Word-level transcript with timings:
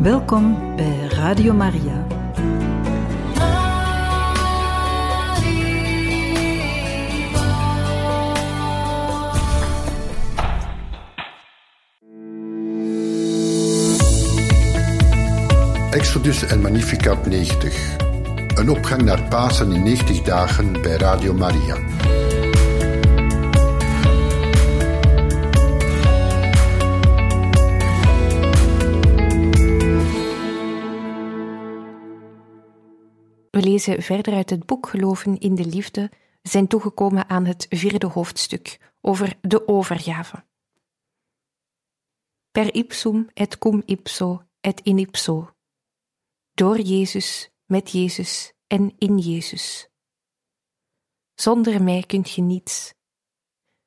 Welkom 0.00 0.76
bij 0.76 1.06
Radio 1.08 1.52
Maria. 1.52 2.06
Exodus 15.90 16.42
en 16.42 16.60
Magnificat 16.60 17.26
90. 17.26 17.96
Een 18.54 18.70
opgang 18.70 19.02
naar 19.02 19.22
Pasen 19.28 19.72
in 19.72 19.82
90 19.82 20.22
dagen 20.22 20.72
bij 20.72 20.96
Radio 20.96 21.34
Maria. 21.34 21.76
We 33.60 33.66
lezen 33.66 34.02
verder 34.02 34.34
uit 34.34 34.50
het 34.50 34.66
boek 34.66 34.88
Geloven 34.88 35.38
in 35.38 35.54
de 35.54 35.64
Liefde. 35.64 36.10
Zijn 36.42 36.66
toegekomen 36.66 37.28
aan 37.28 37.44
het 37.44 37.66
vierde 37.68 38.06
hoofdstuk 38.06 38.92
over 39.00 39.38
de 39.40 39.68
overgave. 39.68 40.44
Per 42.50 42.74
ipsum 42.74 43.28
et 43.34 43.58
cum 43.58 43.82
ipso 43.84 44.42
et 44.60 44.80
in 44.80 44.98
ipso. 44.98 45.54
Door 46.52 46.80
Jezus, 46.80 47.50
met 47.64 47.90
Jezus 47.90 48.52
en 48.66 48.94
in 48.98 49.18
Jezus. 49.18 49.88
Zonder 51.34 51.82
mij 51.82 52.04
kunt 52.06 52.30
je 52.30 52.42
niets. 52.42 52.94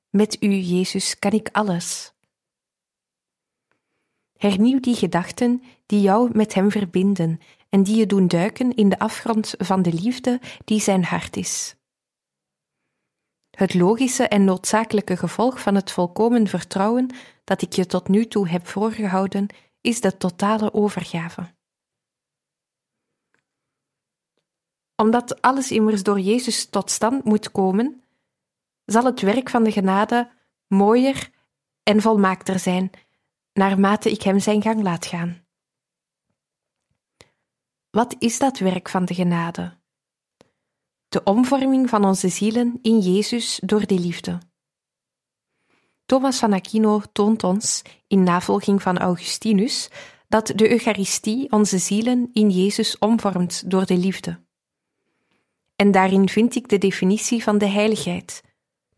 Met 0.10 0.44
u, 0.44 0.50
Jezus, 0.50 1.20
kan 1.20 1.32
ik 1.32 1.50
alles. 1.52 2.14
Hernieuw 4.38 4.80
die 4.80 4.96
gedachten 4.96 5.64
die 5.86 6.02
jou 6.02 6.30
met 6.34 6.54
Hem 6.54 6.72
verbinden 6.72 7.40
en 7.74 7.84
die 7.84 7.96
je 7.96 8.06
doen 8.06 8.28
duiken 8.28 8.76
in 8.76 8.90
de 8.90 9.00
afgrond 9.00 9.54
van 9.58 9.82
de 9.82 9.94
liefde 9.94 10.40
die 10.66 10.82
Zijn 10.82 11.04
hart 11.04 11.36
is. 11.36 11.76
Het 13.50 13.74
logische 13.74 14.28
en 14.28 14.44
noodzakelijke 14.44 15.18
gevolg 15.18 15.62
van 15.62 15.76
het 15.76 15.92
volkomen 15.92 16.48
vertrouwen 16.48 17.16
dat 17.44 17.62
ik 17.62 17.74
je 17.74 17.86
tot 17.86 18.08
nu 18.08 18.28
toe 18.28 18.48
heb 18.48 18.68
voorgehouden, 18.68 19.48
is 19.82 20.02
de 20.02 20.18
totale 20.18 20.74
overgave. 20.74 21.54
Omdat 24.96 25.42
alles 25.42 25.72
immers 25.72 26.04
door 26.04 26.20
Jezus 26.20 26.66
tot 26.66 26.92
stand 26.92 27.24
moet 27.24 27.52
komen, 27.52 28.04
zal 28.86 29.04
het 29.06 29.22
werk 29.22 29.50
van 29.50 29.64
de 29.64 29.72
genade 29.72 30.32
mooier 30.68 31.30
en 31.84 32.02
volmaakter 32.02 32.60
zijn, 32.60 32.90
naarmate 33.54 34.12
ik 34.12 34.22
Hem 34.22 34.40
zijn 34.40 34.62
gang 34.62 34.82
laat 34.82 35.06
gaan. 35.06 35.43
Wat 37.96 38.16
is 38.20 38.40
dat 38.40 38.58
werk 38.58 38.90
van 38.90 39.06
de 39.06 39.14
genade? 39.14 39.78
De 41.08 41.24
omvorming 41.24 41.90
van 41.90 42.06
onze 42.06 42.30
zielen 42.30 42.80
in 42.82 43.00
Jezus 43.00 43.60
door 43.64 43.86
de 43.88 44.00
liefde. 44.00 44.40
Thomas 46.06 46.40
van 46.40 46.54
Aquino 46.54 47.02
toont 47.12 47.44
ons, 47.44 47.82
in 48.08 48.24
navolging 48.24 48.82
van 48.82 48.98
Augustinus, 48.98 49.90
dat 50.28 50.48
de 50.48 50.72
Eucharistie 50.72 51.52
onze 51.52 51.78
zielen 51.78 52.30
in 52.32 52.50
Jezus 52.50 52.98
omvormt 52.98 53.70
door 53.70 53.86
de 53.86 53.98
liefde. 53.98 54.44
En 55.76 55.92
daarin 55.92 56.30
vind 56.30 56.56
ik 56.56 56.70
de 56.70 56.78
definitie 56.78 57.44
van 57.44 57.58
de 57.58 57.68
heiligheid, 57.68 58.44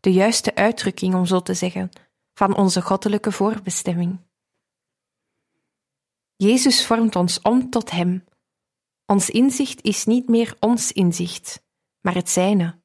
de 0.00 0.12
juiste 0.12 0.54
uitdrukking, 0.54 1.14
om 1.14 1.26
zo 1.26 1.40
te 1.40 1.54
zeggen, 1.54 1.90
van 2.34 2.56
onze 2.56 2.82
goddelijke 2.82 3.32
voorbestemming. 3.32 4.20
Jezus 6.36 6.86
vormt 6.86 7.16
ons 7.16 7.40
om 7.40 7.70
tot 7.70 7.90
Hem. 7.90 8.24
Ons 9.06 9.30
inzicht 9.30 9.82
is 9.82 10.04
niet 10.04 10.28
meer 10.28 10.56
ons 10.60 10.92
inzicht, 10.92 11.62
maar 12.00 12.14
het 12.14 12.30
Zijne. 12.30 12.82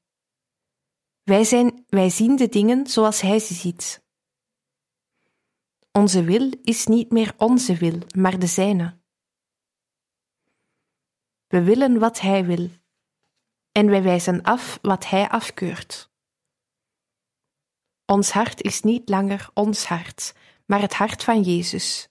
Wij, 1.23 1.43
zijn, 1.43 1.85
wij 1.87 2.09
zien 2.09 2.35
de 2.35 2.49
dingen 2.49 2.87
zoals 2.87 3.21
Hij 3.21 3.39
ze 3.39 3.53
ziet. 3.53 4.03
Onze 5.91 6.23
wil 6.23 6.51
is 6.61 6.85
niet 6.85 7.11
meer 7.11 7.33
onze 7.37 7.75
wil, 7.75 7.99
maar 8.15 8.39
de 8.39 8.47
Zijne. 8.47 8.99
We 11.47 11.63
willen 11.63 11.99
wat 11.99 12.19
Hij 12.19 12.45
wil, 12.45 12.69
en 13.71 13.85
wij 13.85 14.03
wijzen 14.03 14.41
af 14.41 14.79
wat 14.81 15.09
Hij 15.09 15.29
afkeurt. 15.29 16.11
Ons 18.05 18.31
hart 18.31 18.61
is 18.61 18.81
niet 18.81 19.09
langer 19.09 19.49
ons 19.53 19.85
hart, 19.85 20.33
maar 20.65 20.81
het 20.81 20.93
hart 20.93 21.23
van 21.23 21.41
Jezus. 21.41 22.10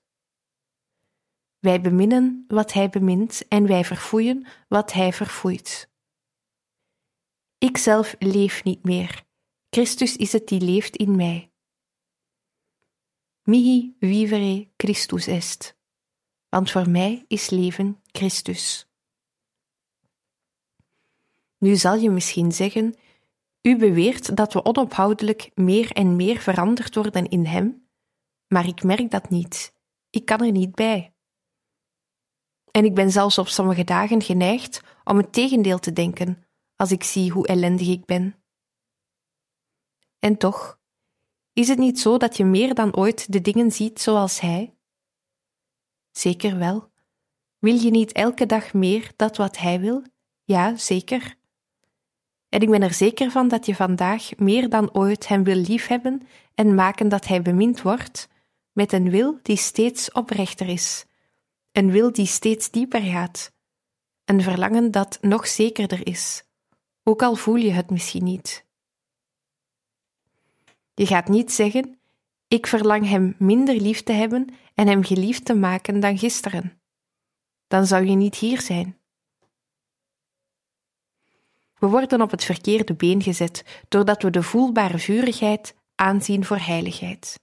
Wij 1.60 1.80
beminnen 1.80 2.44
wat 2.48 2.72
Hij 2.72 2.90
bemint 2.90 3.48
en 3.48 3.66
wij 3.66 3.84
verfoeien 3.84 4.46
wat 4.68 4.92
Hij 4.92 5.12
verfoeit. 5.12 5.90
Ikzelf 7.58 8.14
leef 8.18 8.64
niet 8.64 8.84
meer, 8.84 9.24
Christus 9.70 10.16
is 10.16 10.32
het 10.32 10.48
die 10.48 10.60
leeft 10.60 10.96
in 10.96 11.16
mij. 11.16 11.52
Mihi 13.42 13.96
vivere 14.00 14.68
Christus 14.76 15.26
est, 15.26 15.76
want 16.48 16.70
voor 16.70 16.88
mij 16.90 17.24
is 17.28 17.50
leven 17.50 18.00
Christus. 18.12 18.88
Nu 21.58 21.76
zal 21.76 21.94
je 21.94 22.10
misschien 22.10 22.52
zeggen: 22.52 22.94
U 23.62 23.76
beweert 23.76 24.36
dat 24.36 24.52
we 24.52 24.64
onophoudelijk 24.64 25.50
meer 25.54 25.92
en 25.92 26.16
meer 26.16 26.38
veranderd 26.38 26.94
worden 26.94 27.28
in 27.28 27.46
Hem, 27.46 27.88
maar 28.46 28.66
ik 28.66 28.82
merk 28.82 29.10
dat 29.10 29.30
niet. 29.30 29.74
Ik 30.10 30.24
kan 30.24 30.40
er 30.40 30.52
niet 30.52 30.74
bij. 30.74 31.09
En 32.70 32.84
ik 32.84 32.94
ben 32.94 33.10
zelfs 33.10 33.38
op 33.38 33.48
sommige 33.48 33.84
dagen 33.84 34.22
geneigd 34.22 34.82
om 35.04 35.16
het 35.16 35.32
tegendeel 35.32 35.78
te 35.78 35.92
denken 35.92 36.44
als 36.76 36.92
ik 36.92 37.04
zie 37.04 37.30
hoe 37.30 37.46
ellendig 37.46 37.88
ik 37.88 38.04
ben. 38.04 38.34
En 40.18 40.36
toch, 40.36 40.78
is 41.52 41.68
het 41.68 41.78
niet 41.78 42.00
zo 42.00 42.16
dat 42.16 42.36
je 42.36 42.44
meer 42.44 42.74
dan 42.74 42.96
ooit 42.96 43.32
de 43.32 43.40
dingen 43.40 43.70
ziet 43.72 44.00
zoals 44.00 44.40
Hij? 44.40 44.74
Zeker 46.10 46.58
wel. 46.58 46.90
Wil 47.58 47.74
je 47.74 47.90
niet 47.90 48.12
elke 48.12 48.46
dag 48.46 48.72
meer 48.72 49.12
dat 49.16 49.36
wat 49.36 49.58
Hij 49.58 49.80
wil? 49.80 50.02
Ja, 50.44 50.76
zeker. 50.76 51.38
En 52.48 52.60
ik 52.60 52.70
ben 52.70 52.82
er 52.82 52.94
zeker 52.94 53.30
van 53.30 53.48
dat 53.48 53.66
je 53.66 53.74
vandaag 53.74 54.36
meer 54.36 54.68
dan 54.68 54.94
ooit 54.94 55.28
Hem 55.28 55.44
wil 55.44 55.56
liefhebben 55.56 56.26
en 56.54 56.74
maken 56.74 57.08
dat 57.08 57.26
Hij 57.26 57.42
bemind 57.42 57.82
wordt, 57.82 58.28
met 58.72 58.92
een 58.92 59.10
wil 59.10 59.38
die 59.42 59.56
steeds 59.56 60.12
oprechter 60.12 60.68
is, 60.68 61.06
een 61.72 61.90
wil 61.90 62.12
die 62.12 62.26
steeds 62.26 62.70
dieper 62.70 63.02
gaat, 63.02 63.52
een 64.24 64.42
verlangen 64.42 64.90
dat 64.90 65.18
nog 65.20 65.46
zekerder 65.46 66.06
is, 66.06 66.42
ook 67.02 67.22
al 67.22 67.34
voel 67.34 67.56
je 67.56 67.70
het 67.70 67.90
misschien 67.90 68.24
niet. 68.24 68.64
Je 70.94 71.06
gaat 71.06 71.28
niet 71.28 71.52
zeggen: 71.52 72.00
Ik 72.48 72.66
verlang 72.66 73.08
Hem 73.08 73.34
minder 73.38 73.74
lief 73.74 74.02
te 74.02 74.12
hebben 74.12 74.54
en 74.74 74.86
Hem 74.86 75.04
geliefd 75.04 75.44
te 75.44 75.54
maken 75.54 76.00
dan 76.00 76.18
gisteren. 76.18 76.80
Dan 77.66 77.86
zou 77.86 78.04
je 78.04 78.16
niet 78.16 78.34
hier 78.34 78.60
zijn. 78.60 78.98
We 81.78 81.86
worden 81.86 82.20
op 82.20 82.30
het 82.30 82.44
verkeerde 82.44 82.94
been 82.94 83.22
gezet 83.22 83.82
doordat 83.88 84.22
we 84.22 84.30
de 84.30 84.42
voelbare 84.42 84.98
vurigheid 84.98 85.74
aanzien 85.94 86.44
voor 86.44 86.58
heiligheid. 86.58 87.40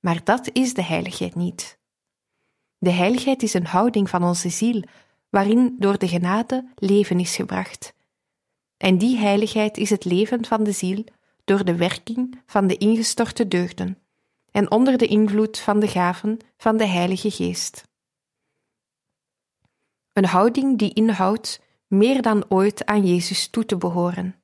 Maar 0.00 0.24
dat 0.24 0.50
is 0.52 0.74
de 0.74 0.82
heiligheid 0.82 1.34
niet. 1.34 1.78
De 2.84 2.90
heiligheid 2.90 3.42
is 3.42 3.54
een 3.54 3.66
houding 3.66 4.10
van 4.10 4.24
onze 4.24 4.48
ziel, 4.48 4.82
waarin 5.28 5.76
door 5.78 5.98
de 5.98 6.08
genade 6.08 6.68
leven 6.74 7.20
is 7.20 7.36
gebracht. 7.36 7.94
En 8.76 8.98
die 8.98 9.16
heiligheid 9.16 9.76
is 9.76 9.90
het 9.90 10.04
leven 10.04 10.44
van 10.44 10.64
de 10.64 10.72
ziel 10.72 11.04
door 11.44 11.64
de 11.64 11.76
werking 11.76 12.42
van 12.46 12.66
de 12.66 12.76
ingestorte 12.76 13.48
deugden 13.48 13.98
en 14.50 14.70
onder 14.70 14.98
de 14.98 15.06
invloed 15.06 15.58
van 15.58 15.80
de 15.80 15.88
gaven 15.88 16.38
van 16.56 16.76
de 16.76 16.86
Heilige 16.86 17.30
Geest. 17.30 17.88
Een 20.12 20.26
houding 20.26 20.78
die 20.78 20.92
inhoudt 20.92 21.60
meer 21.86 22.22
dan 22.22 22.44
ooit 22.48 22.86
aan 22.86 23.06
Jezus 23.06 23.48
toe 23.48 23.64
te 23.64 23.76
behoren, 23.76 24.42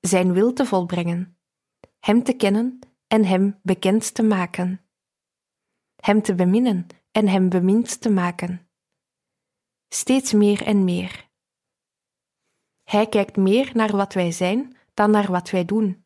Zijn 0.00 0.32
wil 0.32 0.52
te 0.52 0.66
volbrengen, 0.66 1.38
Hem 2.00 2.22
te 2.22 2.32
kennen 2.32 2.78
en 3.06 3.24
Hem 3.24 3.58
bekend 3.62 4.14
te 4.14 4.22
maken, 4.22 4.80
Hem 5.96 6.22
te 6.22 6.34
beminnen 6.34 6.86
en 7.18 7.28
Hem 7.28 7.48
bemind 7.48 8.00
te 8.00 8.10
maken. 8.10 8.68
Steeds 9.88 10.32
meer 10.32 10.62
en 10.62 10.84
meer. 10.84 11.28
Hij 12.84 13.06
kijkt 13.06 13.36
meer 13.36 13.70
naar 13.74 13.96
wat 13.96 14.12
wij 14.12 14.32
zijn 14.32 14.76
dan 14.94 15.10
naar 15.10 15.30
wat 15.30 15.50
wij 15.50 15.64
doen, 15.64 16.02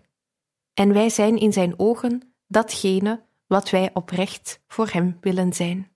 en 0.74 0.92
wij 0.92 1.10
zijn 1.10 1.38
in 1.38 1.52
Zijn 1.52 1.78
ogen 1.78 2.34
datgene 2.46 3.22
wat 3.46 3.70
wij 3.70 3.90
oprecht 3.94 4.60
voor 4.66 4.88
Hem 4.88 5.18
willen 5.20 5.52
zijn. 5.52 5.90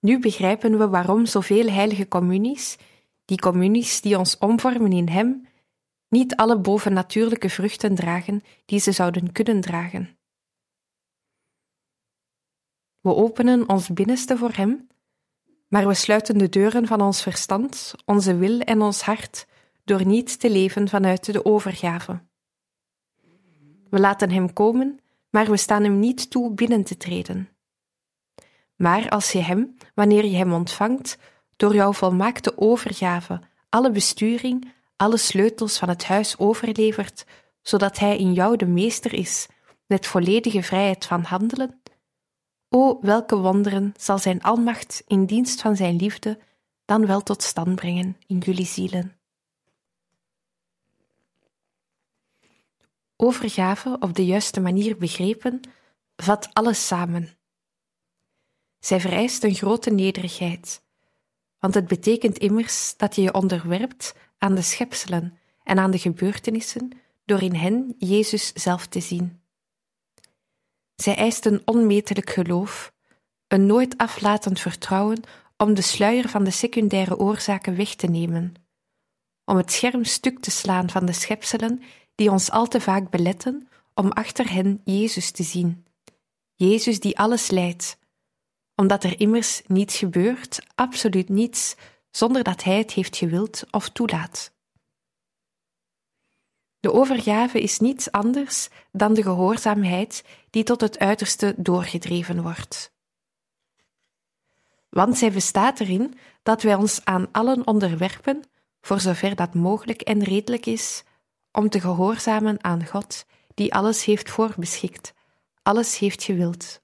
Nu 0.00 0.18
begrijpen 0.18 0.78
we 0.78 0.88
waarom 0.88 1.26
zoveel 1.26 1.70
heilige 1.70 2.08
communies, 2.08 2.78
die 3.24 3.38
communies 3.38 4.00
die 4.00 4.18
ons 4.18 4.38
omvormen 4.38 4.92
in 4.92 5.08
Hem, 5.08 5.46
niet 6.08 6.36
alle 6.36 6.60
bovennatuurlijke 6.60 7.50
vruchten 7.50 7.94
dragen 7.94 8.42
die 8.64 8.78
ze 8.78 8.92
zouden 8.92 9.32
kunnen 9.32 9.60
dragen. 9.60 10.19
We 13.00 13.14
openen 13.14 13.68
ons 13.68 13.88
binnenste 13.88 14.36
voor 14.36 14.52
Hem, 14.52 14.88
maar 15.68 15.86
we 15.86 15.94
sluiten 15.94 16.38
de 16.38 16.48
deuren 16.48 16.86
van 16.86 17.00
ons 17.00 17.22
verstand, 17.22 17.94
onze 18.04 18.36
wil 18.36 18.60
en 18.60 18.82
ons 18.82 19.02
hart 19.02 19.46
door 19.84 20.06
niet 20.06 20.40
te 20.40 20.50
leven 20.50 20.88
vanuit 20.88 21.32
de 21.32 21.44
overgave. 21.44 22.20
We 23.90 24.00
laten 24.00 24.30
Hem 24.30 24.52
komen, 24.52 24.98
maar 25.30 25.50
we 25.50 25.56
staan 25.56 25.82
Hem 25.82 25.98
niet 25.98 26.30
toe 26.30 26.54
binnen 26.54 26.84
te 26.84 26.96
treden. 26.96 27.48
Maar 28.76 29.08
als 29.08 29.32
je 29.32 29.38
Hem, 29.38 29.76
wanneer 29.94 30.24
je 30.24 30.36
Hem 30.36 30.52
ontvangt, 30.52 31.18
door 31.56 31.74
jouw 31.74 31.92
volmaakte 31.92 32.58
overgave, 32.58 33.40
alle 33.68 33.90
besturing, 33.90 34.72
alle 34.96 35.16
sleutels 35.16 35.78
van 35.78 35.88
het 35.88 36.04
huis 36.04 36.38
overlevert, 36.38 37.24
zodat 37.62 37.98
Hij 37.98 38.18
in 38.18 38.32
jou 38.32 38.56
de 38.56 38.66
meester 38.66 39.12
is, 39.12 39.46
met 39.86 40.06
volledige 40.06 40.62
vrijheid 40.62 41.04
van 41.06 41.22
handelen, 41.22 41.79
o 42.70 42.98
welke 43.00 43.36
wonderen 43.36 43.94
zal 43.96 44.18
Zijn 44.18 44.42
almacht 44.42 45.02
in 45.06 45.26
dienst 45.26 45.60
van 45.60 45.76
Zijn 45.76 45.96
liefde 45.96 46.38
dan 46.84 47.06
wel 47.06 47.22
tot 47.22 47.42
stand 47.42 47.74
brengen 47.74 48.16
in 48.26 48.38
jullie 48.38 48.66
zielen. 48.66 49.16
Overgave 53.16 53.96
op 54.00 54.14
de 54.14 54.24
juiste 54.24 54.60
manier 54.60 54.96
begrepen, 54.96 55.60
vat 56.16 56.48
alles 56.52 56.86
samen. 56.86 57.28
Zij 58.78 59.00
vereist 59.00 59.44
een 59.44 59.54
grote 59.54 59.90
nederigheid, 59.90 60.82
want 61.58 61.74
het 61.74 61.86
betekent 61.86 62.38
immers 62.38 62.94
dat 62.96 63.14
je 63.14 63.22
je 63.22 63.34
onderwerpt 63.34 64.14
aan 64.38 64.54
de 64.54 64.62
schepselen 64.62 65.38
en 65.64 65.78
aan 65.78 65.90
de 65.90 65.98
gebeurtenissen 65.98 66.90
door 67.24 67.42
in 67.42 67.54
hen 67.54 67.94
Jezus 67.98 68.52
zelf 68.52 68.86
te 68.86 69.00
zien. 69.00 69.39
Zij 71.00 71.16
eist 71.16 71.46
een 71.46 71.62
onmetelijk 71.64 72.30
geloof, 72.30 72.92
een 73.48 73.66
nooit 73.66 73.96
aflatend 73.96 74.60
vertrouwen 74.60 75.22
om 75.56 75.74
de 75.74 75.82
sluier 75.82 76.28
van 76.28 76.44
de 76.44 76.50
secundaire 76.50 77.18
oorzaken 77.18 77.76
weg 77.76 77.94
te 77.94 78.06
nemen, 78.06 78.54
om 79.44 79.56
het 79.56 79.72
scherm 79.72 80.04
stuk 80.04 80.38
te 80.40 80.50
slaan 80.50 80.90
van 80.90 81.06
de 81.06 81.12
schepselen 81.12 81.82
die 82.14 82.30
ons 82.30 82.50
al 82.50 82.68
te 82.68 82.80
vaak 82.80 83.10
beletten 83.10 83.68
om 83.94 84.10
achter 84.10 84.52
hen 84.52 84.80
Jezus 84.84 85.30
te 85.30 85.42
zien. 85.42 85.86
Jezus 86.54 87.00
die 87.00 87.18
alles 87.18 87.50
leidt, 87.50 87.98
omdat 88.74 89.04
er 89.04 89.20
immers 89.20 89.62
niets 89.66 89.98
gebeurt, 89.98 90.60
absoluut 90.74 91.28
niets, 91.28 91.76
zonder 92.10 92.42
dat 92.42 92.62
Hij 92.64 92.78
het 92.78 92.92
heeft 92.92 93.16
gewild 93.16 93.64
of 93.70 93.88
toelaat. 93.88 94.52
De 96.80 96.92
overgave 96.92 97.60
is 97.60 97.78
niets 97.78 98.10
anders 98.10 98.68
dan 98.92 99.14
de 99.14 99.22
gehoorzaamheid 99.22 100.24
die 100.50 100.62
tot 100.62 100.80
het 100.80 100.98
uiterste 100.98 101.54
doorgedreven 101.56 102.42
wordt. 102.42 102.92
Want 104.88 105.18
zij 105.18 105.32
bestaat 105.32 105.80
erin 105.80 106.18
dat 106.42 106.62
wij 106.62 106.74
ons 106.74 107.04
aan 107.04 107.28
allen 107.32 107.66
onderwerpen, 107.66 108.42
voor 108.80 109.00
zover 109.00 109.34
dat 109.36 109.54
mogelijk 109.54 110.00
en 110.00 110.22
redelijk 110.24 110.66
is, 110.66 111.04
om 111.52 111.68
te 111.68 111.80
gehoorzamen 111.80 112.64
aan 112.64 112.86
God, 112.86 113.24
die 113.54 113.74
alles 113.74 114.04
heeft 114.04 114.30
voorbeschikt, 114.30 115.14
alles 115.62 115.98
heeft 115.98 116.22
gewild. 116.22 116.82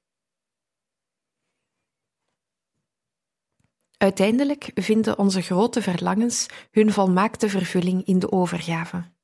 Uiteindelijk 3.96 4.70
vinden 4.75 5.19
onze 5.19 5.40
grote 5.43 5.82
verlangens 5.82 6.46
hun 6.70 6.93
volmaakte 6.93 7.48
vervulling 7.48 8.06
in 8.06 8.19
de 8.19 8.32
overgave. 8.32 9.15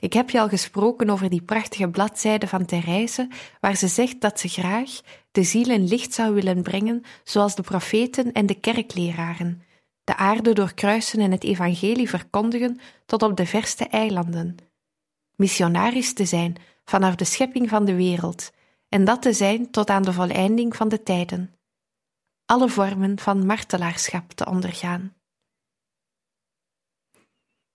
Ik 0.00 0.12
heb 0.12 0.30
je 0.30 0.40
al 0.40 0.48
gesproken 0.48 1.10
over 1.10 1.30
die 1.30 1.42
prachtige 1.42 1.88
bladzijde 1.88 2.48
van 2.48 2.64
Therese, 2.64 3.28
waar 3.60 3.76
ze 3.76 3.88
zegt 3.88 4.20
dat 4.20 4.40
ze 4.40 4.48
graag 4.48 4.90
de 5.30 5.42
ziel 5.42 5.70
in 5.70 5.88
licht 5.88 6.14
zou 6.14 6.34
willen 6.34 6.62
brengen, 6.62 7.02
zoals 7.24 7.54
de 7.54 7.62
profeten 7.62 8.32
en 8.32 8.46
de 8.46 8.60
kerkleraren, 8.60 9.62
de 10.04 10.16
aarde 10.16 10.52
doorkruisen 10.52 11.20
en 11.20 11.30
het 11.30 11.44
evangelie 11.44 12.08
verkondigen 12.08 12.80
tot 13.06 13.22
op 13.22 13.36
de 13.36 13.46
verste 13.46 13.84
eilanden. 13.84 14.56
Missionaris 15.36 16.12
te 16.12 16.24
zijn 16.24 16.56
vanaf 16.84 17.14
de 17.14 17.24
schepping 17.24 17.68
van 17.68 17.84
de 17.84 17.94
wereld, 17.94 18.50
en 18.88 19.04
dat 19.04 19.22
te 19.22 19.32
zijn 19.32 19.70
tot 19.70 19.90
aan 19.90 20.02
de 20.02 20.12
voleinding 20.12 20.76
van 20.76 20.88
de 20.88 21.02
tijden. 21.02 21.54
Alle 22.46 22.68
vormen 22.68 23.18
van 23.18 23.46
martelaarschap 23.46 24.32
te 24.32 24.46
ondergaan. 24.46 25.14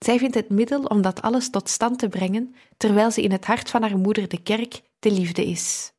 Zij 0.06 0.18
vindt 0.18 0.34
het 0.34 0.48
middel 0.48 0.82
om 0.82 1.02
dat 1.02 1.22
alles 1.22 1.50
tot 1.50 1.68
stand 1.68 1.98
te 1.98 2.08
brengen, 2.08 2.54
terwijl 2.76 3.10
ze 3.10 3.22
in 3.22 3.32
het 3.32 3.44
hart 3.44 3.70
van 3.70 3.82
haar 3.82 3.98
moeder, 3.98 4.28
de 4.28 4.42
kerk, 4.42 4.82
de 4.98 5.10
liefde 5.10 5.46
is. 5.46 5.92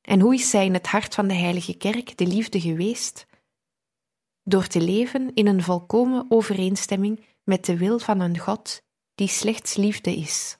En 0.00 0.20
hoe 0.20 0.34
is 0.34 0.50
zij 0.50 0.64
in 0.64 0.74
het 0.74 0.86
hart 0.86 1.14
van 1.14 1.28
de 1.28 1.34
Heilige 1.34 1.76
Kerk 1.76 2.16
de 2.16 2.26
liefde 2.26 2.60
geweest? 2.60 3.26
Door 4.42 4.66
te 4.66 4.80
leven 4.80 5.34
in 5.34 5.46
een 5.46 5.62
volkomen 5.62 6.26
overeenstemming 6.28 7.24
met 7.42 7.64
de 7.64 7.76
wil 7.76 7.98
van 7.98 8.20
een 8.20 8.38
God 8.38 8.82
die 9.14 9.28
slechts 9.28 9.74
liefde 9.74 10.16
is. 10.16 10.58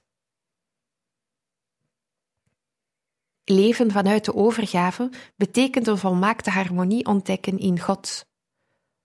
Leven 3.45 3.91
vanuit 3.91 4.25
de 4.25 4.35
overgave 4.35 5.11
betekent 5.37 5.87
een 5.87 5.99
volmaakte 5.99 6.51
harmonie 6.51 7.07
ontdekken 7.07 7.59
in 7.59 7.81
God. 7.81 8.27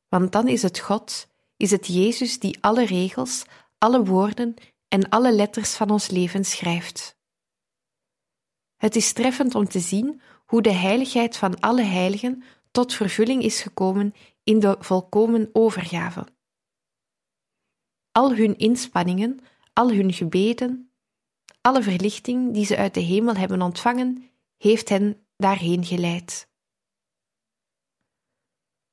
Want 0.07 0.31
dan 0.31 0.47
is 0.47 0.61
het 0.61 0.79
God 0.79 1.31
is 1.57 1.71
het 1.71 1.87
Jezus 1.87 2.39
die 2.39 2.57
alle 2.61 2.85
regels, 2.85 3.43
alle 3.77 4.05
woorden 4.05 4.53
en 4.87 5.09
alle 5.09 5.33
letters 5.33 5.75
van 5.75 5.89
ons 5.89 6.09
leven 6.09 6.45
schrijft. 6.45 7.17
Het 8.75 8.95
is 8.95 9.13
treffend 9.13 9.55
om 9.55 9.67
te 9.67 9.79
zien 9.79 10.21
hoe 10.45 10.61
de 10.61 10.71
heiligheid 10.71 11.37
van 11.37 11.59
alle 11.59 11.83
heiligen 11.83 12.43
tot 12.71 12.93
vervulling 12.93 13.43
is 13.43 13.61
gekomen 13.61 14.13
in 14.43 14.59
de 14.59 14.75
volkomen 14.79 15.49
overgave. 15.53 16.27
Al 18.11 18.35
hun 18.35 18.57
inspanningen, 18.57 19.39
al 19.73 19.91
hun 19.91 20.13
gebeden, 20.13 20.91
alle 21.61 21.83
verlichting 21.83 22.53
die 22.53 22.65
ze 22.65 22.77
uit 22.77 22.93
de 22.93 22.99
hemel 22.99 23.35
hebben 23.35 23.61
ontvangen, 23.61 24.29
heeft 24.57 24.89
hen 24.89 25.25
daarheen 25.37 25.85
geleid. 25.85 26.51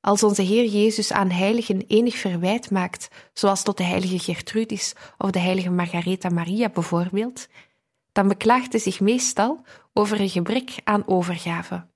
Als 0.01 0.23
onze 0.23 0.41
Heer 0.41 0.65
Jezus 0.65 1.11
aan 1.11 1.29
heiligen 1.29 1.81
enig 1.87 2.15
verwijt 2.15 2.71
maakt, 2.71 3.07
zoals 3.33 3.63
tot 3.63 3.77
de 3.77 3.83
heilige 3.83 4.19
Gertrudis 4.19 4.95
of 5.17 5.31
de 5.31 5.39
heilige 5.39 5.69
Margaretha 5.69 6.29
Maria 6.29 6.69
bijvoorbeeld, 6.69 7.47
dan 8.11 8.27
beklaagt 8.27 8.71
hij 8.71 8.81
zich 8.81 8.99
meestal 8.99 9.65
over 9.93 10.19
een 10.19 10.29
gebrek 10.29 10.75
aan 10.83 11.07
overgave. 11.07 11.89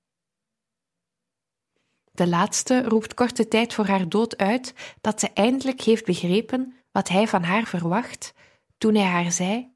De 2.12 2.26
laatste 2.26 2.82
roept 2.82 3.14
korte 3.14 3.48
tijd 3.48 3.74
voor 3.74 3.86
haar 3.86 4.08
dood 4.08 4.36
uit 4.36 4.74
dat 5.00 5.20
ze 5.20 5.30
eindelijk 5.32 5.80
heeft 5.80 6.04
begrepen 6.04 6.74
wat 6.92 7.08
hij 7.08 7.28
van 7.28 7.42
haar 7.42 7.66
verwacht 7.66 8.34
toen 8.78 8.94
hij 8.94 9.04
haar 9.04 9.32
zei: 9.32 9.74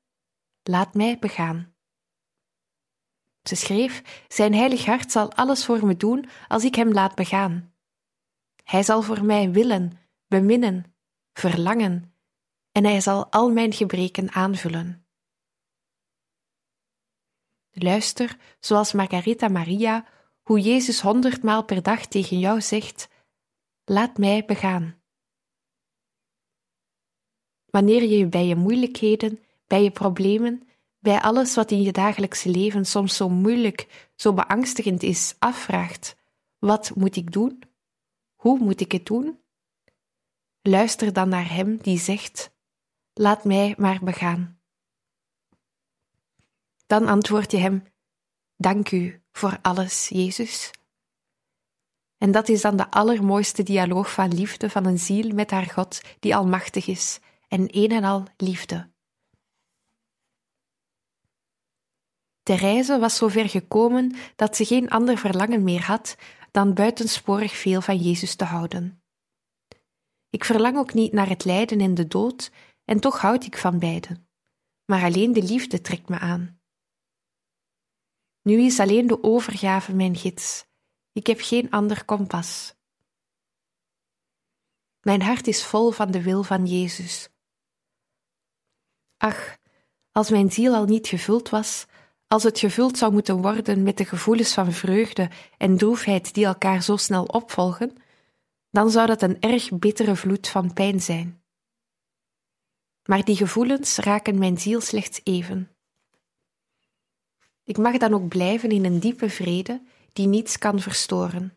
Laat 0.62 0.94
mij 0.94 1.18
begaan. 1.18 1.74
Ze 3.42 3.56
schreef: 3.56 4.24
Zijn 4.28 4.54
heilig 4.54 4.84
hart 4.84 5.12
zal 5.12 5.32
alles 5.32 5.64
voor 5.64 5.86
me 5.86 5.96
doen 5.96 6.28
als 6.48 6.64
ik 6.64 6.74
hem 6.74 6.92
laat 6.92 7.14
begaan. 7.14 7.69
Hij 8.70 8.82
zal 8.82 9.02
voor 9.02 9.24
mij 9.24 9.50
willen, 9.50 9.92
beminnen, 10.26 10.94
verlangen, 11.32 12.14
en 12.72 12.84
hij 12.84 13.00
zal 13.00 13.26
al 13.30 13.50
mijn 13.50 13.72
gebreken 13.72 14.32
aanvullen. 14.32 15.06
Luister, 17.70 18.36
zoals 18.60 18.92
Margaretha 18.92 19.48
Maria, 19.48 20.06
hoe 20.42 20.60
Jezus 20.60 21.00
honderdmaal 21.00 21.64
per 21.64 21.82
dag 21.82 22.06
tegen 22.06 22.38
jou 22.38 22.60
zegt: 22.60 23.08
Laat 23.84 24.18
mij 24.18 24.44
begaan. 24.44 25.02
Wanneer 27.64 28.02
je 28.02 28.18
je 28.18 28.26
bij 28.26 28.46
je 28.46 28.56
moeilijkheden, 28.56 29.40
bij 29.66 29.82
je 29.82 29.90
problemen, 29.90 30.68
bij 30.98 31.20
alles 31.20 31.54
wat 31.54 31.70
in 31.70 31.82
je 31.82 31.92
dagelijkse 31.92 32.48
leven 32.48 32.84
soms 32.84 33.16
zo 33.16 33.28
moeilijk, 33.28 34.10
zo 34.16 34.32
beangstigend 34.32 35.02
is, 35.02 35.34
afvraagt: 35.38 36.16
Wat 36.58 36.92
moet 36.94 37.16
ik 37.16 37.32
doen? 37.32 37.68
Hoe 38.40 38.58
moet 38.58 38.80
ik 38.80 38.92
het 38.92 39.06
doen? 39.06 39.40
Luister 40.60 41.12
dan 41.12 41.28
naar 41.28 41.52
Hem 41.52 41.76
die 41.76 41.98
zegt: 41.98 42.50
Laat 43.12 43.44
mij 43.44 43.74
maar 43.78 43.98
begaan. 44.02 44.60
Dan 46.86 47.06
antwoord 47.06 47.50
je 47.50 47.58
Hem: 47.58 47.84
Dank 48.56 48.90
u 48.90 49.22
voor 49.32 49.58
alles, 49.62 50.08
Jezus. 50.08 50.70
En 52.18 52.30
dat 52.30 52.48
is 52.48 52.60
dan 52.60 52.76
de 52.76 52.90
allermooiste 52.90 53.62
dialoog 53.62 54.12
van 54.12 54.34
liefde 54.34 54.70
van 54.70 54.86
een 54.86 54.98
ziel 54.98 55.34
met 55.34 55.50
haar 55.50 55.66
God 55.66 56.00
die 56.20 56.36
almachtig 56.36 56.86
is 56.86 57.20
en 57.48 57.66
een 57.76 57.90
en 57.90 58.04
al 58.04 58.24
liefde. 58.36 58.90
Therese 62.42 62.98
was 62.98 63.16
zover 63.16 63.48
gekomen 63.48 64.16
dat 64.36 64.56
ze 64.56 64.64
geen 64.64 64.90
ander 64.90 65.18
verlangen 65.18 65.62
meer 65.62 65.82
had 65.82 66.16
dan 66.50 66.74
buitensporig 66.74 67.56
veel 67.56 67.80
van 67.80 67.96
Jezus 67.96 68.34
te 68.34 68.44
houden. 68.44 69.02
Ik 70.30 70.44
verlang 70.44 70.76
ook 70.76 70.94
niet 70.94 71.12
naar 71.12 71.28
het 71.28 71.44
lijden 71.44 71.80
en 71.80 71.94
de 71.94 72.06
dood, 72.06 72.50
en 72.84 73.00
toch 73.00 73.20
houd 73.20 73.44
ik 73.44 73.56
van 73.56 73.78
beiden. 73.78 74.28
Maar 74.84 75.02
alleen 75.02 75.32
de 75.32 75.42
liefde 75.42 75.80
trekt 75.80 76.08
me 76.08 76.18
aan. 76.18 76.60
Nu 78.42 78.60
is 78.60 78.80
alleen 78.80 79.06
de 79.06 79.22
overgave 79.22 79.94
mijn 79.94 80.16
gids. 80.16 80.66
Ik 81.12 81.26
heb 81.26 81.38
geen 81.40 81.70
ander 81.70 82.04
kompas. 82.04 82.74
Mijn 85.00 85.22
hart 85.22 85.46
is 85.46 85.64
vol 85.64 85.90
van 85.90 86.10
de 86.10 86.22
wil 86.22 86.42
van 86.42 86.66
Jezus. 86.66 87.28
Ach, 89.16 89.58
als 90.12 90.30
mijn 90.30 90.52
ziel 90.52 90.74
al 90.74 90.84
niet 90.84 91.06
gevuld 91.06 91.48
was, 91.48 91.86
als 92.32 92.42
het 92.42 92.58
gevuld 92.58 92.98
zou 92.98 93.12
moeten 93.12 93.40
worden 93.40 93.82
met 93.82 93.96
de 93.96 94.04
gevoelens 94.04 94.52
van 94.52 94.72
vreugde 94.72 95.30
en 95.58 95.76
droefheid 95.76 96.34
die 96.34 96.44
elkaar 96.44 96.82
zo 96.82 96.96
snel 96.96 97.24
opvolgen, 97.24 97.96
dan 98.70 98.90
zou 98.90 99.06
dat 99.06 99.22
een 99.22 99.40
erg 99.40 99.78
bittere 99.78 100.16
vloed 100.16 100.48
van 100.48 100.72
pijn 100.72 101.00
zijn. 101.00 101.42
Maar 103.04 103.24
die 103.24 103.36
gevoelens 103.36 103.96
raken 103.96 104.38
mijn 104.38 104.58
ziel 104.58 104.80
slechts 104.80 105.20
even. 105.24 105.70
Ik 107.64 107.78
mag 107.78 107.96
dan 107.96 108.14
ook 108.14 108.28
blijven 108.28 108.70
in 108.70 108.84
een 108.84 109.00
diepe 109.00 109.30
vrede 109.30 109.82
die 110.12 110.26
niets 110.26 110.58
kan 110.58 110.80
verstoren. 110.80 111.56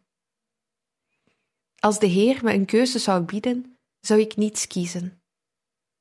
Als 1.80 2.00
de 2.00 2.08
Heer 2.08 2.44
me 2.44 2.53
een 2.53 2.65
keuze 2.65 3.00
zou 3.00 3.24
bieden, 3.24 3.77
zou 4.00 4.20
ik 4.20 4.36
niets 4.36 4.68
kiezen. 4.68 5.22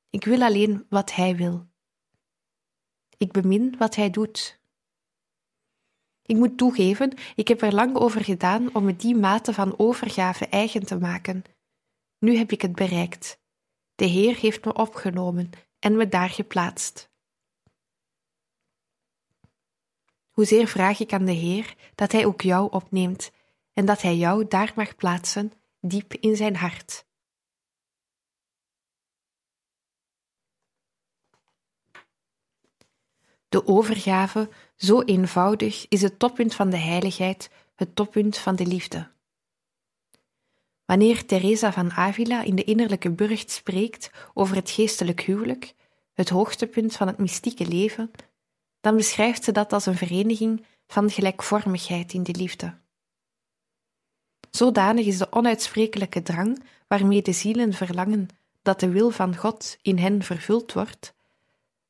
Ik 0.09 0.25
wil 0.25 0.41
alleen 0.41 0.85
wat 0.89 1.13
Hij 1.13 1.35
wil. 1.35 1.67
Ik 3.17 3.31
bemin 3.31 3.75
wat 3.77 3.95
Hij 3.95 4.09
doet. 4.09 4.61
Ik 6.25 6.35
moet 6.35 6.57
toegeven, 6.57 7.13
ik 7.35 7.47
heb 7.47 7.61
er 7.61 7.73
lang 7.73 7.95
over 7.95 8.23
gedaan 8.23 8.75
om 8.75 8.83
me 8.83 8.95
die 8.95 9.15
mate 9.15 9.53
van 9.53 9.79
overgave 9.79 10.47
eigen 10.47 10.85
te 10.85 10.97
maken. 10.97 11.43
Nu 12.19 12.37
heb 12.37 12.51
ik 12.51 12.61
het 12.61 12.75
bereikt. 12.75 13.41
De 13.95 14.05
Heer 14.05 14.35
heeft 14.35 14.65
me 14.65 14.73
opgenomen 14.73 15.49
en 15.79 15.95
me 15.95 16.07
daar 16.07 16.29
geplaatst. 16.29 17.11
Hoezeer 20.29 20.67
vraag 20.67 20.99
ik 20.99 21.13
aan 21.13 21.25
de 21.25 21.31
Heer 21.31 21.75
dat 21.95 22.11
Hij 22.11 22.25
ook 22.25 22.41
jou 22.41 22.71
opneemt 22.71 23.31
en 23.73 23.85
dat 23.85 24.01
Hij 24.01 24.15
jou 24.15 24.47
daar 24.47 24.73
mag 24.75 24.95
plaatsen, 24.95 25.53
diep 25.79 26.13
in 26.13 26.35
zijn 26.35 26.55
hart. 26.55 27.05
De 33.49 33.67
overgave, 33.67 34.49
zo 34.75 35.01
eenvoudig, 35.01 35.85
is 35.89 36.01
het 36.01 36.19
toppunt 36.19 36.55
van 36.55 36.69
de 36.69 36.77
heiligheid, 36.77 37.49
het 37.75 37.95
toppunt 37.95 38.37
van 38.37 38.55
de 38.55 38.65
liefde. 38.65 39.11
Wanneer 40.85 41.25
Teresa 41.25 41.71
van 41.71 41.91
Avila 41.91 42.43
in 42.43 42.55
de 42.55 42.63
innerlijke 42.63 43.11
burcht 43.11 43.51
spreekt 43.51 44.11
over 44.33 44.55
het 44.55 44.69
geestelijk 44.69 45.21
huwelijk, 45.21 45.73
het 46.13 46.29
hoogtepunt 46.29 46.95
van 46.95 47.07
het 47.07 47.17
mystieke 47.17 47.67
leven, 47.67 48.11
dan 48.81 48.95
beschrijft 48.95 49.43
ze 49.43 49.51
dat 49.51 49.73
als 49.73 49.85
een 49.85 49.97
vereniging 49.97 50.65
van 50.87 51.09
gelijkvormigheid 51.09 52.13
in 52.13 52.23
de 52.23 52.35
liefde. 52.35 52.81
Zodanig 54.49 55.05
is 55.05 55.17
de 55.17 55.31
onuitsprekelijke 55.31 56.21
drang 56.21 56.63
waarmee 56.87 57.21
de 57.21 57.31
zielen 57.31 57.73
verlangen 57.73 58.27
dat 58.61 58.79
de 58.79 58.89
wil 58.89 59.09
van 59.09 59.35
God 59.35 59.77
in 59.81 59.97
hen 59.97 60.23
vervuld 60.23 60.73
wordt, 60.73 61.12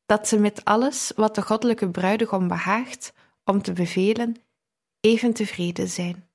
dat 0.05 0.27
ze 0.27 0.39
met 0.39 0.65
alles 0.65 1.11
wat 1.15 1.35
de 1.35 1.41
goddelijke 1.41 1.89
bruidegom 1.89 2.47
behaagt 2.47 3.13
om 3.43 3.61
te 3.61 3.73
bevelen, 3.73 4.35
even 4.99 5.33
tevreden 5.33 5.89
zijn. 5.89 6.27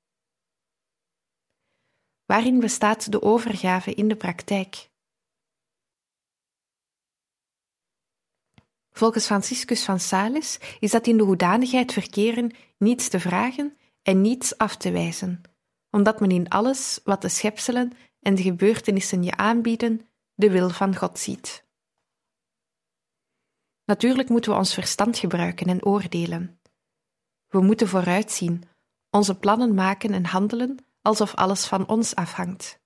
Waarin 2.25 2.59
bestaat 2.59 3.11
de 3.11 3.21
overgave 3.21 3.93
in 3.93 4.07
de 4.07 4.15
praktijk? 4.15 4.89
Volgens 8.91 9.25
Franciscus 9.25 9.83
van 9.83 9.99
Sales 9.99 10.59
is 10.79 10.91
dat 10.91 11.07
in 11.07 11.17
de 11.17 11.23
hoedanigheid 11.23 11.93
verkeren 11.93 12.51
niets 12.77 13.09
te 13.09 13.19
vragen 13.19 13.77
en 14.01 14.21
niets 14.21 14.57
af 14.57 14.75
te 14.75 14.91
wijzen, 14.91 15.41
omdat 15.89 16.19
men 16.19 16.31
in 16.31 16.49
alles 16.49 16.99
wat 17.03 17.21
de 17.21 17.29
schepselen 17.29 17.91
en 18.21 18.35
de 18.35 18.41
gebeurtenissen 18.41 19.23
je 19.23 19.35
aanbieden, 19.35 20.09
de 20.33 20.49
wil 20.49 20.69
van 20.69 20.95
God 20.95 21.19
ziet. 21.19 21.67
Natuurlijk 23.89 24.29
moeten 24.29 24.51
we 24.51 24.57
ons 24.57 24.73
verstand 24.73 25.17
gebruiken 25.17 25.67
en 25.67 25.85
oordelen. 25.85 26.59
We 27.47 27.61
moeten 27.61 27.87
vooruitzien, 27.87 28.63
onze 29.09 29.35
plannen 29.35 29.73
maken 29.73 30.13
en 30.13 30.25
handelen 30.25 30.77
alsof 31.01 31.35
alles 31.35 31.65
van 31.65 31.87
ons 31.87 32.15
afhangt. 32.15 32.79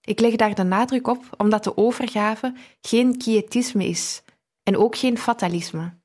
Ik 0.00 0.20
leg 0.20 0.36
daar 0.36 0.54
de 0.54 0.62
nadruk 0.62 1.06
op 1.06 1.34
omdat 1.36 1.64
de 1.64 1.76
overgave 1.76 2.54
geen 2.80 3.18
quietisme 3.18 3.84
is 3.84 4.22
en 4.62 4.76
ook 4.76 4.96
geen 4.96 5.18
fatalisme. 5.18 5.98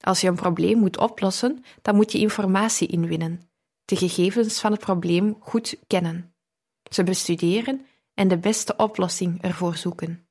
Als 0.00 0.20
je 0.20 0.28
een 0.28 0.34
probleem 0.34 0.78
moet 0.78 0.98
oplossen, 0.98 1.64
dan 1.82 1.94
moet 1.94 2.12
je 2.12 2.18
informatie 2.18 2.88
inwinnen, 2.88 3.50
de 3.84 3.96
gegevens 3.96 4.60
van 4.60 4.72
het 4.72 4.80
probleem 4.80 5.36
goed 5.40 5.76
kennen, 5.86 6.34
ze 6.90 7.04
bestuderen 7.04 7.86
en 8.14 8.28
de 8.28 8.38
beste 8.38 8.76
oplossing 8.76 9.42
ervoor 9.42 9.76
zoeken. 9.76 10.29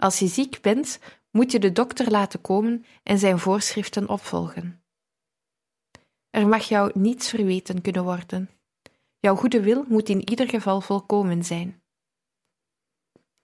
Als 0.00 0.18
je 0.18 0.26
ziek 0.26 0.60
bent, 0.60 0.98
moet 1.30 1.52
je 1.52 1.58
de 1.58 1.72
dokter 1.72 2.10
laten 2.10 2.40
komen 2.40 2.84
en 3.02 3.18
zijn 3.18 3.38
voorschriften 3.38 4.08
opvolgen. 4.08 4.82
Er 6.30 6.48
mag 6.48 6.68
jou 6.68 6.90
niets 6.94 7.28
verweten 7.28 7.80
kunnen 7.80 8.04
worden. 8.04 8.50
Jouw 9.18 9.36
goede 9.36 9.62
wil 9.62 9.84
moet 9.88 10.08
in 10.08 10.28
ieder 10.30 10.48
geval 10.48 10.80
volkomen 10.80 11.44
zijn. 11.44 11.82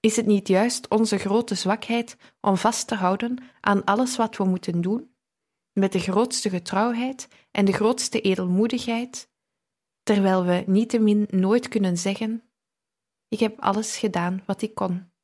Is 0.00 0.16
het 0.16 0.26
niet 0.26 0.48
juist 0.48 0.88
onze 0.88 1.18
grote 1.18 1.54
zwakheid 1.54 2.16
om 2.40 2.56
vast 2.56 2.86
te 2.88 2.94
houden 2.94 3.38
aan 3.60 3.84
alles 3.84 4.16
wat 4.16 4.36
we 4.36 4.44
moeten 4.44 4.80
doen, 4.80 5.14
met 5.72 5.92
de 5.92 6.00
grootste 6.00 6.50
getrouwheid 6.50 7.28
en 7.50 7.64
de 7.64 7.72
grootste 7.72 8.20
edelmoedigheid, 8.20 9.30
terwijl 10.02 10.44
we 10.44 10.64
niettemin 10.66 11.26
nooit 11.30 11.68
kunnen 11.68 11.96
zeggen: 11.98 12.42
Ik 13.28 13.40
heb 13.40 13.60
alles 13.60 13.98
gedaan 13.98 14.42
wat 14.46 14.62
ik 14.62 14.74
kon. 14.74 15.14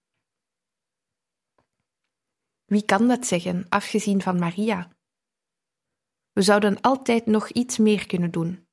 Wie 2.72 2.84
kan 2.84 3.08
dat 3.08 3.26
zeggen, 3.26 3.66
afgezien 3.68 4.22
van 4.22 4.38
Maria? 4.38 4.88
We 6.32 6.42
zouden 6.42 6.80
altijd 6.80 7.26
nog 7.26 7.48
iets 7.48 7.78
meer 7.78 8.06
kunnen 8.06 8.30
doen. 8.30 8.66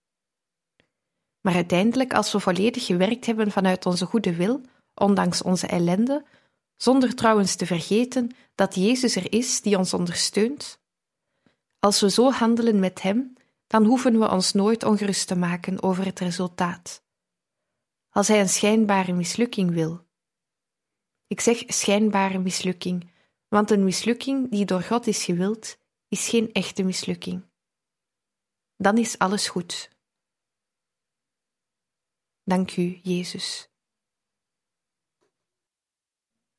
Maar 1.41 1.53
uiteindelijk, 1.53 2.13
als 2.13 2.31
we 2.31 2.39
volledig 2.39 2.85
gewerkt 2.85 3.25
hebben 3.25 3.51
vanuit 3.51 3.85
onze 3.85 4.05
goede 4.05 4.35
wil, 4.35 4.61
ondanks 4.93 5.41
onze 5.41 5.67
ellende, 5.67 6.25
zonder 6.75 7.15
trouwens 7.15 7.55
te 7.55 7.65
vergeten 7.65 8.35
dat 8.55 8.75
Jezus 8.75 9.15
er 9.15 9.33
is 9.33 9.61
die 9.61 9.77
ons 9.77 9.93
ondersteunt, 9.93 10.79
als 11.79 12.01
we 12.01 12.09
zo 12.09 12.31
handelen 12.31 12.79
met 12.79 13.01
Hem, 13.01 13.33
dan 13.67 13.85
hoeven 13.85 14.19
we 14.19 14.29
ons 14.29 14.53
nooit 14.53 14.83
ongerust 14.83 15.27
te 15.27 15.35
maken 15.35 15.83
over 15.83 16.05
het 16.05 16.19
resultaat. 16.19 17.03
Als 18.09 18.27
Hij 18.27 18.39
een 18.39 18.49
schijnbare 18.49 19.13
mislukking 19.13 19.71
wil. 19.71 20.07
Ik 21.27 21.39
zeg 21.39 21.63
schijnbare 21.67 22.39
mislukking, 22.39 23.17
want 23.49 23.71
een 23.71 23.83
mislukking 23.83 24.51
die 24.51 24.65
door 24.65 24.81
God 24.81 25.07
is 25.07 25.23
gewild, 25.23 25.77
is 26.07 26.29
geen 26.29 26.51
echte 26.51 26.83
mislukking. 26.83 27.47
Dan 28.75 28.97
is 28.97 29.17
alles 29.17 29.47
goed. 29.47 29.89
Dank 32.43 32.77
u, 32.77 32.99
Jezus. 33.03 33.69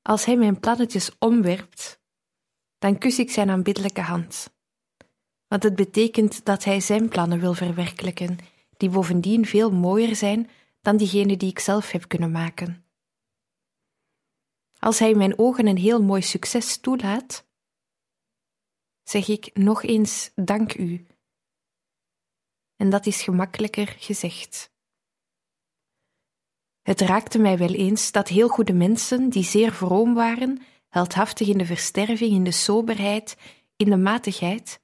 Als 0.03 0.25
Hij 0.25 0.37
mijn 0.37 0.61
plannetjes 0.61 1.19
omwerpt, 1.19 2.01
dan 2.79 2.99
kus 2.99 3.19
ik 3.19 3.31
Zijn 3.31 3.51
aanbiddelijke 3.51 4.01
hand. 4.01 4.55
Want 5.47 5.63
het 5.63 5.75
betekent 5.75 6.45
dat 6.45 6.65
Hij 6.65 6.81
Zijn 6.81 7.09
plannen 7.09 7.41
wil 7.41 7.55
verwerkelijken, 7.55 8.39
die 8.77 8.91
bovendien 8.91 9.47
veel 9.47 9.71
mooier 9.71 10.17
zijn 10.17 10.51
dan 10.81 10.97
diegene 10.97 11.37
die 11.37 11.51
ik 11.51 11.59
zelf 11.59 11.91
heb 11.91 12.09
kunnen 12.09 12.31
maken. 12.31 12.85
Als 14.81 14.99
hij 14.99 15.15
mijn 15.15 15.39
ogen 15.39 15.67
een 15.67 15.77
heel 15.79 16.03
mooi 16.03 16.23
succes 16.23 16.77
toelaat, 16.77 17.47
zeg 19.03 19.29
ik 19.29 19.51
nog 19.55 19.83
eens 19.83 20.31
dank 20.35 20.75
u. 20.75 21.07
En 22.77 22.91
dat 22.91 23.07
is 23.07 23.23
gemakkelijker 23.23 23.87
gezegd. 23.99 24.73
Het 26.83 27.01
raakte 27.01 27.39
mij 27.39 27.59
wel 27.59 27.75
eens 27.75 28.13
dat 28.13 28.29
heel 28.29 28.49
goede 28.49 28.73
mensen, 28.73 29.29
die 29.29 29.45
zeer 29.45 29.73
vroom 29.73 30.15
waren, 30.15 30.63
heldhaftig 30.89 31.49
in 31.49 31.59
de 31.59 31.67
versterving, 31.67 32.33
in 32.33 32.45
de 32.45 32.53
soberheid, 32.53 33.37
in 33.77 33.91
de 33.91 33.97
matigheid, 33.97 34.81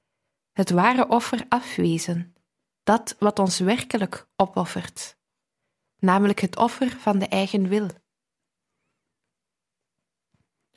het 0.51 0.69
ware 0.69 1.07
offer 1.07 1.45
afwezen, 1.49 2.35
dat 2.83 3.15
wat 3.19 3.39
ons 3.39 3.59
werkelijk 3.59 4.29
opoffert, 4.35 5.17
namelijk 5.99 6.39
het 6.39 6.57
offer 6.57 6.89
van 6.89 7.19
de 7.19 7.27
eigen 7.27 7.67
wil. 7.67 7.89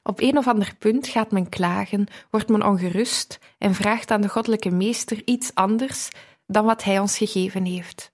Op 0.02 0.21
een 0.21 0.38
of 0.38 0.47
ander 0.47 0.75
punt 0.78 1.07
gaat 1.09 1.30
men 1.30 1.49
klagen, 1.49 2.07
wordt 2.30 2.49
men 2.49 2.66
ongerust 2.66 3.38
en 3.59 3.75
vraagt 3.75 4.11
aan 4.11 4.21
de 4.21 4.28
goddelijke 4.28 4.71
meester 4.71 5.23
iets 5.25 5.54
anders 5.54 6.09
dan 6.47 6.64
wat 6.64 6.85
hij 6.85 6.99
ons 6.99 7.16
gegeven 7.16 7.64
heeft. 7.64 8.12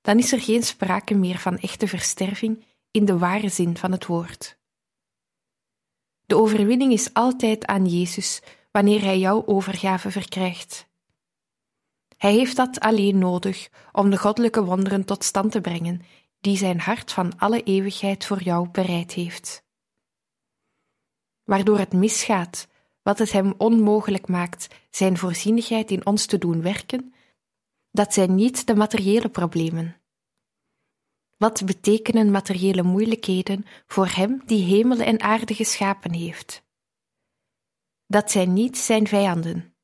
Dan 0.00 0.18
is 0.18 0.32
er 0.32 0.40
geen 0.40 0.62
sprake 0.62 1.14
meer 1.14 1.38
van 1.38 1.58
echte 1.58 1.88
versterving 1.88 2.64
in 2.90 3.04
de 3.04 3.18
ware 3.18 3.48
zin 3.48 3.76
van 3.76 3.92
het 3.92 4.06
woord. 4.06 4.58
De 6.24 6.36
overwinning 6.36 6.92
is 6.92 7.12
altijd 7.14 7.66
aan 7.66 7.86
Jezus 7.86 8.42
wanneer 8.70 9.02
hij 9.02 9.18
jouw 9.18 9.46
overgave 9.46 10.10
verkrijgt. 10.10 10.86
Hij 12.16 12.32
heeft 12.32 12.56
dat 12.56 12.80
alleen 12.80 13.18
nodig 13.18 13.68
om 13.92 14.10
de 14.10 14.18
goddelijke 14.18 14.64
wonderen 14.64 15.04
tot 15.04 15.24
stand 15.24 15.52
te 15.52 15.60
brengen, 15.60 16.02
die 16.40 16.56
zijn 16.56 16.80
hart 16.80 17.12
van 17.12 17.38
alle 17.38 17.62
eeuwigheid 17.62 18.26
voor 18.26 18.42
jou 18.42 18.68
bereid 18.68 19.12
heeft. 19.12 19.65
Waardoor 21.46 21.78
het 21.78 21.92
misgaat, 21.92 22.68
wat 23.02 23.18
het 23.18 23.32
hem 23.32 23.54
onmogelijk 23.58 24.28
maakt 24.28 24.68
zijn 24.90 25.16
voorzienigheid 25.18 25.90
in 25.90 26.06
ons 26.06 26.26
te 26.26 26.38
doen 26.38 26.62
werken, 26.62 27.14
dat 27.90 28.14
zijn 28.14 28.34
niet 28.34 28.66
de 28.66 28.74
materiële 28.74 29.28
problemen. 29.28 29.96
Wat 31.36 31.64
betekenen 31.64 32.30
materiële 32.30 32.82
moeilijkheden 32.82 33.64
voor 33.86 34.06
hem 34.06 34.42
die 34.46 34.64
hemel 34.64 34.98
en 34.98 35.20
aarde 35.20 35.54
geschapen 35.54 36.12
heeft? 36.12 36.64
Dat 38.06 38.30
zijn 38.30 38.52
niet 38.52 38.78
zijn 38.78 39.06
vijanden. 39.06 39.74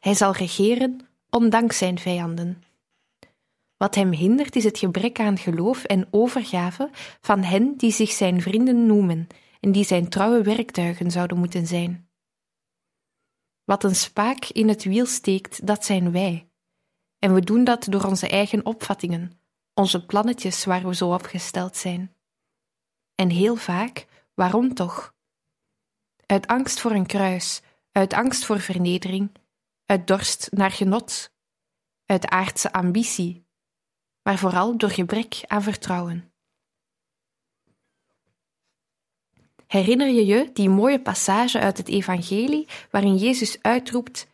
Hij 0.00 0.14
zal 0.14 0.32
regeren 0.32 1.08
ondanks 1.30 1.78
zijn 1.78 1.98
vijanden. 1.98 2.62
Wat 3.76 3.94
hem 3.94 4.12
hindert 4.12 4.56
is 4.56 4.64
het 4.64 4.78
gebrek 4.78 5.20
aan 5.20 5.38
geloof 5.38 5.84
en 5.84 6.08
overgave 6.10 6.90
van 7.20 7.42
hen 7.42 7.76
die 7.76 7.92
zich 7.92 8.10
zijn 8.10 8.42
vrienden 8.42 8.86
noemen 8.86 9.28
en 9.60 9.72
die 9.72 9.84
zijn 9.84 10.08
trouwe 10.08 10.42
werktuigen 10.42 11.10
zouden 11.10 11.38
moeten 11.38 11.66
zijn. 11.66 12.10
Wat 13.64 13.84
een 13.84 13.96
spaak 13.96 14.44
in 14.44 14.68
het 14.68 14.84
wiel 14.84 15.06
steekt, 15.06 15.66
dat 15.66 15.84
zijn 15.84 16.12
wij. 16.12 16.50
En 17.18 17.34
we 17.34 17.40
doen 17.40 17.64
dat 17.64 17.84
door 17.84 18.04
onze 18.04 18.28
eigen 18.28 18.66
opvattingen, 18.66 19.40
onze 19.74 20.06
plannetjes 20.06 20.64
waar 20.64 20.86
we 20.86 20.94
zo 20.94 21.12
op 21.12 21.22
gesteld 21.22 21.76
zijn. 21.76 22.14
En 23.14 23.30
heel 23.30 23.56
vaak, 23.56 24.06
waarom 24.34 24.74
toch? 24.74 25.14
Uit 26.26 26.46
angst 26.46 26.80
voor 26.80 26.90
een 26.90 27.06
kruis, 27.06 27.62
uit 27.92 28.12
angst 28.12 28.44
voor 28.44 28.60
vernedering, 28.60 29.32
uit 29.86 30.06
dorst 30.06 30.48
naar 30.50 30.70
genot, 30.70 31.32
uit 32.06 32.26
aardse 32.26 32.72
ambitie, 32.72 33.46
maar 34.22 34.38
vooral 34.38 34.76
door 34.76 34.90
gebrek 34.90 35.40
aan 35.46 35.62
vertrouwen. 35.62 36.32
Herinner 39.68 40.08
je 40.08 40.26
je 40.26 40.50
die 40.52 40.68
mooie 40.68 41.00
passage 41.00 41.58
uit 41.58 41.76
het 41.76 41.88
Evangelie 41.88 42.66
waarin 42.90 43.16
Jezus 43.16 43.58
uitroept: 43.62 44.26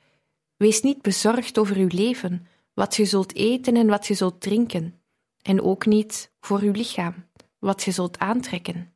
Wees 0.56 0.80
niet 0.82 1.02
bezorgd 1.02 1.58
over 1.58 1.76
uw 1.76 1.88
leven, 1.90 2.46
wat 2.74 2.96
je 2.96 3.04
zult 3.04 3.34
eten 3.34 3.76
en 3.76 3.86
wat 3.86 4.06
je 4.06 4.14
zult 4.14 4.40
drinken, 4.40 5.00
en 5.42 5.62
ook 5.62 5.86
niet 5.86 6.32
voor 6.40 6.60
uw 6.60 6.72
lichaam, 6.72 7.14
wat 7.58 7.82
je 7.82 7.90
zult 7.90 8.18
aantrekken. 8.18 8.94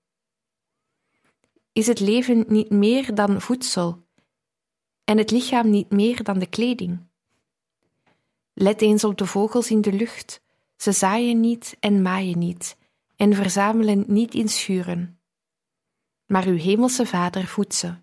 Is 1.73 1.87
het 1.87 2.01
leven 2.01 2.45
niet 2.49 2.71
meer 2.71 3.15
dan 3.15 3.41
voedsel 3.41 4.07
en 5.05 5.19
het 5.19 5.31
lichaam 5.31 5.71
niet 5.71 5.91
meer 5.91 6.23
dan 6.23 6.39
de 6.39 6.47
kleding? 6.47 7.07
Let 8.55 8.83
eens 8.83 9.05
op 9.05 9.19
de 9.19 9.27
vogels 9.27 9.71
in 9.71 9.81
de 9.81 9.93
lucht, 9.93 10.41
ze 10.77 10.93
zaaien 10.93 11.41
niet 11.41 11.77
en 11.81 12.03
maaien 12.03 12.39
niet, 12.39 12.77
en 13.17 13.35
verzamelen 13.35 14.05
niet 14.07 14.35
in 14.35 14.49
schuren. 14.49 15.18
Maar 16.29 16.47
uw 16.47 16.57
hemelse 16.57 17.07
Vader 17.07 17.47
voedt 17.47 17.75
ze. 17.75 17.95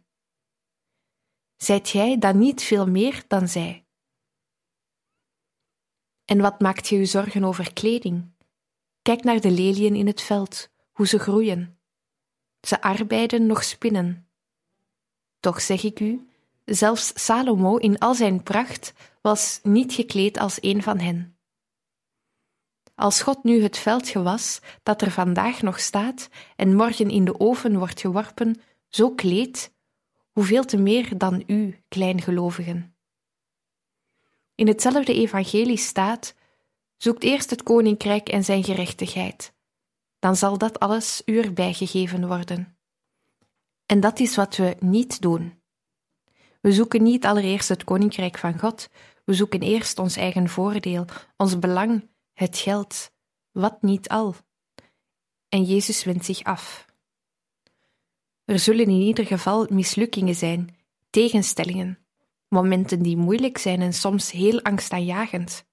Zijt 1.56 1.90
gij 1.90 2.18
dan 2.18 2.40
niet 2.40 2.64
veel 2.64 2.88
meer 2.88 3.24
dan 3.28 3.48
zij? 3.48 3.86
En 6.26 6.42
wat 6.42 6.60
maakt 6.60 6.88
je 6.88 6.98
u 6.98 7.06
zorgen 7.06 7.44
over 7.44 7.74
kleding? 7.74 8.34
Kijk 9.02 9.24
naar 9.24 9.42
de 9.42 9.52
leliën 9.52 9.96
in 9.96 10.08
het 10.08 10.22
veld, 10.22 10.70
hoe 10.92 11.08
ze 11.08 11.20
groeien. 11.20 11.80
Ze 12.62 12.82
arbeiden 12.82 13.46
nog 13.46 13.64
spinnen. 13.64 14.30
Toch 15.40 15.62
zeg 15.62 15.84
ik 15.84 16.00
u, 16.00 16.30
zelfs 16.66 17.26
Salomo 17.26 17.78
in 17.78 17.98
al 18.00 18.16
zijn 18.16 18.44
pracht 18.44 18.94
was 19.22 19.60
niet 19.64 19.94
gekleed 19.94 20.38
als 20.38 20.58
een 20.62 20.84
van 20.84 21.00
hen. 21.00 21.35
Als 22.96 23.22
God 23.22 23.44
nu 23.44 23.64
het 23.64 23.78
veldgewas, 23.78 24.60
dat 24.84 25.02
er 25.02 25.12
vandaag 25.12 25.62
nog 25.62 25.80
staat 25.80 26.30
en 26.56 26.76
morgen 26.76 27.10
in 27.10 27.26
de 27.26 27.40
oven 27.40 27.78
wordt 27.78 28.02
geworpen, 28.02 28.62
zo 28.90 29.12
kleedt, 29.12 29.74
hoeveel 30.32 30.66
te 30.66 30.78
meer 30.78 31.18
dan 31.18 31.44
u, 31.48 31.80
kleingelovigen. 31.88 32.96
In 34.56 34.68
hetzelfde 34.68 35.14
evangelie 35.14 35.78
staat: 35.78 36.36
Zoekt 36.98 37.24
eerst 37.24 37.50
het 37.50 37.64
koninkrijk 37.64 38.30
en 38.30 38.44
zijn 38.44 38.64
gerechtigheid, 38.64 39.54
dan 40.20 40.36
zal 40.36 40.58
dat 40.58 40.80
alles 40.80 41.22
u 41.26 41.40
erbij 41.40 41.74
gegeven 41.74 42.28
worden. 42.28 42.78
En 43.86 44.00
dat 44.00 44.20
is 44.20 44.36
wat 44.36 44.56
we 44.56 44.76
niet 44.80 45.22
doen. 45.22 45.62
We 46.62 46.72
zoeken 46.72 47.04
niet 47.04 47.26
allereerst 47.26 47.70
het 47.70 47.84
koninkrijk 47.84 48.38
van 48.38 48.60
God, 48.60 48.90
we 49.26 49.34
zoeken 49.34 49.62
eerst 49.62 50.00
ons 50.00 50.16
eigen 50.16 50.50
voordeel, 50.50 51.06
ons 51.38 51.60
belang, 51.60 52.08
het 52.36 52.58
geld, 52.58 53.12
wat 53.52 53.82
niet 53.82 54.10
al. 54.10 54.36
En 55.50 55.64
Jezus 55.64 56.04
wendt 56.04 56.26
zich 56.26 56.44
af. 56.44 56.86
Er 58.46 58.60
zullen 58.60 58.86
in 58.86 59.02
ieder 59.02 59.26
geval 59.26 59.68
mislukkingen 59.70 60.36
zijn, 60.36 60.78
tegenstellingen, 61.10 62.06
momenten 62.48 63.02
die 63.02 63.18
moeilijk 63.18 63.58
zijn 63.58 63.82
en 63.82 63.94
soms 63.94 64.32
heel 64.32 64.62
angstaanjagend. 64.62 65.66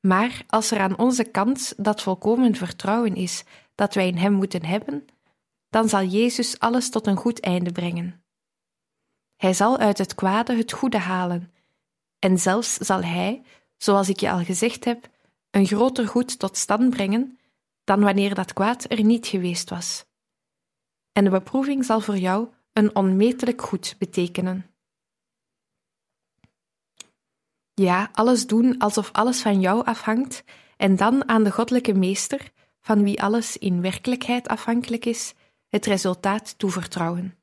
Maar 0.00 0.44
als 0.46 0.70
er 0.70 0.80
aan 0.80 0.98
onze 0.98 1.24
kant 1.24 1.74
dat 1.76 2.02
volkomen 2.02 2.54
vertrouwen 2.54 3.14
is 3.14 3.44
dat 3.74 3.94
wij 3.94 4.06
in 4.06 4.16
Hem 4.16 4.32
moeten 4.32 4.64
hebben, 4.64 5.06
dan 5.70 5.88
zal 5.88 6.04
Jezus 6.04 6.58
alles 6.58 6.90
tot 6.90 7.06
een 7.06 7.16
goed 7.16 7.40
einde 7.40 7.72
brengen. 7.72 8.24
Hij 9.36 9.54
zal 9.54 9.78
uit 9.78 9.98
het 9.98 10.14
kwade 10.14 10.56
het 10.56 10.72
goede 10.72 10.98
halen, 10.98 11.52
en 12.18 12.38
zelfs 12.38 12.74
zal 12.74 13.02
Hij, 13.02 13.42
zoals 13.76 14.08
ik 14.08 14.20
je 14.20 14.30
al 14.30 14.44
gezegd 14.44 14.84
heb, 14.84 15.10
een 15.52 15.66
groter 15.66 16.08
goed 16.08 16.38
tot 16.38 16.56
stand 16.56 16.90
brengen 16.90 17.38
dan 17.84 18.00
wanneer 18.00 18.34
dat 18.34 18.52
kwaad 18.52 18.90
er 18.90 19.02
niet 19.02 19.26
geweest 19.26 19.70
was. 19.70 20.04
En 21.12 21.24
de 21.24 21.30
beproeving 21.30 21.84
zal 21.84 22.00
voor 22.00 22.16
jou 22.16 22.48
een 22.72 22.94
onmetelijk 22.96 23.62
goed 23.62 23.94
betekenen. 23.98 24.66
Ja, 27.74 28.08
alles 28.12 28.46
doen 28.46 28.78
alsof 28.78 29.12
alles 29.12 29.42
van 29.42 29.60
jou 29.60 29.84
afhangt, 29.84 30.44
en 30.76 30.96
dan 30.96 31.28
aan 31.28 31.44
de 31.44 31.50
goddelijke 31.52 31.94
meester, 31.94 32.52
van 32.80 33.02
wie 33.02 33.22
alles 33.22 33.56
in 33.56 33.80
werkelijkheid 33.80 34.48
afhankelijk 34.48 35.04
is, 35.04 35.34
het 35.68 35.86
resultaat 35.86 36.58
toevertrouwen. 36.58 37.38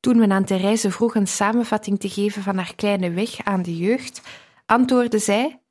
Toen 0.00 0.18
men 0.18 0.32
aan 0.32 0.44
Therese 0.44 0.90
vroeg 0.90 1.14
een 1.14 1.28
samenvatting 1.28 2.00
te 2.00 2.08
geven 2.08 2.42
van 2.42 2.56
haar 2.56 2.74
kleine 2.74 3.10
weg 3.10 3.44
aan 3.44 3.62
de 3.62 3.76
jeugd, 3.76 4.22
antwoordde 4.66 5.18
zij: 5.18 5.63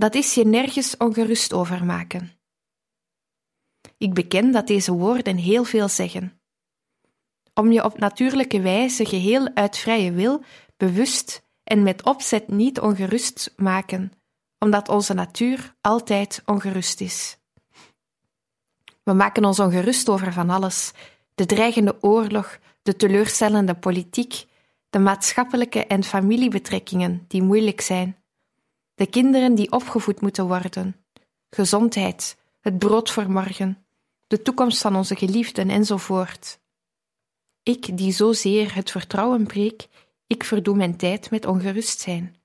Dat 0.00 0.14
is 0.14 0.34
je 0.34 0.44
nergens 0.44 0.96
ongerust 0.96 1.52
over 1.52 1.84
maken. 1.84 2.32
Ik 3.98 4.14
beken 4.14 4.50
dat 4.50 4.66
deze 4.66 4.92
woorden 4.92 5.36
heel 5.36 5.64
veel 5.64 5.88
zeggen. 5.88 6.40
Om 7.54 7.72
je 7.72 7.84
op 7.84 7.98
natuurlijke 7.98 8.60
wijze 8.60 9.04
geheel 9.04 9.54
uit 9.54 9.76
vrije 9.76 10.12
wil 10.12 10.44
bewust 10.76 11.42
en 11.64 11.82
met 11.82 12.04
opzet 12.04 12.48
niet 12.48 12.80
ongerust 12.80 13.52
maken, 13.56 14.12
omdat 14.58 14.88
onze 14.88 15.14
natuur 15.14 15.74
altijd 15.80 16.42
ongerust 16.44 17.00
is. 17.00 17.38
We 19.02 19.12
maken 19.12 19.44
ons 19.44 19.60
ongerust 19.60 20.08
over 20.08 20.32
van 20.32 20.50
alles: 20.50 20.92
de 21.34 21.46
dreigende 21.46 22.02
oorlog, 22.02 22.58
de 22.82 22.96
teleurstellende 22.96 23.74
politiek, 23.74 24.46
de 24.90 24.98
maatschappelijke 24.98 25.86
en 25.86 26.04
familiebetrekkingen 26.04 27.24
die 27.28 27.42
moeilijk 27.42 27.80
zijn, 27.80 28.16
de 28.96 29.06
kinderen 29.06 29.54
die 29.54 29.72
opgevoed 29.72 30.20
moeten 30.20 30.46
worden, 30.46 31.04
gezondheid, 31.50 32.36
het 32.60 32.78
brood 32.78 33.10
voor 33.10 33.30
morgen, 33.30 33.86
de 34.26 34.42
toekomst 34.42 34.80
van 34.80 34.96
onze 34.96 35.16
geliefden 35.16 35.70
enzovoort. 35.70 36.60
Ik, 37.62 37.96
die 37.96 38.12
zozeer 38.12 38.74
het 38.74 38.90
vertrouwen 38.90 39.46
preek 39.46 39.88
ik 40.26 40.44
verdoe 40.44 40.76
mijn 40.76 40.96
tijd 40.96 41.30
met 41.30 41.46
ongerust 41.46 42.00
zijn. 42.00 42.36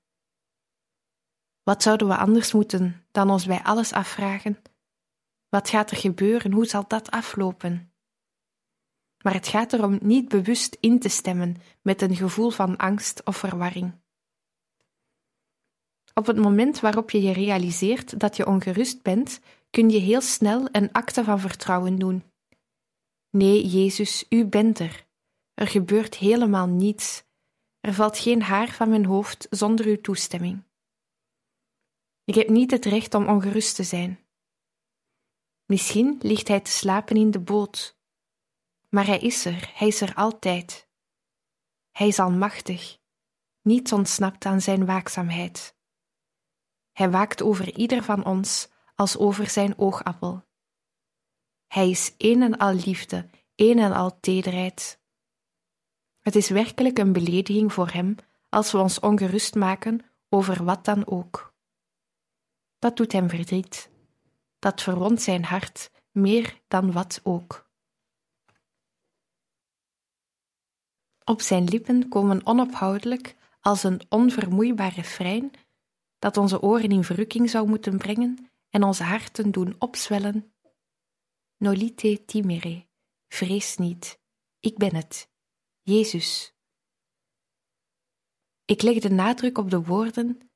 Wat 1.62 1.82
zouden 1.82 2.08
we 2.08 2.16
anders 2.16 2.52
moeten 2.52 3.06
dan 3.10 3.30
ons 3.30 3.46
bij 3.46 3.62
alles 3.62 3.92
afvragen? 3.92 4.62
Wat 5.48 5.68
gaat 5.68 5.90
er 5.90 5.96
gebeuren? 5.96 6.52
Hoe 6.52 6.66
zal 6.66 6.84
dat 6.88 7.10
aflopen? 7.10 7.92
Maar 9.22 9.34
het 9.34 9.48
gaat 9.48 9.72
erom 9.72 9.98
niet 10.02 10.28
bewust 10.28 10.76
in 10.80 11.00
te 11.00 11.08
stemmen 11.08 11.56
met 11.82 12.02
een 12.02 12.16
gevoel 12.16 12.50
van 12.50 12.76
angst 12.76 13.24
of 13.24 13.36
verwarring. 13.36 14.01
Op 16.14 16.26
het 16.26 16.36
moment 16.36 16.80
waarop 16.80 17.10
je 17.10 17.22
je 17.22 17.32
realiseert 17.32 18.20
dat 18.20 18.36
je 18.36 18.46
ongerust 18.46 19.02
bent, 19.02 19.40
kun 19.70 19.90
je 19.90 19.98
heel 19.98 20.20
snel 20.20 20.68
een 20.72 20.92
acte 20.92 21.24
van 21.24 21.40
vertrouwen 21.40 21.98
doen. 21.98 22.24
Nee, 23.30 23.66
Jezus, 23.66 24.24
u 24.28 24.44
bent 24.44 24.78
er. 24.78 25.06
Er 25.54 25.66
gebeurt 25.66 26.14
helemaal 26.16 26.66
niets. 26.66 27.24
Er 27.80 27.94
valt 27.94 28.18
geen 28.18 28.42
haar 28.42 28.68
van 28.68 28.88
mijn 28.88 29.04
hoofd 29.04 29.46
zonder 29.50 29.86
uw 29.86 30.00
toestemming. 30.00 30.62
Ik 32.24 32.34
heb 32.34 32.48
niet 32.48 32.70
het 32.70 32.84
recht 32.84 33.14
om 33.14 33.26
ongerust 33.26 33.76
te 33.76 33.82
zijn. 33.82 34.20
Misschien 35.64 36.18
ligt 36.22 36.48
hij 36.48 36.60
te 36.60 36.70
slapen 36.70 37.16
in 37.16 37.30
de 37.30 37.40
boot. 37.40 37.98
Maar 38.88 39.06
hij 39.06 39.18
is 39.18 39.44
er, 39.44 39.70
hij 39.74 39.88
is 39.88 40.00
er 40.00 40.14
altijd. 40.14 40.88
Hij 41.90 42.06
is 42.06 42.18
almachtig, 42.18 42.98
niets 43.62 43.92
ontsnapt 43.92 44.44
aan 44.44 44.60
zijn 44.60 44.86
waakzaamheid. 44.86 45.76
Hij 46.92 47.10
waakt 47.10 47.42
over 47.42 47.76
ieder 47.76 48.02
van 48.02 48.24
ons 48.24 48.68
als 48.94 49.16
over 49.16 49.48
zijn 49.48 49.78
oogappel. 49.78 50.44
Hij 51.66 51.90
is 51.90 52.14
een 52.18 52.42
en 52.42 52.58
al 52.58 52.72
liefde, 52.74 53.28
een 53.54 53.78
en 53.78 53.92
al 53.92 54.20
tederheid. 54.20 55.00
Het 56.20 56.36
is 56.36 56.48
werkelijk 56.48 56.98
een 56.98 57.12
belediging 57.12 57.72
voor 57.72 57.90
hem 57.90 58.16
als 58.48 58.72
we 58.72 58.78
ons 58.78 59.00
ongerust 59.00 59.54
maken 59.54 60.00
over 60.28 60.64
wat 60.64 60.84
dan 60.84 61.06
ook. 61.06 61.54
Dat 62.78 62.96
doet 62.96 63.12
hem 63.12 63.28
verdriet. 63.28 63.90
Dat 64.58 64.82
verwondt 64.82 65.22
zijn 65.22 65.44
hart 65.44 65.90
meer 66.10 66.60
dan 66.68 66.92
wat 66.92 67.20
ook. 67.22 67.70
Op 71.24 71.40
zijn 71.40 71.64
lippen 71.64 72.08
komen 72.08 72.46
onophoudelijk, 72.46 73.36
als 73.60 73.82
een 73.82 74.00
onvermoeibaar 74.08 74.94
refrein, 74.94 75.50
dat 76.22 76.36
onze 76.36 76.62
oren 76.62 76.90
in 76.90 77.04
verrukking 77.04 77.50
zou 77.50 77.68
moeten 77.68 77.98
brengen 77.98 78.50
en 78.70 78.82
onze 78.82 79.02
harten 79.02 79.50
doen 79.50 79.74
opzwellen. 79.78 80.54
Nolite 81.56 82.24
timere, 82.24 82.86
vrees 83.28 83.76
niet, 83.76 84.20
ik 84.60 84.76
ben 84.76 84.94
het, 84.94 85.28
Jezus. 85.80 86.54
Ik 88.64 88.82
leg 88.82 88.98
de 88.98 89.10
nadruk 89.10 89.58
op 89.58 89.70
de 89.70 89.82
woorden 89.82 90.50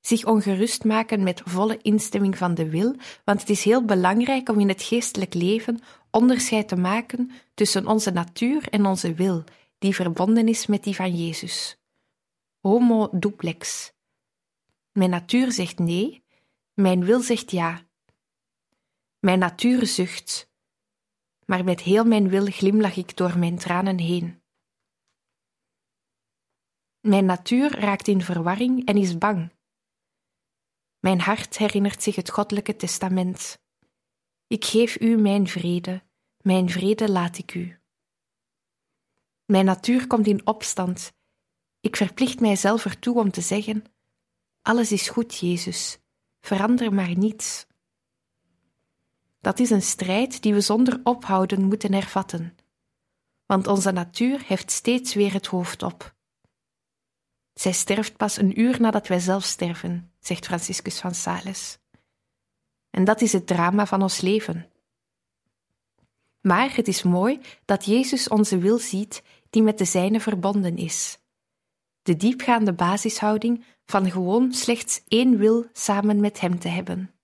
zich 0.00 0.24
ongerust 0.24 0.84
maken 0.84 1.22
met 1.22 1.42
volle 1.44 1.78
instemming 1.82 2.38
van 2.38 2.54
de 2.54 2.70
wil, 2.70 2.96
want 3.24 3.40
het 3.40 3.50
is 3.50 3.64
heel 3.64 3.84
belangrijk 3.84 4.48
om 4.48 4.60
in 4.60 4.68
het 4.68 4.82
geestelijk 4.82 5.34
leven 5.34 5.80
onderscheid 6.10 6.68
te 6.68 6.76
maken 6.76 7.30
tussen 7.54 7.86
onze 7.86 8.10
natuur 8.10 8.68
en 8.68 8.86
onze 8.86 9.14
wil, 9.14 9.44
die 9.78 9.94
verbonden 9.94 10.48
is 10.48 10.66
met 10.66 10.84
die 10.84 10.94
van 10.94 11.16
Jezus. 11.16 11.78
Homo 12.60 13.08
duplex. 13.12 13.93
Mijn 14.98 15.10
natuur 15.10 15.52
zegt 15.52 15.78
nee, 15.78 16.24
mijn 16.74 17.04
wil 17.04 17.20
zegt 17.20 17.50
ja. 17.50 17.86
Mijn 19.18 19.38
natuur 19.38 19.86
zucht, 19.86 20.50
maar 21.46 21.64
met 21.64 21.80
heel 21.80 22.04
mijn 22.04 22.28
wil 22.28 22.46
glimlach 22.46 22.96
ik 22.96 23.16
door 23.16 23.38
mijn 23.38 23.58
tranen 23.58 23.98
heen. 23.98 24.42
Mijn 27.00 27.24
natuur 27.24 27.78
raakt 27.78 28.08
in 28.08 28.22
verwarring 28.22 28.86
en 28.86 28.96
is 28.96 29.18
bang. 29.18 29.52
Mijn 30.98 31.20
hart 31.20 31.58
herinnert 31.58 32.02
zich 32.02 32.16
het 32.16 32.30
goddelijke 32.30 32.76
testament. 32.76 33.58
Ik 34.46 34.64
geef 34.64 35.00
u 35.00 35.16
mijn 35.16 35.48
vrede, 35.48 36.02
mijn 36.42 36.70
vrede 36.70 37.10
laat 37.10 37.38
ik 37.38 37.54
u. 37.54 37.80
Mijn 39.44 39.64
natuur 39.64 40.06
komt 40.06 40.26
in 40.26 40.46
opstand. 40.46 41.12
Ik 41.80 41.96
verplicht 41.96 42.40
mijzelf 42.40 42.84
ertoe 42.84 43.18
om 43.18 43.30
te 43.30 43.40
zeggen: 43.40 43.93
Alles 44.64 44.92
is 44.92 45.08
goed, 45.08 45.38
Jezus, 45.38 45.98
verander 46.40 46.94
maar 46.94 47.16
niets. 47.16 47.66
Dat 49.40 49.58
is 49.58 49.70
een 49.70 49.82
strijd 49.82 50.42
die 50.42 50.54
we 50.54 50.60
zonder 50.60 51.00
ophouden 51.02 51.62
moeten 51.64 51.92
hervatten, 51.92 52.56
want 53.46 53.66
onze 53.66 53.90
natuur 53.90 54.42
heeft 54.46 54.70
steeds 54.70 55.14
weer 55.14 55.32
het 55.32 55.46
hoofd 55.46 55.82
op. 55.82 56.14
Zij 57.54 57.72
sterft 57.72 58.16
pas 58.16 58.36
een 58.36 58.60
uur 58.60 58.80
nadat 58.80 59.06
wij 59.06 59.18
zelf 59.18 59.44
sterven, 59.44 60.12
zegt 60.20 60.46
Franciscus 60.46 61.00
van 61.00 61.14
Sales. 61.14 61.78
En 62.90 63.04
dat 63.04 63.20
is 63.20 63.32
het 63.32 63.46
drama 63.46 63.86
van 63.86 64.02
ons 64.02 64.20
leven. 64.20 64.70
Maar 66.40 66.76
het 66.76 66.88
is 66.88 67.02
mooi 67.02 67.40
dat 67.64 67.84
Jezus 67.84 68.28
onze 68.28 68.58
wil 68.58 68.78
ziet 68.78 69.22
die 69.50 69.62
met 69.62 69.78
de 69.78 69.84
zijne 69.84 70.20
verbonden 70.20 70.76
is. 70.76 71.18
De 72.02 72.16
diepgaande 72.16 72.72
basishouding 72.72 73.64
van 73.84 74.10
gewoon 74.10 74.52
slechts 74.52 75.02
één 75.08 75.36
wil 75.38 75.66
samen 75.72 76.20
met 76.20 76.40
Hem 76.40 76.58
te 76.58 76.68
hebben. 76.68 77.14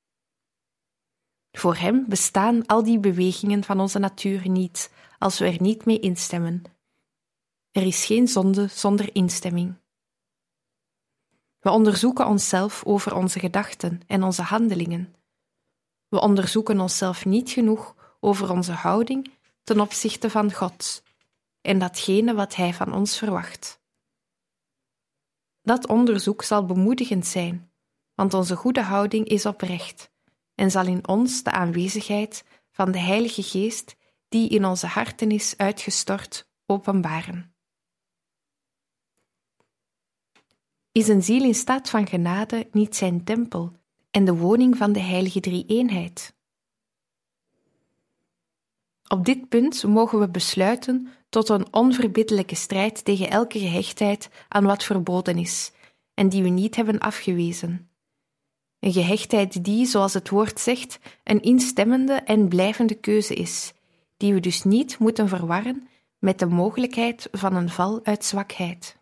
Voor 1.51 1.77
Hem 1.77 2.05
bestaan 2.09 2.67
al 2.67 2.83
die 2.85 2.99
bewegingen 2.99 3.65
van 3.65 3.81
onze 3.81 3.99
natuur 3.99 4.49
niet, 4.49 4.93
als 5.19 5.39
we 5.39 5.45
er 5.47 5.61
niet 5.61 5.85
mee 5.85 6.01
instemmen. 6.01 6.63
Er 7.71 7.87
is 7.87 8.05
geen 8.05 8.29
zonde 8.29 8.67
zonder 8.67 9.15
instemming. 9.15 9.75
We 11.59 11.71
onderzoeken 11.71 12.27
onszelf 12.27 12.85
over 12.85 13.15
onze 13.15 13.39
gedachten 13.39 14.01
en 14.07 14.23
onze 14.23 14.43
handelingen. 14.43 15.15
We 16.09 16.21
onderzoeken 16.21 16.81
onszelf 16.81 17.25
niet 17.25 17.51
genoeg 17.51 18.17
over 18.21 18.51
onze 18.51 18.73
houding 18.73 19.31
ten 19.63 19.81
opzichte 19.81 20.31
van 20.31 20.53
God 20.53 21.03
en 21.61 21.79
datgene 21.79 22.35
wat 22.35 22.55
Hij 22.55 22.75
van 22.75 22.95
ons 22.95 23.19
verwacht. 23.19 23.80
Dat 25.63 25.87
onderzoek 25.87 26.43
zal 26.43 26.67
bemoedigend 26.67 27.27
zijn, 27.27 27.71
want 28.15 28.35
onze 28.35 28.57
goede 28.57 28.83
houding 28.83 29.27
is 29.29 29.47
oprecht 29.47 30.11
en 30.55 30.71
zal 30.71 30.87
in 30.87 31.09
ons 31.09 31.43
de 31.43 31.51
aanwezigheid 31.51 32.45
van 32.71 32.93
de 32.93 32.99
Heilige 32.99 33.43
Geest, 33.43 33.97
die 34.29 34.49
in 34.49 34.65
onze 34.65 34.87
harten 34.87 35.31
is 35.31 35.57
uitgestort, 35.57 36.49
openbaren. 36.67 37.55
Is 40.93 41.09
een 41.09 41.23
ziel 41.23 41.43
in 41.45 41.55
staat 41.55 41.91
van 41.91 42.07
genade 42.07 42.69
niet 42.73 42.97
zijn 42.97 43.25
tempel 43.25 43.73
en 44.11 44.25
de 44.25 44.35
woning 44.35 44.77
van 44.77 44.93
de 44.93 45.01
heilige 45.01 45.41
drie-eenheid? 45.41 46.35
Op 49.09 49.25
dit 49.25 49.49
punt 49.49 49.85
mogen 49.85 50.19
we 50.21 50.29
besluiten 50.29 51.09
tot 51.31 51.49
een 51.49 51.75
onverbiddelijke 51.75 52.55
strijd 52.55 53.05
tegen 53.05 53.31
elke 53.31 53.59
gehechtheid 53.59 54.29
aan 54.49 54.65
wat 54.65 54.85
verboden 54.85 55.39
is 55.39 55.73
en 56.15 56.29
die 56.29 56.43
we 56.43 56.49
niet 56.49 56.77
hebben 56.77 56.99
afgewezen. 56.99 57.91
Een 58.79 58.93
gehechtheid 58.93 59.65
die, 59.65 59.87
zoals 59.87 60.15
het 60.15 60.29
woord 60.29 60.61
zegt, 60.61 60.99
een 61.25 61.43
instemmende 61.43 62.13
en 62.13 62.49
blijvende 62.49 62.95
keuze 62.95 63.35
is, 63.35 63.73
die 64.17 64.35
we 64.35 64.41
dus 64.41 64.63
niet 64.63 64.99
moeten 64.99 65.29
verwarren 65.29 65.89
met 66.19 66.39
de 66.39 66.47
mogelijkheid 66.47 67.29
van 67.33 67.55
een 67.55 67.69
val 67.69 68.01
uit 68.05 68.25
zwakheid. 68.25 68.99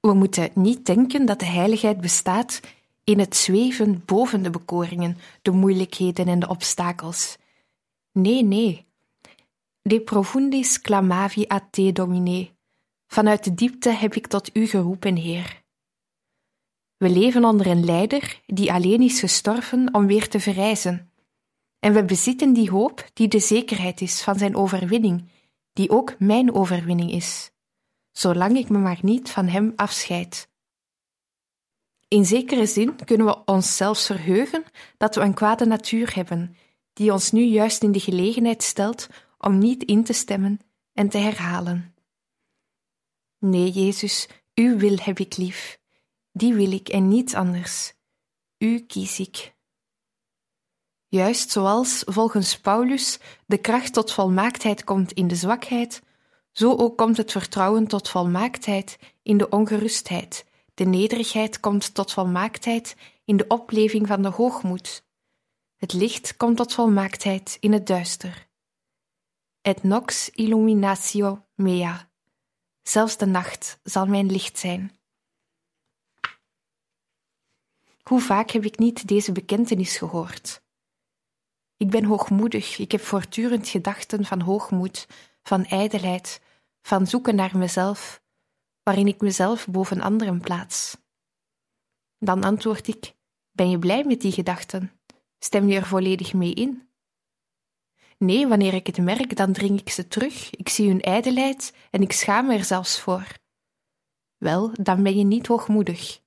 We 0.00 0.14
moeten 0.14 0.50
niet 0.54 0.86
denken 0.86 1.26
dat 1.26 1.38
de 1.38 1.46
heiligheid 1.46 2.00
bestaat 2.00 2.60
in 3.04 3.18
het 3.18 3.36
zweven 3.36 4.02
boven 4.04 4.42
de 4.42 4.50
bekoringen, 4.50 5.18
de 5.42 5.50
moeilijkheden 5.50 6.28
en 6.28 6.38
de 6.38 6.48
obstakels. 6.48 7.36
Nee, 8.12 8.42
nee. 8.42 8.86
De 9.86 10.00
profundis 10.00 10.80
clamavi 10.80 11.44
a 11.52 11.68
te, 11.70 11.92
domine. 11.92 12.50
Vanuit 13.06 13.44
de 13.44 13.54
diepte 13.54 13.90
heb 13.90 14.14
ik 14.14 14.26
tot 14.26 14.56
u 14.56 14.66
geroepen, 14.66 15.16
Heer. 15.16 15.64
We 16.96 17.10
leven 17.10 17.44
onder 17.44 17.66
een 17.66 17.84
leider 17.84 18.40
die 18.46 18.72
alleen 18.72 19.00
is 19.00 19.20
gestorven 19.20 19.94
om 19.94 20.06
weer 20.06 20.28
te 20.28 20.40
verrijzen. 20.40 21.12
En 21.78 21.92
we 21.92 22.04
bezitten 22.04 22.52
die 22.52 22.70
hoop 22.70 23.10
die 23.12 23.28
de 23.28 23.38
zekerheid 23.38 24.00
is 24.00 24.22
van 24.22 24.38
zijn 24.38 24.56
overwinning, 24.56 25.28
die 25.72 25.90
ook 25.90 26.18
mijn 26.18 26.54
overwinning 26.54 27.12
is 27.12 27.50
zolang 28.18 28.56
ik 28.56 28.68
me 28.68 28.78
maar 28.78 28.98
niet 29.02 29.30
van 29.30 29.46
hem 29.46 29.72
afscheid. 29.76 30.48
In 32.08 32.24
zekere 32.24 32.66
zin 32.66 33.04
kunnen 33.04 33.26
we 33.26 33.44
ons 33.44 33.76
zelfs 33.76 34.06
verheugen 34.06 34.64
dat 34.96 35.14
we 35.14 35.20
een 35.20 35.34
kwade 35.34 35.66
natuur 35.66 36.14
hebben, 36.14 36.56
die 36.92 37.12
ons 37.12 37.32
nu 37.32 37.42
juist 37.42 37.82
in 37.82 37.92
de 37.92 38.00
gelegenheid 38.00 38.62
stelt 38.62 39.08
om 39.46 39.58
niet 39.58 39.82
in 39.82 40.04
te 40.04 40.12
stemmen 40.12 40.60
en 40.92 41.08
te 41.08 41.18
herhalen. 41.18 41.94
Nee, 43.38 43.70
Jezus, 43.70 44.28
uw 44.54 44.76
wil 44.76 44.96
heb 45.00 45.18
ik 45.18 45.36
lief, 45.36 45.80
die 46.32 46.54
wil 46.54 46.72
ik 46.72 46.88
en 46.88 47.08
niets 47.08 47.34
anders. 47.34 47.94
U 48.58 48.78
kies 48.78 49.18
ik. 49.18 49.54
Juist 51.08 51.50
zoals 51.50 52.02
volgens 52.06 52.60
Paulus 52.60 53.18
de 53.46 53.58
kracht 53.58 53.92
tot 53.92 54.12
volmaaktheid 54.12 54.84
komt 54.84 55.12
in 55.12 55.28
de 55.28 55.36
zwakheid, 55.36 56.02
zo 56.52 56.76
ook 56.76 56.96
komt 56.96 57.16
het 57.16 57.32
vertrouwen 57.32 57.86
tot 57.86 58.08
volmaaktheid 58.08 58.98
in 59.22 59.36
de 59.36 59.48
ongerustheid, 59.48 60.44
de 60.74 60.84
nederigheid 60.84 61.60
komt 61.60 61.94
tot 61.94 62.12
volmaaktheid 62.12 62.96
in 63.24 63.36
de 63.36 63.46
opleving 63.46 64.06
van 64.06 64.22
de 64.22 64.28
hoogmoed. 64.28 65.04
Het 65.76 65.92
licht 65.92 66.36
komt 66.36 66.56
tot 66.56 66.74
volmaaktheid 66.74 67.56
in 67.60 67.72
het 67.72 67.86
duister. 67.86 68.45
Et 69.66 69.82
nox 69.82 70.30
illuminatio 70.30 71.46
mea. 71.54 72.10
Zelfs 72.82 73.16
de 73.16 73.26
nacht 73.26 73.80
zal 73.82 74.06
mijn 74.06 74.30
licht 74.30 74.58
zijn. 74.58 74.96
Hoe 78.02 78.20
vaak 78.20 78.50
heb 78.50 78.64
ik 78.64 78.78
niet 78.78 79.08
deze 79.08 79.32
bekentenis 79.32 79.96
gehoord? 79.96 80.62
Ik 81.76 81.90
ben 81.90 82.04
hoogmoedig, 82.04 82.78
ik 82.78 82.92
heb 82.92 83.00
voortdurend 83.00 83.68
gedachten 83.68 84.24
van 84.24 84.40
hoogmoed, 84.40 85.06
van 85.42 85.64
ijdelheid, 85.64 86.40
van 86.82 87.06
zoeken 87.06 87.34
naar 87.34 87.58
mezelf, 87.58 88.22
waarin 88.82 89.06
ik 89.06 89.20
mezelf 89.20 89.66
boven 89.66 90.00
anderen 90.00 90.40
plaats. 90.40 90.96
Dan 92.18 92.44
antwoord 92.44 92.88
ik: 92.88 93.14
Ben 93.50 93.70
je 93.70 93.78
blij 93.78 94.04
met 94.04 94.20
die 94.20 94.32
gedachten? 94.32 95.00
Stem 95.38 95.68
je 95.68 95.76
er 95.76 95.86
volledig 95.86 96.34
mee 96.34 96.54
in? 96.54 96.85
Nee, 98.18 98.46
wanneer 98.46 98.74
ik 98.74 98.86
het 98.86 98.98
merk, 98.98 99.36
dan 99.36 99.52
dring 99.52 99.80
ik 99.80 99.90
ze 99.90 100.08
terug. 100.08 100.50
Ik 100.50 100.68
zie 100.68 100.88
hun 100.88 101.00
ijdelheid 101.00 101.74
en 101.90 102.02
ik 102.02 102.12
schaam 102.12 102.50
er 102.50 102.64
zelfs 102.64 103.00
voor. 103.00 103.26
Wel, 104.36 104.70
dan 104.72 105.02
ben 105.02 105.16
je 105.16 105.24
niet 105.24 105.46
hoogmoedig. 105.46 106.20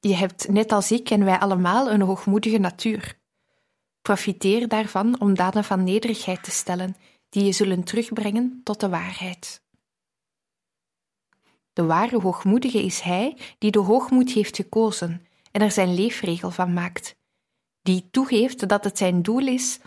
Je 0.00 0.14
hebt, 0.14 0.48
net 0.48 0.72
als 0.72 0.92
ik 0.92 1.10
en 1.10 1.24
wij 1.24 1.38
allemaal, 1.38 1.90
een 1.90 2.00
hoogmoedige 2.00 2.58
natuur. 2.58 3.18
Profiteer 4.02 4.68
daarvan 4.68 5.20
om 5.20 5.34
daden 5.34 5.64
van 5.64 5.84
nederigheid 5.84 6.42
te 6.42 6.50
stellen, 6.50 6.96
die 7.28 7.44
je 7.44 7.52
zullen 7.52 7.84
terugbrengen 7.84 8.60
tot 8.64 8.80
de 8.80 8.88
waarheid. 8.88 9.62
De 11.72 11.84
ware 11.84 12.20
hoogmoedige 12.20 12.82
is 12.82 13.00
hij 13.00 13.36
die 13.58 13.70
de 13.70 13.78
hoogmoed 13.78 14.30
heeft 14.30 14.56
gekozen 14.56 15.26
en 15.52 15.60
er 15.60 15.70
zijn 15.70 15.94
leefregel 15.94 16.50
van 16.50 16.72
maakt, 16.72 17.16
die 17.82 18.08
toegeeft 18.10 18.68
dat 18.68 18.84
het 18.84 18.98
zijn 18.98 19.22
doel 19.22 19.46
is 19.46 19.80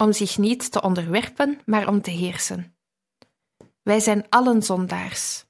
om 0.00 0.12
zich 0.12 0.38
niet 0.38 0.72
te 0.72 0.82
onderwerpen, 0.82 1.60
maar 1.64 1.88
om 1.88 2.02
te 2.02 2.10
heersen. 2.10 2.76
Wij 3.82 4.00
zijn 4.00 4.28
allen 4.28 4.62
zondaars. 4.62 5.44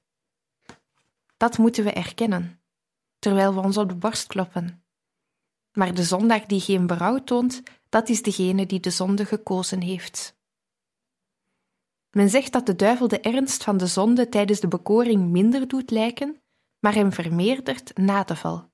Dat 1.37 1.57
moeten 1.57 1.83
we 1.83 1.91
erkennen, 1.91 2.61
terwijl 3.19 3.53
we 3.53 3.59
ons 3.59 3.77
op 3.77 3.89
de 3.89 3.95
borst 3.95 4.27
kloppen. 4.27 4.85
Maar 5.71 5.93
de 5.93 6.03
zondaar 6.03 6.47
die 6.47 6.59
geen 6.59 6.87
berouw 6.87 7.23
toont, 7.23 7.63
dat 7.89 8.09
is 8.09 8.21
degene 8.21 8.65
die 8.65 8.79
de 8.79 8.89
zonde 8.89 9.25
gekozen 9.25 9.81
heeft. 9.81 10.39
Men 12.09 12.29
zegt 12.29 12.51
dat 12.51 12.65
de 12.65 12.75
duivel 12.75 13.07
de 13.07 13.19
ernst 13.19 13.63
van 13.63 13.77
de 13.77 13.87
zonde 13.87 14.29
tijdens 14.29 14.59
de 14.59 14.67
bekoring 14.67 15.29
minder 15.29 15.67
doet 15.67 15.91
lijken, 15.91 16.41
maar 16.79 16.93
hem 16.93 17.11
vermeerdert 17.11 17.97
na 17.97 18.23
de 18.23 18.35
val. 18.35 18.71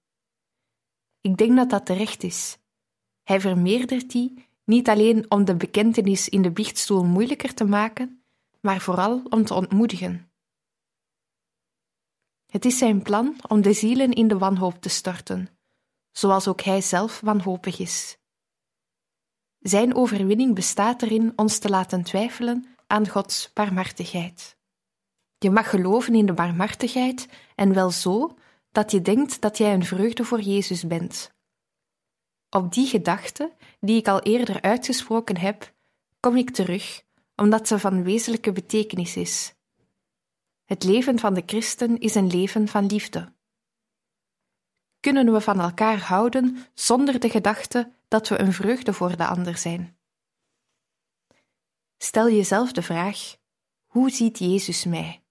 Ik 1.22 1.38
denk 1.38 1.56
dat 1.56 1.70
dat 1.70 1.86
terecht 1.86 2.24
is. 2.24 2.58
Hij 3.24 3.40
vermeerdert 3.40 4.12
die 4.12 4.47
niet 4.68 4.90
alleen 4.90 5.32
om 5.32 5.46
de 5.46 5.56
bekentenis 5.56 6.30
in 6.30 6.42
de 6.42 6.52
biechtstoel 6.52 7.04
moeilijker 7.04 7.54
te 7.54 7.66
maken, 7.66 8.24
maar 8.62 8.82
vooral 8.82 9.22
om 9.30 9.46
te 9.46 9.54
ontmoedigen. 9.54 10.32
Het 12.46 12.66
is 12.66 12.78
zijn 12.78 13.02
plan 13.02 13.36
om 13.48 13.62
de 13.62 13.74
zielen 13.74 14.12
in 14.12 14.28
de 14.28 14.38
wanhoop 14.38 14.82
te 14.82 14.90
storten, 14.90 15.50
zoals 16.12 16.48
ook 16.48 16.62
hij 16.62 16.82
zelf 16.82 17.20
wanhopig 17.20 17.80
is. 17.80 18.18
Zijn 19.60 19.96
overwinning 19.96 20.56
bestaat 20.56 21.02
erin 21.02 21.34
ons 21.36 21.58
te 21.58 21.70
laten 21.70 22.04
twijfelen 22.04 22.76
aan 22.88 23.08
Gods 23.08 23.54
barmhartigheid. 23.54 24.58
Je 25.38 25.50
mag 25.50 25.70
geloven 25.70 26.16
in 26.16 26.26
de 26.26 26.34
barmhartigheid 26.34 27.28
en 27.56 27.74
wel 27.74 27.92
zo 27.92 28.38
dat 28.72 28.92
je 28.92 29.02
denkt 29.02 29.42
dat 29.42 29.58
jij 29.58 29.74
een 29.74 29.86
vreugde 29.86 30.24
voor 30.24 30.42
Jezus 30.42 30.88
bent. 30.88 31.36
Op 32.50 32.74
die 32.74 32.88
gedachte, 32.88 33.56
die 33.80 33.98
ik 33.98 34.08
al 34.08 34.22
eerder 34.22 34.62
uitgesproken 34.62 35.38
heb, 35.38 35.74
kom 36.20 36.36
ik 36.36 36.50
terug, 36.50 37.04
omdat 37.36 37.68
ze 37.68 37.80
van 37.80 38.04
wezenlijke 38.04 38.52
betekenis 38.52 39.16
is. 39.16 39.56
Het 40.66 40.84
leven 40.84 41.20
van 41.20 41.34
de 41.34 41.44
christen 41.46 42.00
is 42.00 42.16
een 42.16 42.28
leven 42.28 42.68
van 42.68 42.86
liefde. 42.86 43.36
Kunnen 45.00 45.34
we 45.34 45.42
van 45.42 45.60
elkaar 45.60 46.00
houden 46.00 46.66
zonder 46.74 47.20
de 47.20 47.30
gedachte 47.30 47.92
dat 48.08 48.28
we 48.28 48.40
een 48.40 48.54
vreugde 48.54 48.94
voor 48.94 49.18
de 49.18 49.28
ander 49.28 49.58
zijn? 49.58 49.98
Stel 51.98 52.30
jezelf 52.30 52.72
de 52.72 52.82
vraag: 52.82 53.38
hoe 53.86 54.10
ziet 54.10 54.40
Jezus 54.40 54.86
mij? 54.86 55.24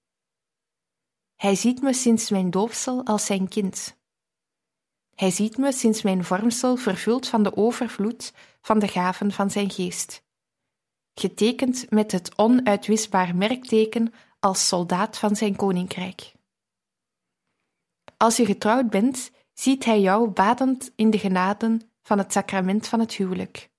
Hij 1.35 1.55
ziet 1.55 1.83
me 1.83 1.93
sinds 1.93 2.31
mijn 2.31 2.51
doopsel 2.51 3.05
als 3.05 3.27
zijn 3.27 3.49
kind. 3.49 3.99
Hij 5.17 5.31
ziet 5.31 5.57
me 5.57 5.73
sinds 5.73 6.03
mijn 6.03 6.25
vormsel 6.25 6.77
vervuld 6.77 7.29
van 7.29 7.43
de 7.43 7.57
overvloed 7.57 8.33
van 8.61 8.79
de 8.79 8.89
gaven 8.89 9.33
van 9.33 9.51
zijn 9.51 9.71
geest. 9.71 10.25
Getekend 11.15 11.91
met 11.91 12.13
het 12.13 12.39
onuitwisbaar 12.39 13.37
merkteken 13.37 14.13
als 14.41 14.69
soldaat 14.69 15.19
van 15.19 15.37
zijn 15.37 15.57
koninkrijk. 15.57 16.33
Als 18.17 18.37
je 18.37 18.47
getrouwd 18.47 18.91
bent, 18.91 19.31
ziet 19.53 19.85
hij 19.85 20.01
jou 20.01 20.29
badend 20.29 20.93
in 20.97 21.11
de 21.11 21.19
genaden 21.19 21.91
van 22.03 22.19
het 22.19 22.33
sacrament 22.33 22.89
van 22.89 23.01
het 23.01 23.15
huwelijk. 23.15 23.71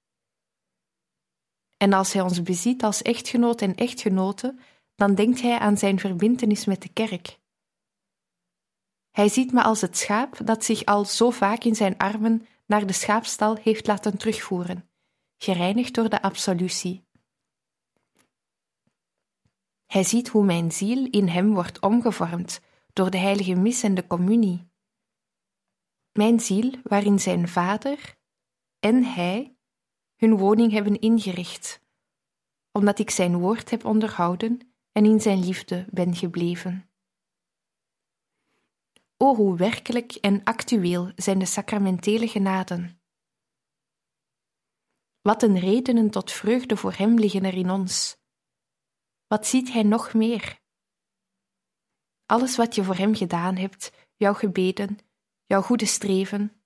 En 1.78 1.94
als 1.94 2.14
hij 2.14 2.22
ons 2.22 2.44
beziet 2.44 2.84
als 2.84 3.02
echtgenoot 3.02 3.62
en 3.62 3.76
echtgenote, 3.76 4.56
dan 4.96 5.16
denkt 5.16 5.42
hij 5.42 5.58
aan 5.60 5.78
zijn 5.78 6.00
verbintenis 6.00 6.66
met 6.66 6.82
de 6.82 6.90
kerk. 6.94 7.38
Hij 9.18 9.30
ziet 9.30 9.52
me 9.52 9.64
als 9.64 9.82
het 9.82 9.98
schaap 9.98 10.38
dat 10.44 10.64
zich 10.64 10.86
al 10.86 11.06
zo 11.06 11.30
vaak 11.30 11.64
in 11.64 11.76
zijn 11.76 11.98
armen 11.98 12.46
naar 12.66 12.88
de 12.88 12.94
schaapstal 12.94 13.56
heeft 13.56 13.88
laten 13.88 14.18
terugvoeren, 14.18 14.90
gereinigd 15.38 15.94
door 15.94 16.10
de 16.10 16.22
absolutie. 16.22 17.06
Hij 19.86 20.04
ziet 20.04 20.28
hoe 20.28 20.44
mijn 20.44 20.72
ziel 20.72 21.08
in 21.10 21.28
hem 21.28 21.54
wordt 21.54 21.82
omgevormd 21.82 22.62
door 22.94 23.10
de 23.10 23.18
heilige 23.18 23.56
mis 23.56 23.84
en 23.84 23.94
de 23.94 24.08
communie. 24.08 24.70
Mijn 26.12 26.40
ziel 26.40 26.74
waarin 26.84 27.20
zijn 27.20 27.48
vader 27.48 28.16
en 28.80 29.04
hij 29.04 29.56
hun 30.16 30.38
woning 30.38 30.72
hebben 30.72 31.00
ingericht, 31.00 31.82
omdat 32.72 33.00
ik 33.00 33.10
zijn 33.10 33.38
woord 33.38 33.70
heb 33.70 33.86
onderhouden 33.86 34.74
en 34.92 35.06
in 35.06 35.22
zijn 35.22 35.46
liefde 35.46 35.86
ben 35.90 36.16
gebleven. 36.16 36.90
O, 39.18 39.36
hoe 39.36 39.58
werkelijk 39.58 40.12
en 40.12 40.44
actueel 40.44 41.12
zijn 41.16 41.40
de 41.40 41.46
sacramentele 41.46 42.28
genaden. 42.28 43.02
Wat 45.22 45.44
een 45.44 45.60
redenen 45.60 46.10
tot 46.10 46.32
vreugde 46.32 46.78
voor 46.78 46.94
Hem 46.94 47.20
liggen 47.20 47.44
er 47.44 47.54
in 47.54 47.70
ons. 47.70 48.18
Wat 49.28 49.48
ziet 49.48 49.72
Hij 49.72 49.84
nog 49.84 50.14
meer? 50.14 50.60
Alles 52.26 52.56
wat 52.56 52.76
je 52.76 52.84
voor 52.84 52.96
Hem 52.96 53.16
gedaan 53.16 53.56
hebt, 53.56 53.92
jouw 54.16 54.34
gebeden, 54.34 54.98
jouw 55.46 55.62
goede 55.62 55.86
streven, 55.86 56.62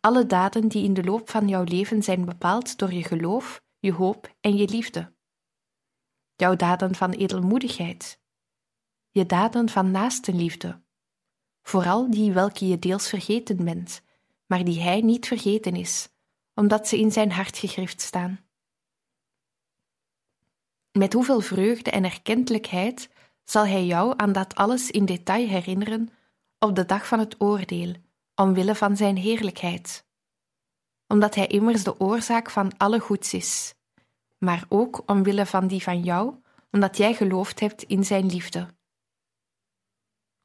alle 0.00 0.26
daden 0.26 0.68
die 0.68 0.84
in 0.84 0.94
de 0.94 1.04
loop 1.04 1.30
van 1.30 1.48
jouw 1.48 1.64
leven 1.64 2.02
zijn 2.02 2.24
bepaald 2.24 2.78
door 2.78 2.92
je 2.92 3.02
geloof, 3.02 3.62
je 3.78 3.92
hoop 3.92 4.34
en 4.40 4.56
je 4.56 4.68
liefde. 4.68 5.14
Jouw 6.34 6.56
daden 6.56 6.94
van 6.94 7.10
edelmoedigheid, 7.10 8.20
je 9.10 9.26
daden 9.26 9.68
van 9.68 9.90
naastenliefde, 9.90 10.83
vooral 11.64 12.10
die 12.10 12.32
welke 12.32 12.66
je 12.66 12.78
deels 12.78 13.08
vergeten 13.08 13.64
bent, 13.64 14.02
maar 14.46 14.64
die 14.64 14.80
hij 14.80 15.00
niet 15.00 15.26
vergeten 15.26 15.76
is, 15.76 16.08
omdat 16.54 16.88
ze 16.88 16.98
in 16.98 17.12
zijn 17.12 17.32
hart 17.32 17.58
gegrift 17.58 18.00
staan. 18.00 18.40
Met 20.92 21.12
hoeveel 21.12 21.40
vreugde 21.40 21.90
en 21.90 22.04
erkentelijkheid 22.04 23.08
zal 23.44 23.66
hij 23.66 23.86
jou 23.86 24.14
aan 24.16 24.32
dat 24.32 24.54
alles 24.54 24.90
in 24.90 25.04
detail 25.04 25.48
herinneren 25.48 26.08
op 26.58 26.76
de 26.76 26.84
dag 26.84 27.06
van 27.06 27.18
het 27.18 27.40
oordeel, 27.40 27.94
omwille 28.34 28.74
van 28.74 28.96
zijn 28.96 29.16
heerlijkheid. 29.16 30.06
Omdat 31.06 31.34
hij 31.34 31.46
immers 31.46 31.84
de 31.84 32.00
oorzaak 32.00 32.50
van 32.50 32.76
alle 32.76 33.00
goeds 33.00 33.34
is, 33.34 33.74
maar 34.38 34.64
ook 34.68 35.02
omwille 35.06 35.46
van 35.46 35.66
die 35.66 35.82
van 35.82 36.02
jou, 36.02 36.34
omdat 36.70 36.96
jij 36.96 37.14
geloofd 37.14 37.60
hebt 37.60 37.82
in 37.82 38.04
zijn 38.04 38.26
liefde. 38.26 38.66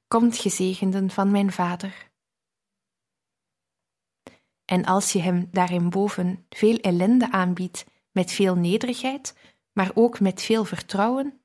Komt 0.10 0.38
gezegenden 0.38 1.10
van 1.10 1.32
mijn 1.32 1.52
Vader. 1.52 2.12
En 4.66 4.86
als 4.86 5.12
je 5.12 5.20
hem 5.20 5.48
daarinboven 5.52 6.46
veel 6.50 6.76
ellende 6.76 7.32
aanbiedt 7.32 7.86
met 8.12 8.32
veel 8.32 8.56
nederigheid, 8.56 9.36
maar 9.72 9.92
ook 9.94 10.20
met 10.20 10.42
veel 10.42 10.66
vertrouwen, 10.66 11.42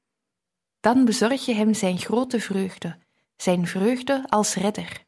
dan 0.80 1.04
bezorg 1.04 1.44
je 1.44 1.54
hem 1.54 1.74
zijn 1.74 1.98
grote 1.98 2.40
vreugde, 2.40 2.98
zijn 3.36 3.66
vreugde 3.66 4.24
als 4.28 4.54
redder. 4.54 5.04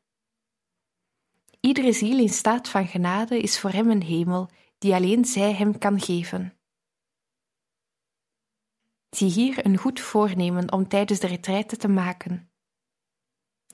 Iedere 1.61 1.93
ziel 1.93 2.19
in 2.19 2.29
staat 2.29 2.69
van 2.69 2.87
genade 2.87 3.41
is 3.41 3.59
voor 3.59 3.71
hem 3.71 3.91
een 3.91 4.03
hemel 4.03 4.51
die 4.79 4.95
alleen 4.95 5.25
zij 5.25 5.53
hem 5.53 5.79
kan 5.79 6.01
geven. 6.01 6.59
Zie 9.11 9.31
hier 9.31 9.67
een 9.67 9.77
goed 9.77 10.01
voornemen 10.01 10.73
om 10.73 10.89
tijdens 10.89 11.21
de 11.21 11.27
retraite 11.27 11.77
te 11.77 11.89
maken. 11.89 12.51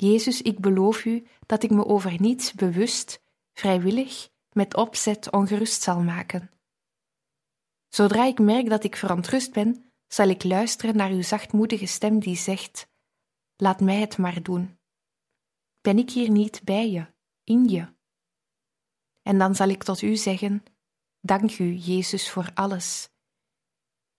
Jezus, 0.03 0.43
ik 0.43 0.59
beloof 0.59 1.05
u 1.05 1.27
dat 1.47 1.63
ik 1.63 1.71
me 1.71 1.87
over 1.87 2.21
niets 2.21 2.53
bewust, 2.53 3.23
vrijwillig, 3.53 4.29
met 4.53 4.77
opzet 4.77 5.31
ongerust 5.31 5.83
zal 5.83 6.01
maken. 6.01 6.51
Zodra 7.89 8.25
ik 8.25 8.39
merk 8.39 8.69
dat 8.69 8.85
ik 8.85 8.97
verontrust 8.97 9.53
ben, 9.53 9.93
zal 10.07 10.29
ik 10.29 10.45
luisteren 10.45 10.97
naar 10.97 11.11
uw 11.11 11.23
zachtmoedige 11.23 11.87
stem 11.87 12.19
die 12.19 12.37
zegt: 12.37 12.89
Laat 13.57 13.81
mij 13.81 13.97
het 14.01 14.19
maar 14.19 14.43
doen. 14.43 14.79
Ben 15.81 15.99
ik 15.99 16.11
hier 16.11 16.31
niet 16.31 16.61
bij 16.65 16.91
je, 16.91 17.07
in 17.45 17.69
je? 17.69 17.95
En 19.23 19.39
dan 19.39 19.55
zal 19.55 19.69
ik 19.69 19.83
tot 19.83 20.03
u 20.03 20.17
zeggen: 20.17 20.65
Dank 21.21 21.59
u, 21.59 21.75
Jezus, 21.75 22.31
voor 22.31 22.51
alles. 22.55 23.09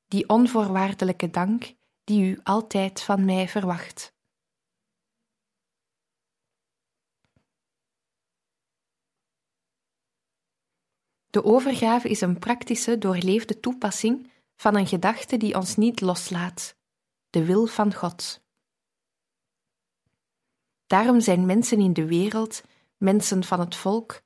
Die 0.08 0.30
onvoorwaardelijke 0.30 1.30
dank 1.30 1.74
die 2.04 2.32
u 2.32 2.39
altijd 2.43 3.02
van 3.02 3.26
mij 3.26 3.48
verwacht. 3.48 4.12
De 11.34 11.43
overgave 11.43 12.10
is 12.10 12.22
een 12.22 12.39
praktische, 12.39 12.98
doorleefde 12.98 13.60
toepassing 13.60 14.32
van 14.56 14.76
een 14.76 14.88
gedachte 14.88 15.38
die 15.38 15.56
ons 15.56 15.76
niet 15.76 16.02
loslaat, 16.02 16.76
de 17.30 17.46
wil 17.46 17.65
van 17.65 17.93
God. 17.93 18.41
Daarom 20.88 21.19
zijn 21.19 21.46
mensen 21.46 21.80
in 21.80 21.93
de 21.93 22.06
wereld, 22.06 22.62
mensen 22.98 23.43
van 23.43 23.60
het 23.60 23.76
volk, 23.76 24.22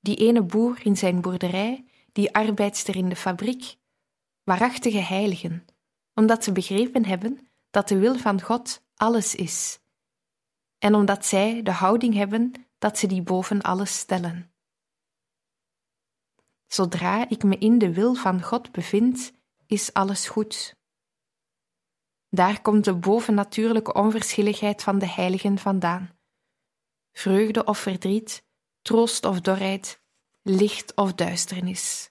die 0.00 0.16
ene 0.16 0.42
boer 0.42 0.78
in 0.82 0.96
zijn 0.96 1.20
boerderij, 1.20 1.84
die 2.12 2.34
arbeidster 2.34 2.96
in 2.96 3.08
de 3.08 3.16
fabriek, 3.16 3.76
waarachtige 4.42 4.98
heiligen, 4.98 5.64
omdat 6.14 6.44
ze 6.44 6.52
begrepen 6.52 7.04
hebben 7.04 7.48
dat 7.70 7.88
de 7.88 7.98
wil 7.98 8.18
van 8.18 8.40
God 8.40 8.82
alles 8.94 9.34
is, 9.34 9.80
en 10.78 10.94
omdat 10.94 11.26
zij 11.26 11.62
de 11.62 11.72
houding 11.72 12.14
hebben 12.14 12.52
dat 12.78 12.98
ze 12.98 13.06
die 13.06 13.22
boven 13.22 13.62
alles 13.62 13.98
stellen. 13.98 14.53
Zodra 16.74 17.28
ik 17.28 17.42
me 17.42 17.58
in 17.58 17.78
de 17.78 17.92
wil 17.92 18.14
van 18.14 18.42
God 18.42 18.72
bevind, 18.72 19.32
is 19.66 19.92
alles 19.92 20.28
goed. 20.28 20.76
Daar 22.28 22.60
komt 22.62 22.84
de 22.84 22.94
bovennatuurlijke 22.94 23.92
onverschilligheid 23.92 24.82
van 24.82 24.98
de 24.98 25.08
heiligen 25.08 25.58
vandaan. 25.58 26.18
Vreugde 27.12 27.64
of 27.64 27.78
verdriet, 27.78 28.44
troost 28.82 29.24
of 29.24 29.40
dorheid, 29.40 30.02
licht 30.42 30.94
of 30.94 31.12
duisternis. 31.12 32.10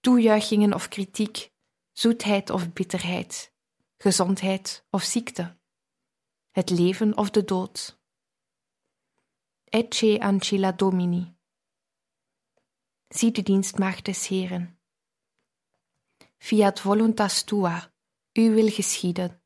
Toejuichingen 0.00 0.74
of 0.74 0.88
kritiek, 0.88 1.50
zoetheid 1.92 2.50
of 2.50 2.72
bitterheid, 2.72 3.52
gezondheid 3.98 4.84
of 4.90 5.02
ziekte, 5.02 5.56
het 6.50 6.70
leven 6.70 7.16
of 7.16 7.30
de 7.30 7.44
dood. 7.44 8.00
Ecce 9.64 10.20
ancilla 10.20 10.72
domini. 10.72 11.37
Zie 13.08 13.30
de 13.30 13.42
dienstmaagd 13.42 14.04
des 14.04 14.28
Heren. 14.28 14.78
Fiat 16.38 16.80
voluntas 16.80 17.42
tua, 17.42 17.92
u 18.32 18.54
wil 18.54 18.70
geschieden. 18.70 19.42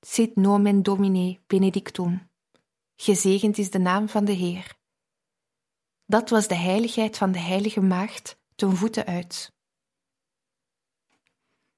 Sit 0.00 0.36
nomen 0.36 0.82
Domine 0.82 1.40
benedictum. 1.46 2.30
Gezegend 2.96 3.58
is 3.58 3.70
de 3.70 3.78
naam 3.78 4.08
van 4.08 4.24
de 4.24 4.32
Heer. 4.32 4.78
Dat 6.06 6.30
was 6.30 6.48
de 6.48 6.54
heiligheid 6.54 7.16
van 7.18 7.32
de 7.32 7.38
heilige 7.38 7.80
maagd 7.80 8.40
ten 8.54 8.76
voeten 8.76 9.06
uit. 9.06 9.52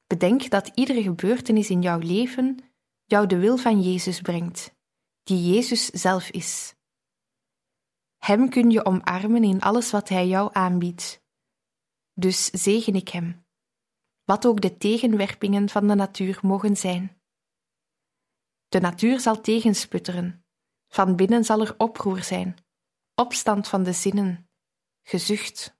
Bedenk 0.06 0.50
dat 0.50 0.70
iedere 0.74 1.02
gebeurtenis 1.02 1.70
in 1.70 1.82
jouw 1.82 1.98
leven 1.98 2.58
jou 3.04 3.26
de 3.26 3.38
wil 3.38 3.56
van 3.56 3.82
Jezus 3.82 4.20
brengt, 4.20 4.74
die 5.22 5.52
Jezus 5.52 5.86
zelf 5.86 6.30
is. 6.30 6.73
Hem 8.24 8.48
kun 8.48 8.70
je 8.70 8.84
omarmen 8.84 9.44
in 9.44 9.60
alles 9.60 9.90
wat 9.90 10.08
Hij 10.08 10.26
jou 10.26 10.50
aanbiedt. 10.52 11.22
Dus 12.12 12.44
zegen 12.46 12.94
ik 12.94 13.08
Hem, 13.08 13.46
wat 14.24 14.46
ook 14.46 14.60
de 14.60 14.76
tegenwerpingen 14.76 15.68
van 15.68 15.88
de 15.88 15.94
natuur 15.94 16.38
mogen 16.42 16.76
zijn. 16.76 17.20
De 18.68 18.80
natuur 18.80 19.20
zal 19.20 19.40
tegensputteren, 19.40 20.44
van 20.88 21.16
binnen 21.16 21.44
zal 21.44 21.60
er 21.60 21.74
oproer 21.78 22.22
zijn, 22.22 22.56
opstand 23.14 23.68
van 23.68 23.82
de 23.82 23.92
zinnen, 23.92 24.48
gezucht. 25.02 25.76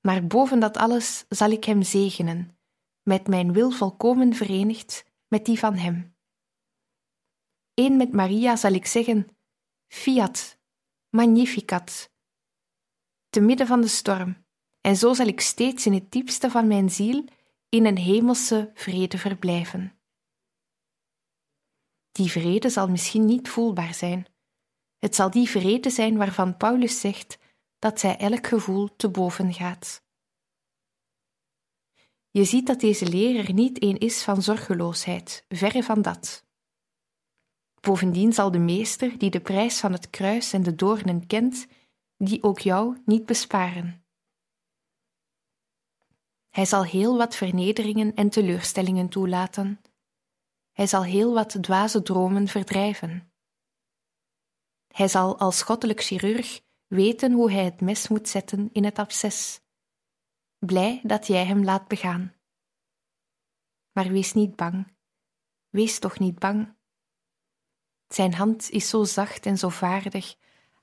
Maar 0.00 0.26
boven 0.26 0.60
dat 0.60 0.76
alles 0.76 1.24
zal 1.28 1.50
ik 1.50 1.64
Hem 1.64 1.82
zegenen, 1.82 2.58
met 3.02 3.28
mijn 3.28 3.52
wil 3.52 3.70
volkomen 3.70 4.34
verenigd 4.34 5.04
met 5.28 5.44
die 5.44 5.58
van 5.58 5.74
Hem. 5.74 6.16
Eén 7.74 7.96
met 7.96 8.12
Maria 8.12 8.56
zal 8.56 8.72
ik 8.72 8.86
zeggen: 8.86 9.28
Fiat, 9.88 10.58
Magnificat, 11.10 12.10
te 13.30 13.40
midden 13.40 13.66
van 13.66 13.80
de 13.80 13.88
storm, 13.88 14.44
en 14.80 14.96
zo 14.96 15.14
zal 15.14 15.26
ik 15.26 15.40
steeds 15.40 15.86
in 15.86 15.92
het 15.92 16.12
diepste 16.12 16.50
van 16.50 16.66
mijn 16.66 16.90
ziel 16.90 17.24
in 17.68 17.86
een 17.86 17.98
hemelse 17.98 18.70
vrede 18.74 19.18
verblijven. 19.18 20.00
Die 22.12 22.30
vrede 22.30 22.68
zal 22.68 22.88
misschien 22.88 23.24
niet 23.24 23.48
voelbaar 23.48 23.94
zijn. 23.94 24.26
Het 24.98 25.14
zal 25.14 25.30
die 25.30 25.48
vrede 25.48 25.90
zijn 25.90 26.16
waarvan 26.16 26.56
Paulus 26.56 27.00
zegt 27.00 27.38
dat 27.78 28.00
zij 28.00 28.16
elk 28.16 28.46
gevoel 28.46 28.96
te 28.96 29.08
boven 29.08 29.54
gaat. 29.54 30.04
Je 32.30 32.44
ziet 32.44 32.66
dat 32.66 32.80
deze 32.80 33.08
leer 33.08 33.46
er 33.46 33.52
niet 33.52 33.82
een 33.82 33.98
is 33.98 34.22
van 34.22 34.42
zorgeloosheid, 34.42 35.44
verre 35.48 35.82
van 35.82 36.02
dat. 36.02 36.48
Bovendien 37.80 38.32
zal 38.32 38.50
de 38.50 38.58
meester, 38.58 39.18
die 39.18 39.30
de 39.30 39.40
prijs 39.40 39.80
van 39.80 39.92
het 39.92 40.10
kruis 40.10 40.52
en 40.52 40.62
de 40.62 40.74
doornen 40.74 41.26
kent, 41.26 41.66
die 42.16 42.42
ook 42.42 42.58
jou 42.58 43.02
niet 43.04 43.26
besparen. 43.26 44.04
Hij 46.48 46.64
zal 46.64 46.84
heel 46.84 47.16
wat 47.16 47.36
vernederingen 47.36 48.14
en 48.14 48.30
teleurstellingen 48.30 49.08
toelaten. 49.08 49.80
Hij 50.72 50.86
zal 50.86 51.04
heel 51.04 51.34
wat 51.34 51.62
dwaze 51.62 52.02
dromen 52.02 52.48
verdrijven. 52.48 53.32
Hij 54.86 55.08
zal 55.08 55.38
als 55.38 55.62
goddelijk 55.62 56.02
chirurg 56.02 56.60
weten 56.86 57.32
hoe 57.32 57.52
hij 57.52 57.64
het 57.64 57.80
mes 57.80 58.08
moet 58.08 58.28
zetten 58.28 58.68
in 58.72 58.84
het 58.84 58.98
absces. 58.98 59.60
Blij 60.58 61.00
dat 61.02 61.26
jij 61.26 61.46
hem 61.46 61.64
laat 61.64 61.88
begaan. 61.88 62.34
Maar 63.92 64.08
wees 64.08 64.32
niet 64.32 64.56
bang. 64.56 64.92
Wees 65.68 65.98
toch 65.98 66.18
niet 66.18 66.38
bang. 66.38 66.78
Zijn 68.14 68.34
hand 68.34 68.70
is 68.70 68.88
zo 68.88 69.04
zacht 69.04 69.46
en 69.46 69.58
zo 69.58 69.68
vaardig, 69.68 70.34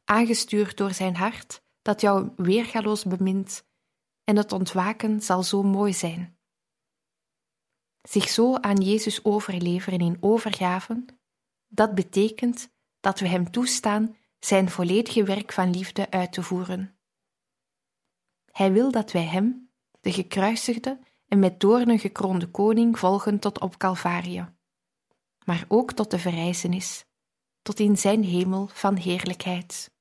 aangestuurd 0.06 0.78
door 0.78 0.94
zijn 0.94 1.16
hart, 1.16 1.62
dat 1.82 2.02
jou 2.02 2.30
weergaloos 2.36 3.04
bemint, 3.04 3.66
en 4.24 4.36
het 4.36 4.52
ontwaken 4.52 5.22
zal 5.22 5.44
zo 5.44 5.63
mooi 5.63 5.94
zijn. 5.94 6.38
Zich 8.02 8.30
zo 8.30 8.56
aan 8.56 8.82
Jezus 8.82 9.24
overleveren 9.24 10.00
in 10.00 10.18
overgaven, 10.20 11.06
dat 11.68 11.96
betekent 11.96 12.70
dat 13.00 13.20
we 13.20 13.28
Hem 13.28 13.52
toestaan 13.52 14.16
Zijn 14.40 14.70
volledige 14.70 15.24
werk 15.24 15.52
van 15.52 15.70
liefde 15.70 16.12
uit 16.12 16.34
te 16.34 16.44
voeren. 16.44 16.98
Hij 18.52 18.72
wil 18.72 18.92
dat 18.92 19.12
wij 19.12 19.26
Hem, 19.26 19.72
de 20.02 20.12
gekruisigde 20.12 21.00
en 21.28 21.40
met 21.40 21.60
doornen 21.60 22.00
gekroonde 22.00 22.52
koning, 22.52 23.00
volgen 23.00 23.40
tot 23.40 23.60
op 23.60 23.78
Calvarie, 23.78 24.46
maar 25.46 25.66
ook 25.68 25.94
tot 25.94 26.12
de 26.12 26.20
verrijzenis 26.20 27.07
tot 27.67 27.80
in 27.80 27.97
zijn 27.97 28.23
hemel 28.23 28.67
van 28.67 28.95
heerlijkheid. 28.95 29.91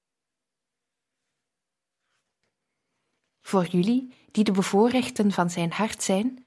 Voor 3.41 3.67
jullie, 3.67 4.13
die 4.31 4.45
de 4.45 4.53
bevoorrechten 4.53 5.33
van 5.33 5.51
zijn 5.51 5.73
hart 5.73 6.03
zijn, 6.03 6.47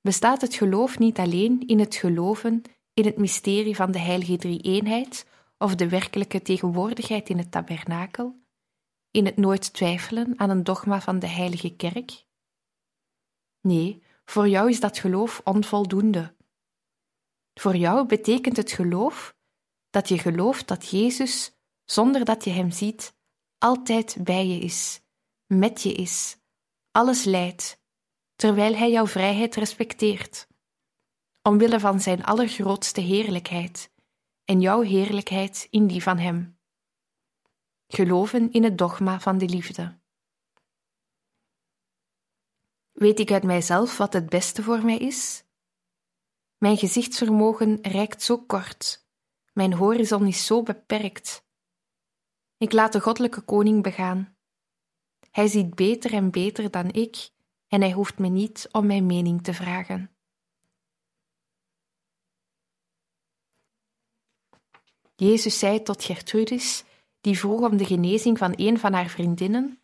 bestaat 0.00 0.40
het 0.40 0.54
geloof 0.54 0.98
niet 0.98 1.18
alleen 1.18 1.66
in 1.66 1.78
het 1.78 1.94
geloven 1.94 2.62
in 2.92 3.04
het 3.04 3.18
mysterie 3.18 3.76
van 3.76 3.90
de 3.90 3.98
heilige 3.98 4.36
drie-eenheid 4.36 5.26
of 5.58 5.74
de 5.74 5.88
werkelijke 5.88 6.42
tegenwoordigheid 6.42 7.28
in 7.28 7.38
het 7.38 7.50
tabernakel, 7.50 8.36
in 9.10 9.24
het 9.24 9.36
nooit 9.36 9.72
twijfelen 9.72 10.38
aan 10.38 10.50
een 10.50 10.64
dogma 10.64 11.00
van 11.00 11.18
de 11.18 11.28
heilige 11.28 11.76
kerk. 11.76 12.24
Nee, 13.60 14.02
voor 14.24 14.48
jou 14.48 14.70
is 14.70 14.80
dat 14.80 14.98
geloof 14.98 15.40
onvoldoende. 15.44 16.36
Voor 17.54 17.76
jou 17.76 18.06
betekent 18.06 18.56
het 18.56 18.72
geloof 18.72 19.33
dat 19.94 20.08
je 20.08 20.18
gelooft 20.18 20.68
dat 20.68 20.88
Jezus, 20.88 21.52
zonder 21.84 22.24
dat 22.24 22.44
je 22.44 22.50
Hem 22.50 22.70
ziet, 22.70 23.14
altijd 23.58 24.16
bij 24.20 24.46
je 24.46 24.58
is, 24.58 25.00
met 25.46 25.82
je 25.82 25.92
is, 25.92 26.36
alles 26.90 27.24
leidt, 27.24 27.80
terwijl 28.36 28.74
Hij 28.74 28.90
jouw 28.90 29.06
vrijheid 29.06 29.54
respecteert, 29.54 30.46
omwille 31.42 31.80
van 31.80 32.00
Zijn 32.00 32.24
allergrootste 32.24 33.00
heerlijkheid 33.00 33.90
en 34.44 34.60
jouw 34.60 34.80
heerlijkheid 34.80 35.66
in 35.70 35.86
die 35.86 36.02
van 36.02 36.18
Hem. 36.18 36.58
Geloven 37.86 38.52
in 38.52 38.64
het 38.64 38.78
dogma 38.78 39.20
van 39.20 39.38
de 39.38 39.48
liefde. 39.48 39.98
Weet 42.92 43.18
ik 43.18 43.30
uit 43.30 43.44
mijzelf 43.44 43.96
wat 43.96 44.12
het 44.12 44.28
beste 44.28 44.62
voor 44.62 44.84
mij 44.84 44.98
is? 44.98 45.44
Mijn 46.58 46.76
gezichtsvermogen 46.76 47.78
reikt 47.82 48.22
zo 48.22 48.38
kort 48.38 49.03
mijn 49.54 49.72
horizon 49.72 50.26
is 50.26 50.46
zo 50.46 50.62
beperkt. 50.62 51.46
Ik 52.56 52.72
laat 52.72 52.92
de 52.92 53.00
goddelijke 53.00 53.40
koning 53.40 53.82
begaan. 53.82 54.36
Hij 55.30 55.46
ziet 55.46 55.74
beter 55.74 56.12
en 56.12 56.30
beter 56.30 56.70
dan 56.70 56.92
ik 56.92 57.30
en 57.68 57.80
hij 57.80 57.92
hoeft 57.92 58.18
me 58.18 58.28
niet 58.28 58.68
om 58.72 58.86
mijn 58.86 59.06
mening 59.06 59.42
te 59.42 59.54
vragen. 59.54 60.10
Jezus 65.16 65.58
zei 65.58 65.82
tot 65.82 66.04
Gertrudis, 66.04 66.84
die 67.20 67.38
vroeg 67.38 67.60
om 67.60 67.76
de 67.76 67.84
genezing 67.84 68.38
van 68.38 68.52
een 68.56 68.78
van 68.78 68.92
haar 68.92 69.08
vriendinnen: 69.08 69.80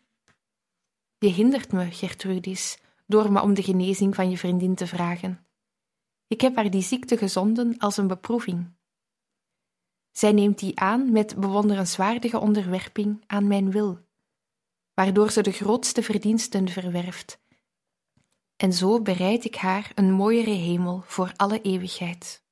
Je 1.18 1.28
hindert 1.28 1.72
me, 1.72 1.90
Gertrudis, 1.90 2.78
door 3.06 3.32
me 3.32 3.40
om 3.40 3.54
de 3.54 3.62
genezing 3.62 4.14
van 4.14 4.30
je 4.30 4.38
vriendin 4.38 4.74
te 4.74 4.86
vragen. 4.86 5.46
Ik 6.26 6.40
heb 6.40 6.56
haar 6.56 6.70
die 6.70 6.82
ziekte 6.82 7.16
gezonden 7.16 7.78
als 7.78 7.96
een 7.96 8.06
beproeving. 8.06 8.78
Zij 10.12 10.32
neemt 10.32 10.58
die 10.58 10.80
aan 10.80 11.12
met 11.12 11.40
bewonderenswaardige 11.40 12.38
onderwerping 12.38 13.24
aan 13.26 13.46
mijn 13.46 13.70
wil, 13.70 13.98
waardoor 14.94 15.30
ze 15.30 15.42
de 15.42 15.52
grootste 15.52 16.02
verdiensten 16.02 16.68
verwerft 16.68 17.40
En 18.56 18.72
zo 18.72 19.02
bereid 19.02 19.44
ik 19.44 19.54
haar 19.54 19.92
een 19.94 20.12
mooiere 20.12 20.50
hemel 20.50 21.02
voor 21.04 21.32
alle 21.36 21.60
eeuwigheid. 21.60 22.44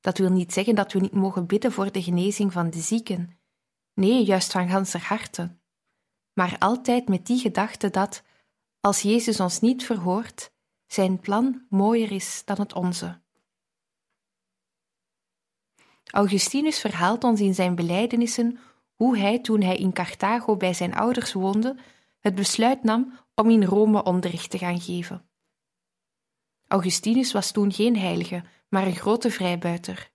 Dat 0.00 0.18
wil 0.18 0.30
niet 0.30 0.52
zeggen 0.52 0.74
dat 0.74 0.92
we 0.92 1.00
niet 1.00 1.12
mogen 1.12 1.46
bidden 1.46 1.72
voor 1.72 1.92
de 1.92 2.02
genezing 2.02 2.52
van 2.52 2.70
de 2.70 2.80
zieken. 2.80 3.38
Nee, 3.94 4.24
juist 4.24 4.52
van 4.52 4.68
ganser 4.68 5.04
harte. 5.04 5.58
Maar 6.32 6.56
altijd 6.58 7.08
met 7.08 7.26
die 7.26 7.38
gedachte 7.38 7.90
dat, 7.90 8.22
als 8.80 9.02
Jezus 9.02 9.40
ons 9.40 9.60
niet 9.60 9.84
verhoort, 9.84 10.52
zijn 10.86 11.20
plan 11.20 11.66
mooier 11.68 12.12
is 12.12 12.42
dan 12.44 12.58
het 12.58 12.72
onze. 12.72 13.20
Augustinus 16.10 16.80
verhaalt 16.80 17.24
ons 17.24 17.40
in 17.40 17.54
zijn 17.54 17.74
belijdenissen 17.74 18.58
hoe 18.94 19.18
hij, 19.18 19.38
toen 19.38 19.62
hij 19.62 19.76
in 19.76 19.92
Carthago 19.92 20.56
bij 20.56 20.74
zijn 20.74 20.94
ouders 20.94 21.32
woonde, 21.32 21.76
het 22.20 22.34
besluit 22.34 22.82
nam 22.82 23.18
om 23.34 23.50
in 23.50 23.64
Rome 23.64 24.02
onderricht 24.02 24.50
te 24.50 24.58
gaan 24.58 24.80
geven. 24.80 25.28
Augustinus 26.66 27.32
was 27.32 27.50
toen 27.50 27.72
geen 27.72 27.96
heilige, 27.96 28.44
maar 28.68 28.86
een 28.86 28.94
grote 28.94 29.30
vrijbuiter. 29.30 30.10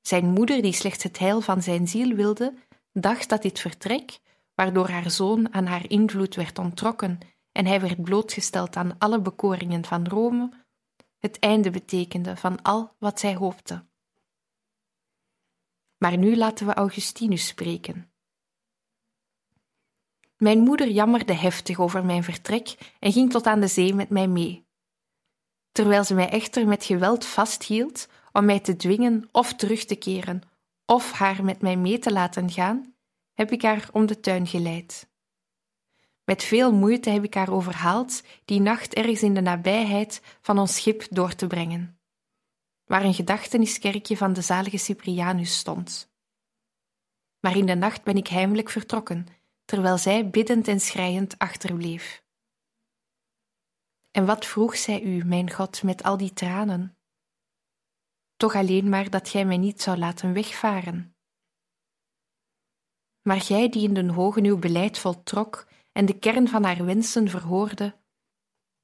Zijn 0.00 0.30
moeder, 0.30 0.62
die 0.62 0.72
slechts 0.72 1.02
het 1.02 1.18
heil 1.18 1.40
van 1.40 1.62
zijn 1.62 1.88
ziel 1.88 2.14
wilde, 2.14 2.54
dacht 2.92 3.28
dat 3.28 3.42
dit 3.42 3.58
vertrek, 3.58 4.18
waardoor 4.54 4.88
haar 4.88 5.10
zoon 5.10 5.54
aan 5.54 5.66
haar 5.66 5.90
invloed 5.90 6.34
werd 6.34 6.58
onttrokken 6.58 7.18
en 7.52 7.66
hij 7.66 7.80
werd 7.80 8.02
blootgesteld 8.02 8.76
aan 8.76 8.98
alle 8.98 9.20
bekoringen 9.20 9.84
van 9.84 10.06
Rome, 10.06 10.50
het 11.18 11.38
einde 11.38 11.70
betekende 11.70 12.36
van 12.36 12.62
al 12.62 12.94
wat 12.98 13.20
zij 13.20 13.34
hoopte. 13.34 13.87
Maar 15.98 16.16
nu 16.16 16.36
laten 16.36 16.66
we 16.66 16.74
Augustinus 16.74 17.46
spreken. 17.46 18.12
Mijn 20.36 20.58
moeder 20.58 20.88
jammerde 20.88 21.32
heftig 21.32 21.78
over 21.80 22.04
mijn 22.04 22.24
vertrek 22.24 22.94
en 22.98 23.12
ging 23.12 23.30
tot 23.30 23.46
aan 23.46 23.60
de 23.60 23.66
zee 23.66 23.94
met 23.94 24.10
mij 24.10 24.28
mee. 24.28 24.66
Terwijl 25.72 26.04
ze 26.04 26.14
mij 26.14 26.28
echter 26.28 26.66
met 26.66 26.84
geweld 26.84 27.24
vasthield 27.24 28.08
om 28.32 28.44
mij 28.44 28.60
te 28.60 28.76
dwingen 28.76 29.28
of 29.32 29.54
terug 29.54 29.84
te 29.84 29.94
keren 29.94 30.42
of 30.86 31.12
haar 31.12 31.44
met 31.44 31.62
mij 31.62 31.76
mee 31.76 31.98
te 31.98 32.12
laten 32.12 32.50
gaan, 32.50 32.94
heb 33.32 33.52
ik 33.52 33.62
haar 33.62 33.88
om 33.92 34.06
de 34.06 34.20
tuin 34.20 34.46
geleid. 34.46 35.08
Met 36.24 36.42
veel 36.44 36.72
moeite 36.72 37.10
heb 37.10 37.24
ik 37.24 37.34
haar 37.34 37.52
overhaald 37.52 38.22
die 38.44 38.60
nacht 38.60 38.94
ergens 38.94 39.22
in 39.22 39.34
de 39.34 39.40
nabijheid 39.40 40.22
van 40.40 40.58
ons 40.58 40.74
schip 40.74 41.06
door 41.10 41.34
te 41.34 41.46
brengen, 41.46 41.97
waar 42.88 43.04
een 43.04 43.14
gedachteniskerkje 43.14 44.16
van 44.16 44.32
de 44.32 44.40
zalige 44.40 44.76
Cyprianus 44.76 45.58
stond. 45.58 46.10
Maar 47.40 47.56
in 47.56 47.66
de 47.66 47.74
nacht 47.74 48.02
ben 48.02 48.16
ik 48.16 48.26
heimelijk 48.26 48.70
vertrokken, 48.70 49.26
terwijl 49.64 49.98
zij 49.98 50.30
biddend 50.30 50.68
en 50.68 50.80
schreiend 50.80 51.38
achterbleef. 51.38 52.24
En 54.10 54.26
wat 54.26 54.46
vroeg 54.46 54.76
zij 54.76 55.02
u, 55.02 55.24
mijn 55.24 55.50
God, 55.52 55.82
met 55.82 56.02
al 56.02 56.16
die 56.16 56.32
tranen? 56.32 56.98
Toch 58.36 58.54
alleen 58.54 58.88
maar 58.88 59.10
dat 59.10 59.28
gij 59.28 59.44
mij 59.44 59.56
niet 59.56 59.82
zou 59.82 59.98
laten 59.98 60.32
wegvaren. 60.32 61.16
Maar 63.22 63.40
gij 63.40 63.68
die 63.68 63.82
in 63.82 63.94
den 63.94 64.08
hogen 64.08 64.44
uw 64.44 64.58
beleid 64.58 64.98
voltrok 64.98 65.68
en 65.92 66.06
de 66.06 66.18
kern 66.18 66.48
van 66.48 66.64
haar 66.64 66.84
wensen 66.84 67.28
verhoorde, 67.28 67.98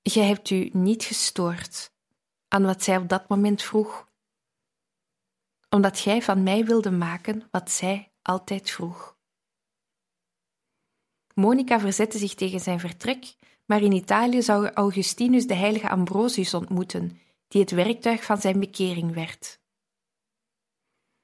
gij 0.02 0.26
hebt 0.26 0.50
u 0.50 0.70
niet 0.72 1.04
gestoord 1.04 1.93
aan 2.54 2.64
wat 2.64 2.82
zij 2.82 2.96
op 2.96 3.08
dat 3.08 3.28
moment 3.28 3.62
vroeg, 3.62 4.08
omdat 5.68 5.98
gij 5.98 6.22
van 6.22 6.42
mij 6.42 6.64
wilde 6.64 6.90
maken 6.90 7.48
wat 7.50 7.70
zij 7.70 8.12
altijd 8.22 8.70
vroeg. 8.70 9.16
Monica 11.34 11.80
verzette 11.80 12.18
zich 12.18 12.34
tegen 12.34 12.60
zijn 12.60 12.80
vertrek, 12.80 13.34
maar 13.64 13.82
in 13.82 13.92
Italië 13.92 14.42
zou 14.42 14.68
Augustinus 14.68 15.46
de 15.46 15.54
heilige 15.54 15.88
Ambrosius 15.88 16.54
ontmoeten, 16.54 17.20
die 17.48 17.60
het 17.60 17.70
werktuig 17.70 18.24
van 18.24 18.40
zijn 18.40 18.60
bekering 18.60 19.14
werd. 19.14 19.60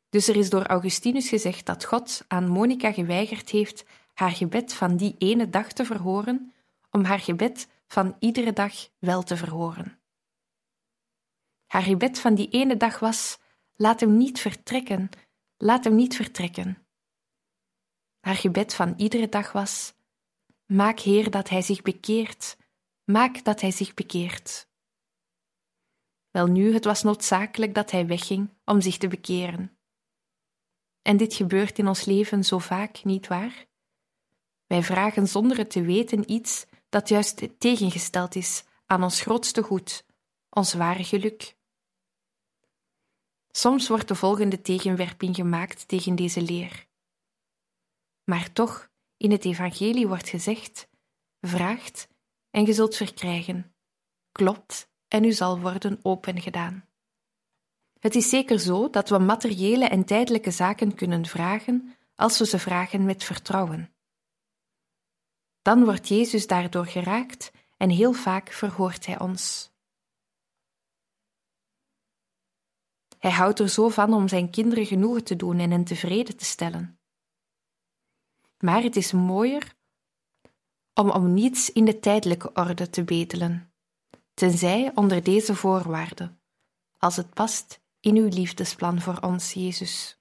Dus 0.08 0.28
er 0.28 0.36
is 0.36 0.50
door 0.50 0.66
Augustinus 0.66 1.28
gezegd 1.28 1.66
dat 1.66 1.84
God 1.84 2.24
aan 2.28 2.48
Monica 2.48 2.92
geweigerd 2.92 3.50
heeft 3.50 3.84
haar 4.14 4.30
gebed 4.30 4.74
van 4.74 4.96
die 4.96 5.14
ene 5.18 5.50
dag 5.50 5.72
te 5.72 5.84
verhoren, 5.84 6.54
om 6.90 7.04
haar 7.04 7.20
gebed 7.20 7.68
van 7.86 8.16
iedere 8.18 8.52
dag 8.52 8.72
wel 8.98 9.22
te 9.22 9.36
verhoren. 9.36 9.99
Haar 11.70 11.82
gebed 11.82 12.20
van 12.20 12.34
die 12.34 12.48
ene 12.48 12.76
dag 12.76 12.98
was: 12.98 13.38
laat 13.76 14.00
hem 14.00 14.16
niet 14.16 14.40
vertrekken, 14.40 15.08
laat 15.56 15.84
hem 15.84 15.94
niet 15.94 16.16
vertrekken. 16.16 16.86
Haar 18.20 18.34
gebed 18.34 18.74
van 18.74 18.94
iedere 18.96 19.28
dag 19.28 19.52
was: 19.52 19.94
Maak 20.66 21.00
Heer 21.00 21.30
dat 21.30 21.48
hij 21.48 21.62
zich 21.62 21.82
bekeert, 21.82 22.56
maak 23.04 23.44
dat 23.44 23.60
hij 23.60 23.70
zich 23.70 23.94
bekeert. 23.94 24.68
Welnu, 26.30 26.72
het 26.72 26.84
was 26.84 27.02
noodzakelijk 27.02 27.74
dat 27.74 27.90
hij 27.90 28.06
wegging 28.06 28.50
om 28.64 28.80
zich 28.80 28.96
te 28.96 29.08
bekeren. 29.08 29.78
En 31.02 31.16
dit 31.16 31.34
gebeurt 31.34 31.78
in 31.78 31.88
ons 31.88 32.04
leven 32.04 32.44
zo 32.44 32.58
vaak, 32.58 33.04
niet 33.04 33.26
waar? 33.26 33.66
Wij 34.66 34.82
vragen 34.82 35.28
zonder 35.28 35.56
het 35.56 35.70
te 35.70 35.82
weten 35.82 36.32
iets 36.32 36.66
dat 36.88 37.08
juist 37.08 37.60
tegengesteld 37.60 38.34
is 38.34 38.64
aan 38.86 39.02
ons 39.02 39.20
grootste 39.20 39.62
goed, 39.62 40.04
ons 40.48 40.72
ware 40.72 41.04
geluk. 41.04 41.58
Soms 43.53 43.88
wordt 43.88 44.09
de 44.09 44.14
volgende 44.14 44.61
tegenwerping 44.61 45.34
gemaakt 45.34 45.88
tegen 45.88 46.14
deze 46.14 46.42
leer. 46.42 46.86
Maar 48.24 48.53
toch, 48.53 48.90
in 49.16 49.30
het 49.30 49.44
Evangelie 49.44 50.09
wordt 50.09 50.28
gezegd: 50.28 50.88
vraagt 51.40 52.09
en 52.51 52.66
ge 52.66 52.72
zult 52.72 52.96
verkrijgen, 52.96 53.74
klopt 54.32 54.90
en 55.09 55.24
u 55.24 55.32
zal 55.32 55.61
worden 55.61 55.98
opengedaan. 56.03 56.84
Het 57.98 58.14
is 58.14 58.28
zeker 58.28 58.59
zo 58.59 58.90
dat 58.90 59.09
we 59.09 59.18
materiële 59.18 59.84
en 59.84 60.05
tijdelijke 60.05 60.51
zaken 60.51 60.94
kunnen 60.94 61.26
vragen 61.26 61.96
als 62.14 62.38
we 62.38 62.46
ze 62.46 62.59
vragen 62.59 63.05
met 63.05 63.24
vertrouwen. 63.24 63.94
Dan 65.62 65.84
wordt 65.84 66.09
Jezus 66.09 66.46
daardoor 66.46 66.86
geraakt 66.86 67.51
en 67.76 67.90
heel 67.90 68.12
vaak 68.12 68.53
verhoort 68.53 69.07
Hij 69.07 69.18
ons. 69.18 69.69
Hij 73.20 73.30
houdt 73.30 73.58
er 73.58 73.68
zo 73.68 73.88
van 73.88 74.14
om 74.14 74.28
zijn 74.28 74.50
kinderen 74.50 74.86
genoegen 74.86 75.24
te 75.24 75.36
doen 75.36 75.58
en 75.58 75.70
hen 75.70 75.84
tevreden 75.84 76.36
te 76.36 76.44
stellen. 76.44 76.98
Maar 78.58 78.82
het 78.82 78.96
is 78.96 79.12
mooier 79.12 79.74
om 80.94 81.10
om 81.10 81.34
niets 81.34 81.72
in 81.72 81.84
de 81.84 81.98
tijdelijke 81.98 82.52
orde 82.54 82.90
te 82.90 83.04
bedelen, 83.04 83.72
tenzij 84.34 84.92
onder 84.94 85.22
deze 85.22 85.54
voorwaarden, 85.54 86.40
als 86.98 87.16
het 87.16 87.34
past 87.34 87.80
in 88.00 88.16
uw 88.16 88.28
liefdesplan 88.28 89.00
voor 89.00 89.18
ons, 89.20 89.52
Jezus. 89.52 90.18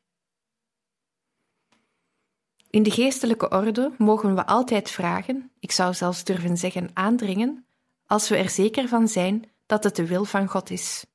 In 2.69 2.83
de 2.83 2.91
geestelijke 2.91 3.49
orde 3.49 3.91
mogen 3.97 4.35
we 4.35 4.45
altijd 4.45 4.89
vragen, 4.89 5.51
ik 5.59 5.71
zou 5.71 5.93
zelfs 5.93 6.23
durven 6.23 6.57
zeggen 6.57 6.89
aandringen, 6.93 7.65
als 8.05 8.29
we 8.29 8.37
er 8.37 8.49
zeker 8.49 8.87
van 8.87 9.07
zijn 9.07 9.51
dat 9.65 9.83
het 9.83 9.95
de 9.95 10.07
wil 10.07 10.25
van 10.25 10.47
God 10.47 10.69
is. 10.69 11.05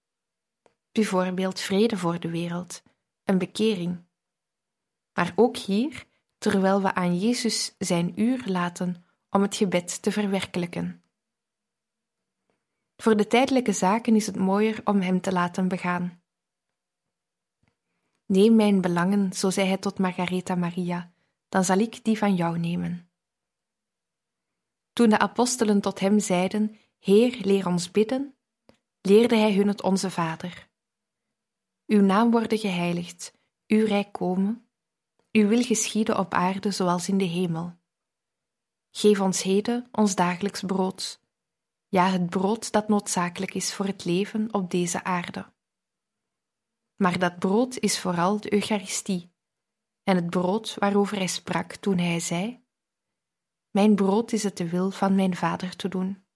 Bijvoorbeeld 0.95 1.61
vrede 1.61 1.97
voor 1.97 2.21
de 2.21 2.31
wereld, 2.31 2.83
een 3.25 3.39
bekering. 3.39 4.05
Maar 5.13 5.33
ook 5.37 5.57
hier 5.57 6.05
terwijl 6.39 6.83
we 6.83 6.95
aan 6.95 7.19
Jezus 7.19 7.75
zijn 7.79 8.21
uur 8.21 8.43
laten 8.47 9.05
om 9.31 9.43
het 9.43 9.57
gebed 9.57 10.03
te 10.03 10.13
verwerkelijken. 10.13 11.03
Voor 12.97 13.17
de 13.17 13.27
tijdelijke 13.27 13.73
zaken 13.73 14.17
is 14.17 14.27
het 14.27 14.37
mooier 14.37 14.81
om 14.85 15.01
Hem 15.01 15.21
te 15.21 15.33
laten 15.33 15.69
begaan. 15.69 16.23
Neem 18.27 18.55
mijn 18.55 18.81
belangen, 18.81 19.33
zo 19.33 19.51
zei 19.51 19.67
hij 19.67 19.79
tot 19.79 19.99
Margaretha 19.99 20.55
Maria, 20.55 21.13
dan 21.49 21.65
zal 21.65 21.79
ik 21.79 22.05
die 22.05 22.19
van 22.19 22.35
jou 22.35 22.59
nemen. 22.59 23.11
Toen 24.93 25.09
de 25.09 25.19
apostelen 25.19 25.81
tot 25.81 26.01
hem 26.01 26.21
zeiden: 26.21 26.77
Heer, 26.99 27.39
leer 27.41 27.67
ons 27.67 27.91
bidden, 27.91 28.35
leerde 29.01 29.37
hij 29.37 29.55
hun 29.55 29.69
het 29.69 29.83
Onze 29.83 30.11
Vader. 30.11 30.73
Uw 31.87 32.01
naam 32.01 32.31
worden 32.31 32.59
geheiligd, 32.59 33.33
uw 33.67 33.87
rijk 33.87 34.13
komen, 34.13 34.69
uw 35.33 35.49
wil 35.49 35.63
geschieden 35.63 36.19
op 36.19 36.35
aarde 36.35 36.71
zoals 36.71 37.09
in 37.09 37.19
de 37.19 37.25
hemel. 37.25 37.77
Geef 38.91 39.21
ons 39.21 39.43
heden 39.43 39.89
ons 39.93 40.15
dagelijks 40.15 40.63
brood, 40.63 41.23
ja, 41.89 42.11
het 42.11 42.31
brood 42.31 42.73
dat 42.73 42.89
noodzakelijk 42.89 43.55
is 43.55 43.75
voor 43.75 43.87
het 43.87 44.05
leven 44.05 44.55
op 44.55 44.71
deze 44.71 45.05
aarde. 45.05 45.53
Maar 46.95 47.19
dat 47.19 47.39
brood 47.39 47.79
is 47.79 48.01
vooral 48.01 48.41
de 48.41 48.53
Eucharistie 48.53 49.33
en 50.03 50.17
het 50.17 50.31
brood 50.31 50.75
waarover 50.75 51.17
hij 51.17 51.27
sprak 51.27 51.75
toen 51.75 51.99
hij 51.99 52.21
zei: 52.21 52.65
Mijn 53.71 53.95
brood 53.95 54.33
is 54.33 54.43
het 54.43 54.57
de 54.57 54.69
wil 54.69 54.91
van 54.91 55.15
mijn 55.15 55.37
Vader 55.37 55.77
te 55.77 55.89
doen. 55.89 56.27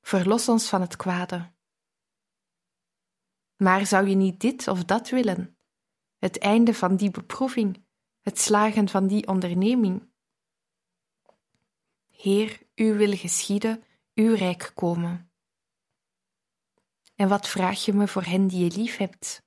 Verlos 0.00 0.48
ons 0.48 0.68
van 0.68 0.80
het 0.80 0.96
kwade. 0.96 1.52
Maar 3.56 3.86
zou 3.86 4.08
je 4.08 4.14
niet 4.14 4.40
dit 4.40 4.68
of 4.68 4.84
dat 4.84 5.08
willen? 5.08 5.54
het 6.24 6.38
einde 6.38 6.74
van 6.74 6.96
die 6.96 7.10
beproeving, 7.10 7.84
het 8.20 8.38
slagen 8.38 8.88
van 8.88 9.06
die 9.06 9.26
onderneming. 9.26 10.08
Heer, 12.10 12.62
uw 12.74 12.96
wil 12.96 13.16
geschieden, 13.16 13.84
uw 14.14 14.34
rijk 14.34 14.72
komen. 14.74 15.32
En 17.14 17.28
wat 17.28 17.48
vraag 17.48 17.84
je 17.84 17.92
me 17.92 18.08
voor 18.08 18.22
hen 18.22 18.46
die 18.46 18.64
je 18.64 18.76
lief 18.76 18.96
hebt? 18.96 19.42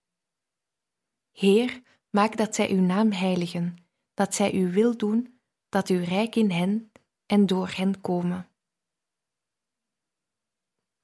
Heer, 1.31 1.81
maak 2.09 2.37
dat 2.37 2.55
zij 2.55 2.71
uw 2.71 2.81
naam 2.81 3.11
heiligen, 3.11 3.87
dat 4.13 4.35
zij 4.35 4.53
uw 4.53 4.69
wil 4.69 4.97
doen, 4.97 5.39
dat 5.69 5.87
uw 5.87 6.03
rijk 6.03 6.35
in 6.35 6.51
hen 6.51 6.91
en 7.25 7.45
door 7.45 7.69
hen 7.69 8.01
komen. 8.01 8.49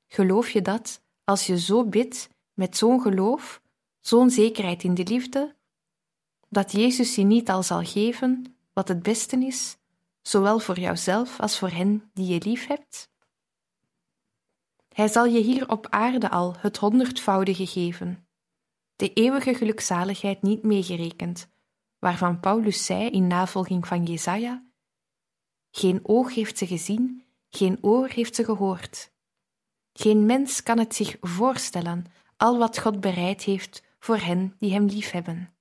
Geloof 0.07 0.49
je 0.49 0.61
dat, 0.61 1.03
als 1.23 1.45
je 1.45 1.59
zo 1.59 1.85
bidt, 1.89 2.29
met 2.53 2.77
zo'n 2.77 3.01
geloof, 3.01 3.61
zo'n 3.99 4.29
zekerheid 4.29 4.83
in 4.83 4.93
de 4.93 5.03
liefde, 5.03 5.55
dat 6.49 6.71
Jezus 6.71 7.15
je 7.15 7.23
niet 7.23 7.49
al 7.49 7.63
zal 7.63 7.83
geven 7.83 8.57
wat 8.73 8.87
het 8.87 9.03
beste 9.03 9.45
is, 9.45 9.77
zowel 10.21 10.59
voor 10.59 10.79
jouzelf 10.79 11.39
als 11.39 11.59
voor 11.59 11.69
hen 11.69 12.09
die 12.13 12.33
je 12.33 12.41
lief 12.43 12.67
hebt? 12.67 13.11
Hij 14.93 15.07
zal 15.07 15.25
je 15.25 15.39
hier 15.39 15.69
op 15.69 15.87
aarde 15.89 16.29
al 16.29 16.55
het 16.57 16.77
honderdvoudige 16.77 17.67
geven, 17.67 18.27
de 18.95 19.13
eeuwige 19.13 19.53
gelukzaligheid 19.53 20.41
niet 20.41 20.63
meegerekend, 20.63 21.47
waarvan 21.99 22.39
Paulus 22.39 22.85
zei 22.85 23.09
in 23.09 23.27
navolging 23.27 23.87
van 23.87 24.03
Jesaja: 24.03 24.65
Geen 25.71 25.99
oog 26.03 26.33
heeft 26.33 26.57
ze 26.57 26.67
gezien, 26.67 27.23
geen 27.49 27.77
oor 27.81 28.07
heeft 28.07 28.35
ze 28.35 28.43
gehoord. 28.43 29.11
Geen 29.93 30.25
mens 30.25 30.63
kan 30.63 30.77
het 30.79 30.95
zich 30.95 31.17
voorstellen, 31.21 32.05
al 32.43 32.57
wat 32.57 32.79
God 32.79 32.99
bereid 32.99 33.43
heeft 33.43 33.83
voor 33.99 34.17
hen 34.17 34.55
die 34.59 34.71
Hem 34.71 34.85
liefhebben. 34.85 35.53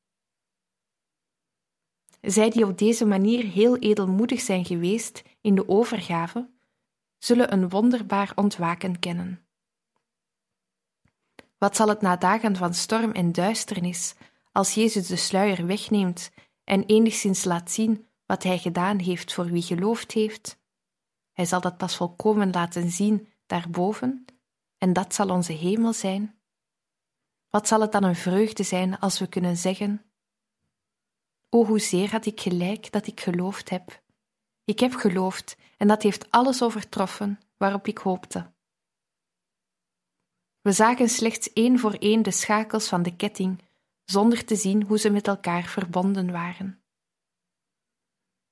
Zij 2.20 2.50
die 2.50 2.66
op 2.66 2.78
deze 2.78 3.04
manier 3.04 3.44
heel 3.44 3.76
edelmoedig 3.76 4.40
zijn 4.40 4.64
geweest 4.64 5.22
in 5.40 5.54
de 5.54 5.68
overgave, 5.68 6.50
zullen 7.18 7.52
een 7.52 7.68
wonderbaar 7.68 8.32
ontwaken 8.34 8.98
kennen. 8.98 9.46
Wat 11.58 11.76
zal 11.76 11.88
het 11.88 12.00
na 12.00 12.16
dagen 12.16 12.56
van 12.56 12.74
storm 12.74 13.12
en 13.12 13.32
duisternis, 13.32 14.14
als 14.52 14.74
Jezus 14.74 15.06
de 15.06 15.16
sluier 15.16 15.66
wegneemt 15.66 16.30
en 16.64 16.84
enigszins 16.84 17.44
laat 17.44 17.70
zien 17.70 18.06
wat 18.26 18.42
Hij 18.42 18.58
gedaan 18.58 18.98
heeft 18.98 19.32
voor 19.32 19.46
wie 19.46 19.62
geloofd 19.62 20.12
heeft? 20.12 20.58
Hij 21.32 21.44
zal 21.44 21.60
dat 21.60 21.76
pas 21.76 21.96
volkomen 21.96 22.50
laten 22.50 22.90
zien 22.90 23.28
daarboven, 23.46 24.24
en 24.78 24.92
dat 24.92 25.14
zal 25.14 25.28
onze 25.28 25.52
hemel 25.52 25.92
zijn. 25.92 26.41
Wat 27.52 27.68
zal 27.68 27.80
het 27.80 27.92
dan 27.92 28.04
een 28.04 28.16
vreugde 28.16 28.62
zijn 28.62 28.98
als 28.98 29.18
we 29.18 29.26
kunnen 29.26 29.56
zeggen: 29.56 30.02
O, 31.48 31.64
hoezeer 31.64 32.10
had 32.10 32.26
ik 32.26 32.40
gelijk 32.40 32.92
dat 32.92 33.06
ik 33.06 33.20
geloofd 33.20 33.70
heb. 33.70 34.02
Ik 34.64 34.80
heb 34.80 34.94
geloofd 34.94 35.56
en 35.76 35.88
dat 35.88 36.02
heeft 36.02 36.30
alles 36.30 36.62
overtroffen 36.62 37.40
waarop 37.56 37.86
ik 37.86 37.98
hoopte. 37.98 38.50
We 40.60 40.72
zagen 40.72 41.08
slechts 41.08 41.52
één 41.52 41.78
voor 41.78 41.94
één 41.94 42.22
de 42.22 42.30
schakels 42.30 42.88
van 42.88 43.02
de 43.02 43.16
ketting, 43.16 43.62
zonder 44.04 44.44
te 44.44 44.56
zien 44.56 44.82
hoe 44.82 44.98
ze 44.98 45.10
met 45.10 45.26
elkaar 45.26 45.64
verbonden 45.64 46.30
waren. 46.30 46.82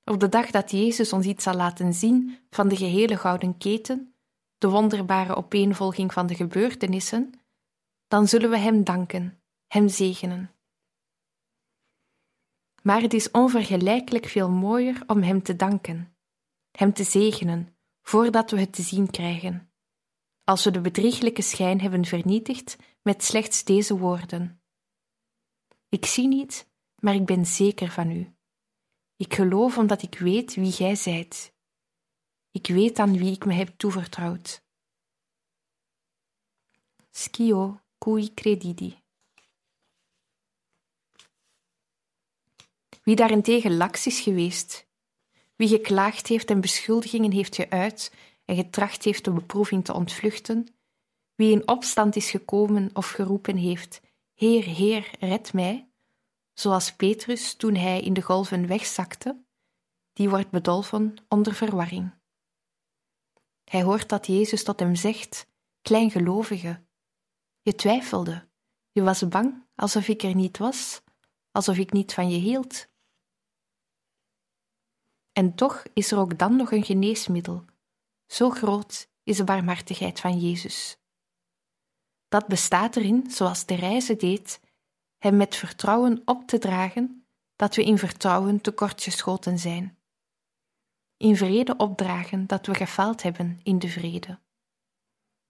Op 0.03 0.19
de 0.19 0.29
dag 0.29 0.51
dat 0.51 0.71
Jezus 0.71 1.13
ons 1.13 1.25
iets 1.25 1.43
zal 1.43 1.55
laten 1.55 1.93
zien 1.93 2.37
van 2.49 2.67
de 2.67 2.75
gehele 2.75 3.17
gouden 3.17 3.57
keten, 3.57 4.13
de 4.57 4.69
wonderbare 4.69 5.35
opeenvolging 5.35 6.13
van 6.13 6.27
de 6.27 6.35
gebeurtenissen, 6.35 7.40
dan 8.11 8.27
zullen 8.27 8.49
we 8.49 8.57
Hem 8.57 8.83
danken, 8.83 9.41
Hem 9.67 9.87
zegenen. 9.89 10.51
Maar 12.83 13.01
het 13.01 13.13
is 13.13 13.31
onvergelijkelijk 13.31 14.25
veel 14.25 14.49
mooier 14.49 15.03
om 15.07 15.21
Hem 15.21 15.43
te 15.43 15.55
danken, 15.55 16.17
Hem 16.71 16.93
te 16.93 17.03
zegenen, 17.03 17.77
voordat 18.01 18.51
we 18.51 18.59
het 18.59 18.73
te 18.73 18.81
zien 18.81 19.11
krijgen. 19.11 19.71
Als 20.43 20.63
we 20.63 20.71
de 20.71 20.81
bedrieglijke 20.81 21.41
schijn 21.41 21.81
hebben 21.81 22.05
vernietigd 22.05 22.77
met 23.01 23.23
slechts 23.23 23.63
deze 23.63 23.97
woorden: 23.97 24.61
Ik 25.89 26.05
zie 26.05 26.27
niet, 26.27 26.71
maar 26.95 27.15
ik 27.15 27.25
ben 27.25 27.45
zeker 27.45 27.91
van 27.91 28.11
U. 28.11 28.35
Ik 29.15 29.33
geloof 29.33 29.77
omdat 29.77 30.01
ik 30.01 30.19
weet 30.19 30.55
wie 30.55 30.71
Gij 30.71 30.95
zijt. 30.95 31.53
Ik 32.51 32.67
weet 32.67 32.99
aan 32.99 33.17
wie 33.17 33.31
ik 33.31 33.45
me 33.45 33.53
heb 33.53 33.73
toevertrouwd. 33.77 34.63
Schio 37.11 37.80
cui 38.03 38.33
credidi. 38.33 38.99
Wie 43.03 43.15
daarentegen 43.15 43.77
laks 43.77 44.07
is 44.07 44.19
geweest, 44.19 44.87
wie 45.55 45.67
geklaagd 45.67 46.27
heeft 46.27 46.49
en 46.49 46.61
beschuldigingen 46.61 47.31
heeft 47.31 47.55
geuit 47.55 48.13
en 48.45 48.55
getracht 48.55 49.03
heeft 49.03 49.25
de 49.25 49.31
beproeving 49.31 49.85
te 49.85 49.93
ontvluchten, 49.93 50.67
wie 51.35 51.51
in 51.51 51.67
opstand 51.67 52.15
is 52.15 52.29
gekomen 52.29 52.89
of 52.93 53.09
geroepen 53.09 53.57
heeft: 53.57 54.01
Heer, 54.33 54.63
Heer, 54.63 55.11
red 55.19 55.53
mij, 55.53 55.89
zoals 56.53 56.95
Petrus 56.95 57.53
toen 57.53 57.75
hij 57.75 58.01
in 58.01 58.13
de 58.13 58.21
golven 58.21 58.67
wegzakte, 58.67 59.43
die 60.13 60.29
wordt 60.29 60.49
bedolven 60.49 61.15
onder 61.27 61.53
verwarring. 61.53 62.13
Hij 63.63 63.83
hoort 63.83 64.09
dat 64.09 64.27
Jezus 64.27 64.63
tot 64.63 64.79
hem 64.79 64.95
zegt: 64.95 65.47
Kleingelovige, 65.81 66.81
je 67.61 67.75
twijfelde, 67.75 68.47
je 68.91 69.01
was 69.01 69.27
bang 69.27 69.65
alsof 69.75 70.07
ik 70.07 70.23
er 70.23 70.35
niet 70.35 70.57
was, 70.57 71.01
alsof 71.51 71.77
ik 71.77 71.91
niet 71.91 72.13
van 72.13 72.29
je 72.29 72.37
hield. 72.37 72.89
En 75.31 75.55
toch 75.55 75.83
is 75.93 76.11
er 76.11 76.17
ook 76.17 76.37
dan 76.37 76.55
nog 76.55 76.71
een 76.71 76.83
geneesmiddel. 76.83 77.65
Zo 78.25 78.49
groot 78.49 79.09
is 79.23 79.37
de 79.37 79.43
barmhartigheid 79.43 80.19
van 80.19 80.39
Jezus. 80.39 80.97
Dat 82.27 82.47
bestaat 82.47 82.95
erin, 82.95 83.31
zoals 83.31 83.65
reizen 83.65 84.17
deed, 84.17 84.59
hem 85.17 85.37
met 85.37 85.55
vertrouwen 85.55 86.21
op 86.25 86.47
te 86.47 86.57
dragen 86.57 87.25
dat 87.55 87.75
we 87.75 87.83
in 87.83 87.97
vertrouwen 87.97 88.61
tekortgeschoten 88.61 89.59
zijn. 89.59 89.97
In 91.17 91.35
vrede 91.35 91.77
opdragen 91.77 92.47
dat 92.47 92.65
we 92.65 92.75
gefaald 92.75 93.21
hebben 93.21 93.59
in 93.63 93.79
de 93.79 93.89
vrede. 93.89 94.39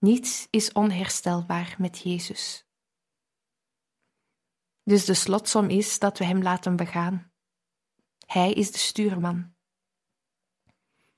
Niets 0.02 0.46
is 0.50 0.72
onherstelbaar 0.72 1.74
met 1.78 1.98
Jezus. 1.98 2.66
Dus 4.82 5.04
de 5.04 5.14
slotsom 5.14 5.68
is 5.68 5.98
dat 5.98 6.18
we 6.18 6.24
Hem 6.24 6.42
laten 6.42 6.76
begaan. 6.76 7.32
Hij 8.26 8.52
is 8.52 8.70
de 8.70 8.78
stuurman. 8.78 9.54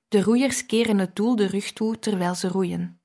De 0.09 0.23
roeiers 0.23 0.67
keren 0.67 0.99
het 0.99 1.17
doel 1.17 1.37
de 1.37 1.47
rug 1.47 1.73
toe 1.73 1.99
terwijl 1.99 2.35
ze 2.35 2.49
roeien. 2.49 3.03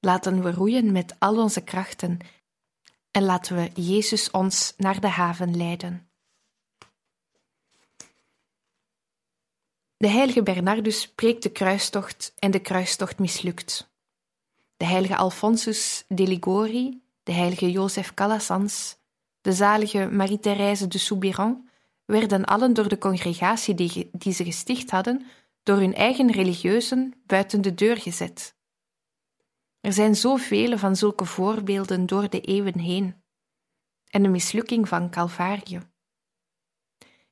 Laten 0.00 0.42
we 0.42 0.52
roeien 0.52 0.92
met 0.92 1.20
al 1.20 1.42
onze 1.42 1.64
krachten 1.64 2.18
en 3.10 3.22
laten 3.24 3.56
we 3.56 3.82
Jezus 3.82 4.30
ons 4.30 4.74
naar 4.76 5.00
de 5.00 5.08
haven 5.08 5.56
leiden. 5.56 6.10
De 9.96 10.08
heilige 10.08 10.42
Bernardus 10.42 11.00
spreekt 11.00 11.42
de 11.42 11.50
kruistocht 11.50 12.34
en 12.38 12.50
de 12.50 12.60
kruistocht 12.60 13.18
mislukt. 13.18 13.96
De 14.78 14.84
heilige 14.84 15.16
Alphonsus 15.16 16.04
de 16.08 16.26
Ligori, 16.26 17.02
de 17.22 17.32
heilige 17.32 17.70
Jozef 17.70 18.14
Calassans, 18.14 18.96
de 19.40 19.52
zalige 19.52 20.08
Marie-Thérèse 20.10 20.88
de 20.88 20.98
Soubirant 20.98 21.68
werden 22.04 22.44
allen 22.44 22.74
door 22.74 22.88
de 22.88 22.98
congregatie 22.98 23.74
die, 23.74 24.08
die 24.12 24.32
ze 24.32 24.44
gesticht 24.44 24.90
hadden 24.90 25.26
door 25.62 25.76
hun 25.76 25.94
eigen 25.94 26.30
religieuzen 26.30 27.14
buiten 27.26 27.60
de 27.60 27.74
deur 27.74 27.96
gezet. 27.96 28.56
Er 29.80 29.92
zijn 29.92 30.16
zoveel 30.16 30.78
van 30.78 30.96
zulke 30.96 31.24
voorbeelden 31.24 32.06
door 32.06 32.30
de 32.30 32.40
eeuwen 32.40 32.78
heen. 32.78 33.22
En 34.10 34.22
de 34.22 34.28
mislukking 34.28 34.88
van 34.88 35.10
Calvarië. 35.10 35.80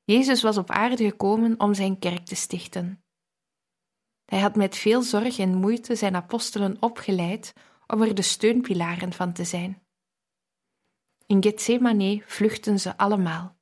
Jezus 0.04 0.42
was 0.42 0.56
op 0.56 0.70
aarde 0.70 1.04
gekomen 1.04 1.60
om 1.60 1.74
zijn 1.74 1.98
kerk 1.98 2.26
te 2.26 2.34
stichten. 2.34 3.04
Hij 4.26 4.40
had 4.40 4.56
met 4.56 4.76
veel 4.76 5.02
zorg 5.02 5.38
en 5.38 5.54
moeite 5.54 5.96
zijn 5.96 6.16
apostelen 6.16 6.76
opgeleid 6.80 7.52
om 7.86 8.02
er 8.02 8.14
de 8.14 8.22
steunpilaren 8.22 9.12
van 9.12 9.32
te 9.32 9.44
zijn. 9.44 9.82
In 11.26 11.42
Gethsemane 11.42 12.22
vluchten 12.26 12.80
ze 12.80 12.96
allemaal. 12.96 13.56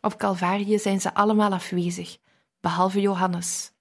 Op 0.00 0.16
Calvarië 0.16 0.78
zijn 0.78 1.00
ze 1.00 1.14
allemaal 1.14 1.52
afwezig, 1.52 2.18
behalve 2.60 3.00
Johannes. 3.00 3.72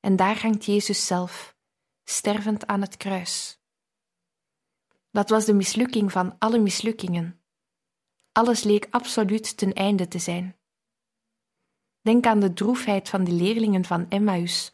En 0.00 0.16
daar 0.16 0.40
hangt 0.40 0.64
Jezus 0.64 1.06
zelf, 1.06 1.56
stervend 2.04 2.66
aan 2.66 2.80
het 2.80 2.96
kruis. 2.96 3.60
Dat 5.10 5.30
was 5.30 5.44
de 5.44 5.54
mislukking 5.54 6.12
van 6.12 6.36
alle 6.38 6.58
mislukkingen. 6.58 7.40
Alles 8.32 8.62
leek 8.62 8.86
absoluut 8.90 9.56
ten 9.56 9.72
einde 9.72 10.08
te 10.08 10.18
zijn. 10.18 10.56
Denk 12.00 12.26
aan 12.26 12.40
de 12.40 12.52
droefheid 12.52 13.08
van 13.08 13.24
de 13.24 13.32
leerlingen 13.32 13.84
van 13.84 14.08
Emmaus, 14.08 14.72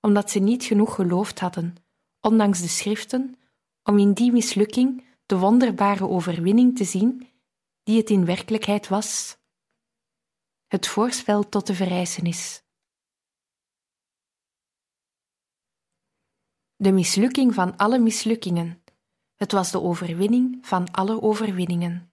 omdat 0.00 0.30
ze 0.30 0.38
niet 0.38 0.64
genoeg 0.64 0.94
geloofd 0.94 1.40
hadden, 1.40 1.74
ondanks 2.20 2.60
de 2.60 2.68
schriften, 2.68 3.38
om 3.82 3.98
in 3.98 4.12
die 4.12 4.32
mislukking 4.32 5.04
de 5.26 5.38
wonderbare 5.38 6.08
overwinning 6.08 6.76
te 6.76 6.84
zien 6.84 7.28
die 7.82 7.98
het 7.98 8.10
in 8.10 8.24
werkelijkheid 8.24 8.88
was. 8.88 9.38
Het 10.66 10.86
voorspel 10.86 11.48
tot 11.48 11.66
de 11.66 11.74
verrijzenis. 11.74 12.64
De 16.76 16.92
mislukking 16.92 17.54
van 17.54 17.76
alle 17.76 17.98
mislukkingen. 17.98 18.84
Het 19.34 19.52
was 19.52 19.70
de 19.70 19.80
overwinning 19.80 20.66
van 20.66 20.90
alle 20.90 21.22
overwinningen. 21.22 22.12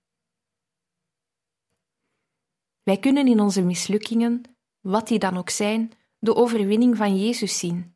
Wij 2.83 2.97
kunnen 2.97 3.27
in 3.27 3.39
onze 3.39 3.61
mislukkingen, 3.61 4.41
wat 4.79 5.07
die 5.07 5.19
dan 5.19 5.37
ook 5.37 5.49
zijn, 5.49 5.91
de 6.19 6.35
overwinning 6.35 6.97
van 6.97 7.17
Jezus 7.17 7.59
zien, 7.59 7.95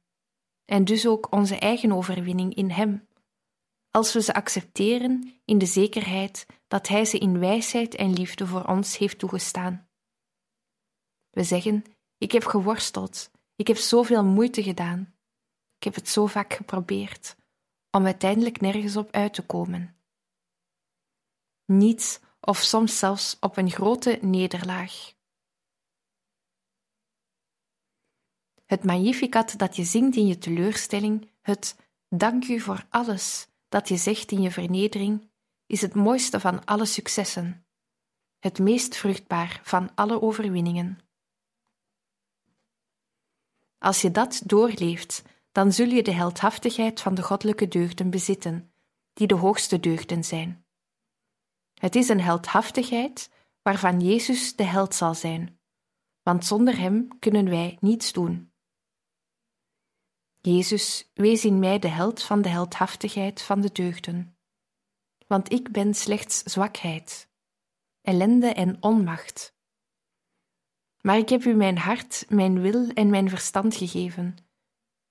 en 0.66 0.86
dus 0.86 1.08
ook 1.08 1.32
onze 1.32 1.56
eigen 1.56 1.92
overwinning 1.92 2.56
in 2.56 2.70
Hem, 2.70 3.08
als 3.90 4.14
we 4.14 4.22
ze 4.22 4.34
accepteren 4.34 5.42
in 5.46 5.58
de 5.58 5.66
zekerheid 5.66 6.46
dat 6.68 6.88
Hij 6.88 7.06
ze 7.06 7.18
in 7.18 7.40
wijsheid 7.40 7.96
en 7.96 8.14
liefde 8.14 8.48
voor 8.48 8.66
ons 8.66 8.98
heeft 8.98 9.20
toegestaan. 9.20 9.90
We 11.30 11.44
zeggen: 11.44 11.84
Ik 12.18 12.32
heb 12.32 12.44
geworsteld, 12.44 13.32
ik 13.56 13.68
heb 13.68 13.78
zoveel 13.78 14.24
moeite 14.24 14.64
gedaan, 14.64 15.16
ik 15.78 15.84
heb 15.84 15.96
het 15.96 16.10
zo 16.10 16.26
vaak 16.26 16.54
geprobeerd, 16.54 17.36
om 17.92 18.06
uiteindelijk 18.06 18.62
nergens 18.62 18.98
op 18.98 19.12
uit 19.12 19.34
te 19.34 19.46
komen. 19.46 19.96
Niets 21.66 22.20
of 22.40 22.58
soms 22.58 23.00
zelfs 23.00 23.38
op 23.40 23.58
een 23.58 23.70
grote 23.70 24.20
nederlaag. 24.22 25.14
Het 28.72 28.84
magnificat 28.84 29.58
dat 29.58 29.76
je 29.76 29.84
zingt 29.84 30.16
in 30.16 30.28
je 30.28 30.38
teleurstelling, 30.38 31.30
het 31.42 31.76
dank 32.10 32.48
u 32.48 32.60
voor 32.60 32.86
alles 32.90 33.48
dat 33.70 33.88
je 33.88 33.98
zegt 33.98 34.32
in 34.32 34.42
je 34.42 34.52
vernedering, 34.52 35.32
is 35.66 35.82
het 35.82 35.94
mooiste 35.94 36.40
van 36.40 36.66
alle 36.66 36.86
successen, 36.86 37.66
het 38.40 38.60
meest 38.60 38.96
vruchtbaar 38.96 39.62
van 39.64 39.96
alle 39.96 40.22
overwinningen. 40.22 41.00
Als 43.78 44.02
je 44.02 44.12
dat 44.12 44.42
doorleeft, 44.46 45.24
dan 45.52 45.74
zul 45.74 45.88
je 45.88 46.04
de 46.04 46.14
heldhaftigheid 46.14 47.02
van 47.02 47.16
de 47.16 47.24
goddelijke 47.24 47.68
deugden 47.68 48.10
bezitten, 48.10 48.74
die 49.14 49.28
de 49.28 49.36
hoogste 49.36 49.80
deugden 49.80 50.24
zijn. 50.24 50.66
Het 51.74 51.96
is 51.96 52.10
een 52.10 52.22
heldhaftigheid 52.22 53.30
waarvan 53.62 54.00
Jezus 54.00 54.56
de 54.56 54.64
held 54.64 54.96
zal 54.96 55.16
zijn, 55.16 55.60
want 56.22 56.46
zonder 56.46 56.78
Hem 56.78 57.20
kunnen 57.20 57.50
wij 57.50 57.78
niets 57.80 58.12
doen. 58.12 58.51
Jezus, 60.42 61.12
wees 61.14 61.46
in 61.46 61.60
mij 61.60 61.80
de 61.80 61.88
held 61.88 62.24
van 62.24 62.42
de 62.42 62.50
heldhaftigheid 62.50 63.42
van 63.42 63.62
de 63.62 63.72
deugden. 63.72 64.38
Want 65.28 65.52
ik 65.52 65.72
ben 65.72 65.94
slechts 65.94 66.44
zwakheid, 66.44 67.30
ellende 68.02 68.48
en 68.48 68.84
onmacht. 68.84 69.56
Maar 71.02 71.18
ik 71.18 71.30
heb 71.30 71.44
u 71.44 71.54
mijn 71.54 71.78
hart, 71.78 72.26
mijn 72.30 72.62
wil 72.62 72.90
en 72.90 73.10
mijn 73.10 73.30
verstand 73.30 73.76
gegeven. 73.76 74.38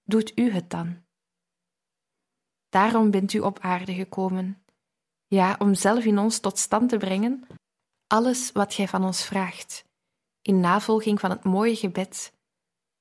Doet 0.02 0.38
u 0.38 0.50
het 0.52 0.70
dan? 0.70 1.04
Daarom 2.68 3.10
bent 3.10 3.32
u 3.32 3.38
op 3.38 3.58
aarde 3.58 3.94
gekomen, 3.94 4.64
ja, 5.26 5.56
om 5.58 5.74
zelf 5.74 6.04
in 6.04 6.18
ons 6.18 6.38
tot 6.38 6.58
stand 6.58 6.88
te 6.88 6.96
brengen 6.96 7.46
alles 8.12 8.52
wat 8.52 8.74
gij 8.74 8.88
van 8.88 9.04
ons 9.04 9.24
vraagt, 9.24 9.84
in 10.42 10.60
navolging 10.60 11.20
van 11.20 11.30
het 11.30 11.44
mooie 11.44 11.76
gebed. 11.76 12.32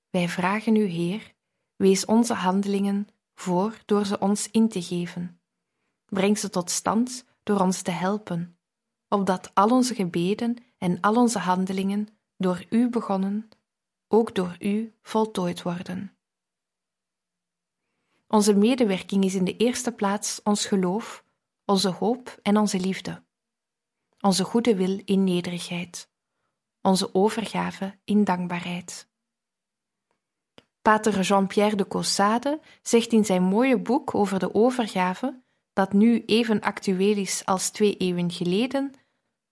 Wij 0.09 0.30
vragen 0.30 0.75
u, 0.75 0.86
Heer, 0.86 1.34
Wees 1.80 2.05
onze 2.05 2.34
handelingen 2.34 3.07
voor 3.34 3.82
door 3.86 4.05
ze 4.05 4.19
ons 4.19 4.51
in 4.51 4.69
te 4.69 4.82
geven. 4.82 5.41
Breng 6.05 6.38
ze 6.38 6.49
tot 6.49 6.69
stand 6.71 7.25
door 7.43 7.59
ons 7.59 7.82
te 7.82 7.91
helpen, 7.91 8.57
opdat 9.07 9.51
al 9.53 9.69
onze 9.69 9.95
gebeden 9.95 10.55
en 10.77 10.99
al 11.01 11.15
onze 11.15 11.39
handelingen 11.39 12.07
door 12.38 12.65
U 12.69 12.89
begonnen, 12.89 13.49
ook 14.07 14.36
door 14.36 14.55
U 14.59 14.93
voltooid 15.01 15.61
worden. 15.61 16.17
Onze 18.27 18.55
medewerking 18.55 19.23
is 19.23 19.36
in 19.36 19.45
de 19.45 19.57
eerste 19.57 19.91
plaats 19.91 20.41
ons 20.43 20.65
geloof, 20.65 21.23
onze 21.65 21.89
hoop 21.89 22.39
en 22.41 22.57
onze 22.57 22.80
liefde, 22.80 23.23
onze 24.19 24.43
goede 24.43 24.75
wil 24.75 25.01
in 25.05 25.23
nederigheid, 25.23 26.11
onze 26.82 27.13
overgave 27.13 27.99
in 28.03 28.23
dankbaarheid. 28.23 29.09
Pater 30.82 31.21
Jean-Pierre 31.21 31.75
de 31.75 31.88
Caussade 31.88 32.59
zegt 32.82 33.11
in 33.11 33.25
zijn 33.25 33.43
mooie 33.43 33.80
boek 33.80 34.15
over 34.15 34.39
de 34.39 34.53
overgave, 34.53 35.41
dat 35.73 35.93
nu 35.93 36.23
even 36.25 36.61
actueel 36.61 37.17
is 37.17 37.45
als 37.45 37.69
twee 37.69 37.97
eeuwen 37.97 38.32
geleden, 38.32 38.93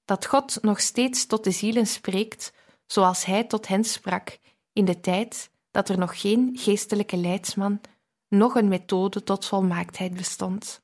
dat 0.05 0.25
God 0.25 0.57
nog 0.61 0.79
steeds 0.79 1.25
tot 1.25 1.43
de 1.43 1.51
zielen 1.51 1.87
spreekt 1.87 2.53
zoals 2.85 3.25
Hij 3.25 3.43
tot 3.43 3.67
hen 3.67 3.83
sprak 3.83 4.39
in 4.73 4.85
de 4.85 4.99
tijd 4.99 5.49
dat 5.71 5.89
er 5.89 5.97
nog 5.97 6.21
geen 6.21 6.49
geestelijke 6.53 7.17
leidsman, 7.17 7.81
nog 8.27 8.55
een 8.55 8.67
methode 8.67 9.23
tot 9.23 9.45
volmaaktheid 9.45 10.13
bestond. 10.13 10.81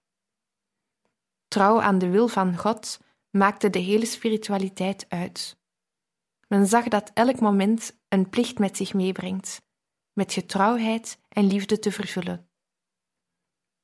Trouw 1.48 1.82
aan 1.82 1.98
de 1.98 2.10
wil 2.10 2.28
van 2.28 2.58
God 2.58 3.00
maakte 3.30 3.70
de 3.70 3.80
hele 3.80 4.06
spiritualiteit 4.06 5.06
uit. 5.10 5.58
Men 6.48 6.68
zag 6.68 6.88
dat 6.88 7.12
elk 7.14 7.40
moment 7.40 7.98
een 8.08 8.30
plicht 8.30 8.60
met 8.60 8.78
zich 8.78 8.94
meebrengt 8.94 9.62
met 10.14 10.34
getrouwheid 10.34 11.20
en 11.30 11.48
liefde 11.48 11.80
te 11.80 11.92
vervullen. 11.92 12.48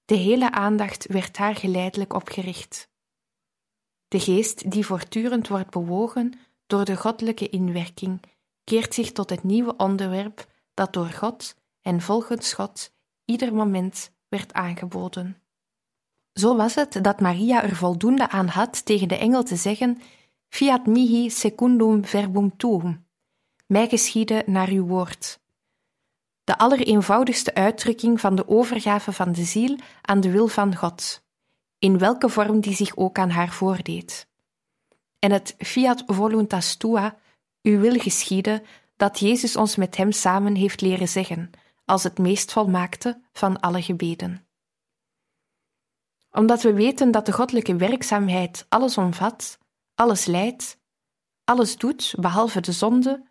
De 0.06 0.16
hele 0.16 0.52
aandacht 0.52 1.08
werd 1.08 1.38
daar 1.38 1.56
geleidelijk 1.56 2.14
op 2.14 2.30
gericht. 2.30 2.90
De 4.08 4.20
geest 4.20 4.72
die 4.72 4.86
voortdurend 4.86 5.48
wordt 5.48 5.70
bewogen 5.70 6.40
door 6.68 6.86
de 6.86 6.98
goddelijke 6.98 7.50
inwerking, 7.50 8.22
keert 8.64 8.94
zich 8.94 9.12
tot 9.12 9.30
het 9.30 9.44
nieuwe 9.44 9.76
onderwerp 9.76 10.52
dat 10.74 10.94
door 10.94 11.10
God 11.10 11.56
en 11.82 12.02
volgens 12.02 12.54
God 12.54 12.94
ieder 13.26 13.54
moment 13.54 14.12
werd 14.28 14.54
aangeboden. 14.54 15.42
Zo 16.34 16.56
was 16.56 16.76
het 16.76 17.04
dat 17.04 17.20
Maria 17.20 17.64
er 17.64 17.76
voldoende 17.76 18.30
aan 18.30 18.48
had 18.48 18.86
tegen 18.86 19.08
de 19.08 19.18
engel 19.18 19.44
te 19.44 19.56
zeggen: 19.56 20.02
Fiat 20.48 20.86
mihi 20.86 21.30
secundum 21.30 22.06
verbum 22.06 22.58
tuum. 22.58 23.08
Mij 23.66 23.88
geschiede 23.88 24.44
naar 24.46 24.70
uw 24.70 24.86
woord 24.86 25.40
de 26.50 26.58
allereenvoudigste 26.58 27.54
uitdrukking 27.54 28.20
van 28.20 28.36
de 28.36 28.48
overgave 28.48 29.12
van 29.12 29.32
de 29.32 29.44
ziel 29.44 29.78
aan 30.02 30.20
de 30.20 30.32
wil 30.32 30.48
van 30.48 30.76
God, 30.76 31.24
in 31.80 31.98
welke 31.98 32.30
vorm 32.30 32.60
die 32.60 32.76
zich 32.76 32.98
ook 32.98 33.20
aan 33.20 33.30
haar 33.30 33.50
voordeed. 33.50 34.28
En 35.20 35.32
het 35.32 35.56
fiat 35.58 36.04
voluntas 36.06 36.76
tua, 36.76 37.18
uw 37.62 37.80
wil 37.80 38.00
geschieden, 38.00 38.64
dat 38.96 39.20
Jezus 39.20 39.56
ons 39.56 39.76
met 39.76 39.98
hem 39.98 40.12
samen 40.12 40.56
heeft 40.56 40.82
leren 40.82 41.08
zeggen, 41.08 41.50
als 41.86 42.04
het 42.04 42.18
meest 42.18 42.52
volmaakte 42.52 43.22
van 43.34 43.60
alle 43.60 43.82
gebeden. 43.82 44.48
Omdat 46.32 46.62
we 46.62 46.74
weten 46.74 47.12
dat 47.12 47.26
de 47.26 47.32
goddelijke 47.32 47.76
werkzaamheid 47.76 48.66
alles 48.70 48.98
omvat, 48.98 49.58
alles 49.96 50.26
leidt, 50.26 50.78
alles 51.44 51.78
doet 51.78 52.14
behalve 52.20 52.62
de 52.62 52.72
zonde, 52.72 53.26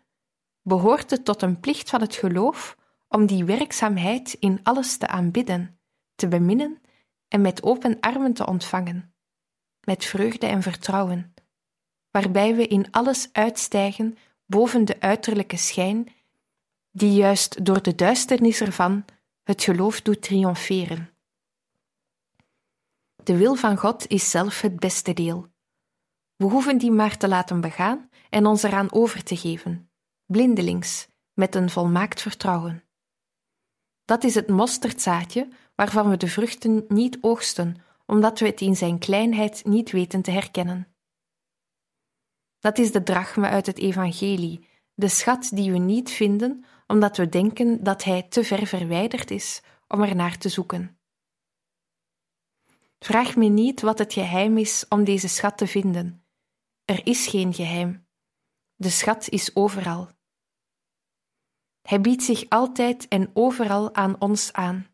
behoort 0.61 1.09
het 1.09 1.25
tot 1.25 1.41
een 1.41 1.59
plicht 1.59 1.89
van 1.89 2.01
het 2.01 2.15
geloof 2.15 2.77
om 3.09 3.25
die 3.25 3.43
werkzaamheid 3.43 4.33
in 4.39 4.59
alles 4.63 4.97
te 4.97 5.07
aanbidden, 5.07 5.79
te 6.15 6.27
beminnen 6.27 6.81
en 7.27 7.41
met 7.41 7.63
open 7.63 7.99
armen 7.99 8.33
te 8.33 8.45
ontvangen, 8.45 9.13
met 9.85 10.05
vreugde 10.05 10.47
en 10.47 10.61
vertrouwen, 10.61 11.33
waarbij 12.11 12.55
we 12.55 12.67
in 12.67 12.91
alles 12.91 13.29
uitstijgen 13.31 14.17
boven 14.45 14.85
de 14.85 15.01
uiterlijke 15.01 15.57
schijn, 15.57 16.13
die 16.91 17.13
juist 17.13 17.65
door 17.65 17.81
de 17.81 17.95
duisternis 17.95 18.61
ervan 18.61 19.05
het 19.43 19.63
geloof 19.63 20.01
doet 20.01 20.21
triomferen. 20.21 21.09
De 23.23 23.37
wil 23.37 23.55
van 23.55 23.77
God 23.77 24.07
is 24.07 24.29
zelf 24.29 24.61
het 24.61 24.79
beste 24.79 25.13
deel. 25.13 25.47
We 26.35 26.45
hoeven 26.45 26.77
die 26.77 26.91
maar 26.91 27.17
te 27.17 27.27
laten 27.27 27.61
begaan 27.61 28.09
en 28.29 28.45
ons 28.45 28.63
eraan 28.63 28.91
over 28.91 29.23
te 29.23 29.37
geven, 29.37 29.91
blindelings, 30.25 31.07
met 31.33 31.55
een 31.55 31.69
volmaakt 31.69 32.21
vertrouwen. 32.21 32.88
Dat 34.09 34.23
is 34.23 34.35
het 34.35 34.47
mosterdzaadje 34.47 35.47
waarvan 35.75 36.09
we 36.09 36.17
de 36.17 36.27
vruchten 36.27 36.85
niet 36.87 37.17
oogsten, 37.21 37.81
omdat 38.05 38.39
we 38.39 38.45
het 38.45 38.61
in 38.61 38.75
zijn 38.75 38.99
kleinheid 38.99 39.65
niet 39.65 39.91
weten 39.91 40.21
te 40.21 40.31
herkennen. 40.31 40.87
Dat 42.59 42.77
is 42.77 42.91
de 42.91 43.03
drachme 43.03 43.47
uit 43.47 43.65
het 43.65 43.77
evangelie, 43.77 44.67
de 44.93 45.07
schat 45.07 45.49
die 45.53 45.71
we 45.71 45.77
niet 45.77 46.11
vinden 46.11 46.65
omdat 46.87 47.17
we 47.17 47.29
denken 47.29 47.83
dat 47.83 48.03
hij 48.03 48.23
te 48.23 48.43
ver 48.43 48.67
verwijderd 48.67 49.31
is 49.31 49.61
om 49.87 50.01
er 50.01 50.15
naar 50.15 50.37
te 50.37 50.49
zoeken. 50.49 50.99
Vraag 52.99 53.35
me 53.35 53.45
niet 53.45 53.81
wat 53.81 53.99
het 53.99 54.13
geheim 54.13 54.57
is 54.57 54.85
om 54.87 55.03
deze 55.03 55.27
schat 55.27 55.57
te 55.57 55.67
vinden. 55.67 56.25
Er 56.85 57.05
is 57.05 57.27
geen 57.27 57.53
geheim. 57.53 58.07
De 58.75 58.89
schat 58.89 59.29
is 59.29 59.55
overal. 59.55 60.09
Hij 61.89 62.01
biedt 62.01 62.23
zich 62.23 62.49
altijd 62.49 63.07
en 63.07 63.29
overal 63.33 63.95
aan 63.95 64.15
ons 64.19 64.53
aan. 64.53 64.87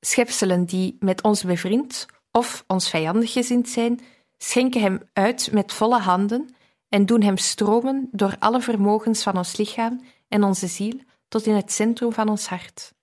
Schepselen 0.00 0.64
die 0.64 0.96
met 1.00 1.22
ons 1.22 1.44
bevriend 1.44 2.06
of 2.30 2.64
ons 2.66 2.90
vijandig 2.90 3.32
gezind 3.32 3.68
zijn, 3.68 4.00
schenken 4.36 4.80
hem 4.80 5.00
uit 5.12 5.52
met 5.52 5.72
volle 5.72 5.98
handen 5.98 6.54
en 6.88 7.06
doen 7.06 7.22
hem 7.22 7.36
stromen 7.36 8.08
door 8.12 8.36
alle 8.38 8.60
vermogens 8.60 9.22
van 9.22 9.36
ons 9.36 9.56
lichaam 9.56 10.00
en 10.28 10.42
onze 10.42 10.66
ziel 10.66 11.00
tot 11.28 11.46
in 11.46 11.54
het 11.54 11.72
centrum 11.72 12.12
van 12.12 12.28
ons 12.28 12.48
hart. 12.48 12.94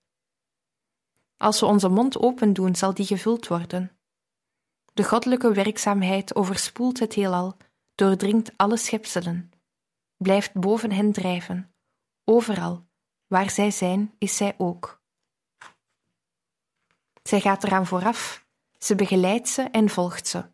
Als 1.36 1.60
we 1.60 1.66
onze 1.66 1.88
mond 1.88 2.18
open 2.18 2.52
doen, 2.52 2.74
zal 2.74 2.94
die 2.94 3.06
gevuld 3.06 3.46
worden. 3.46 3.96
De 4.92 5.04
goddelijke 5.04 5.52
werkzaamheid 5.52 6.34
overspoelt 6.34 6.98
het 6.98 7.14
heelal, 7.14 7.56
doordringt 7.94 8.52
alle 8.56 8.76
schepselen, 8.76 9.50
blijft 10.16 10.52
boven 10.52 10.92
hen 10.92 11.12
drijven. 11.12 11.70
Overal, 12.28 12.86
waar 13.26 13.50
zij 13.50 13.70
zijn, 13.70 14.14
is 14.18 14.36
zij 14.36 14.54
ook. 14.58 15.02
Zij 17.22 17.40
gaat 17.40 17.64
eraan 17.64 17.86
vooraf, 17.86 18.46
ze 18.78 18.94
begeleidt 18.94 19.48
ze 19.48 19.62
en 19.62 19.88
volgt 19.88 20.26
ze. 20.26 20.44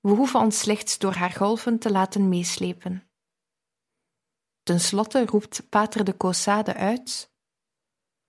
We 0.00 0.10
hoeven 0.10 0.40
ons 0.40 0.58
slechts 0.58 0.98
door 0.98 1.12
haar 1.14 1.30
golven 1.30 1.78
te 1.78 1.90
laten 1.90 2.28
meeslepen. 2.28 3.08
Ten 4.62 4.80
slotte 4.80 5.26
roept 5.26 5.68
Pater 5.68 6.04
de 6.04 6.16
Caussade 6.16 6.74
uit: 6.74 7.32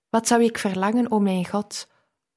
Wat 0.08 0.26
zou 0.26 0.42
ik 0.42 0.58
verlangen, 0.58 1.10
o 1.10 1.18
mijn 1.18 1.46
God, 1.46 1.88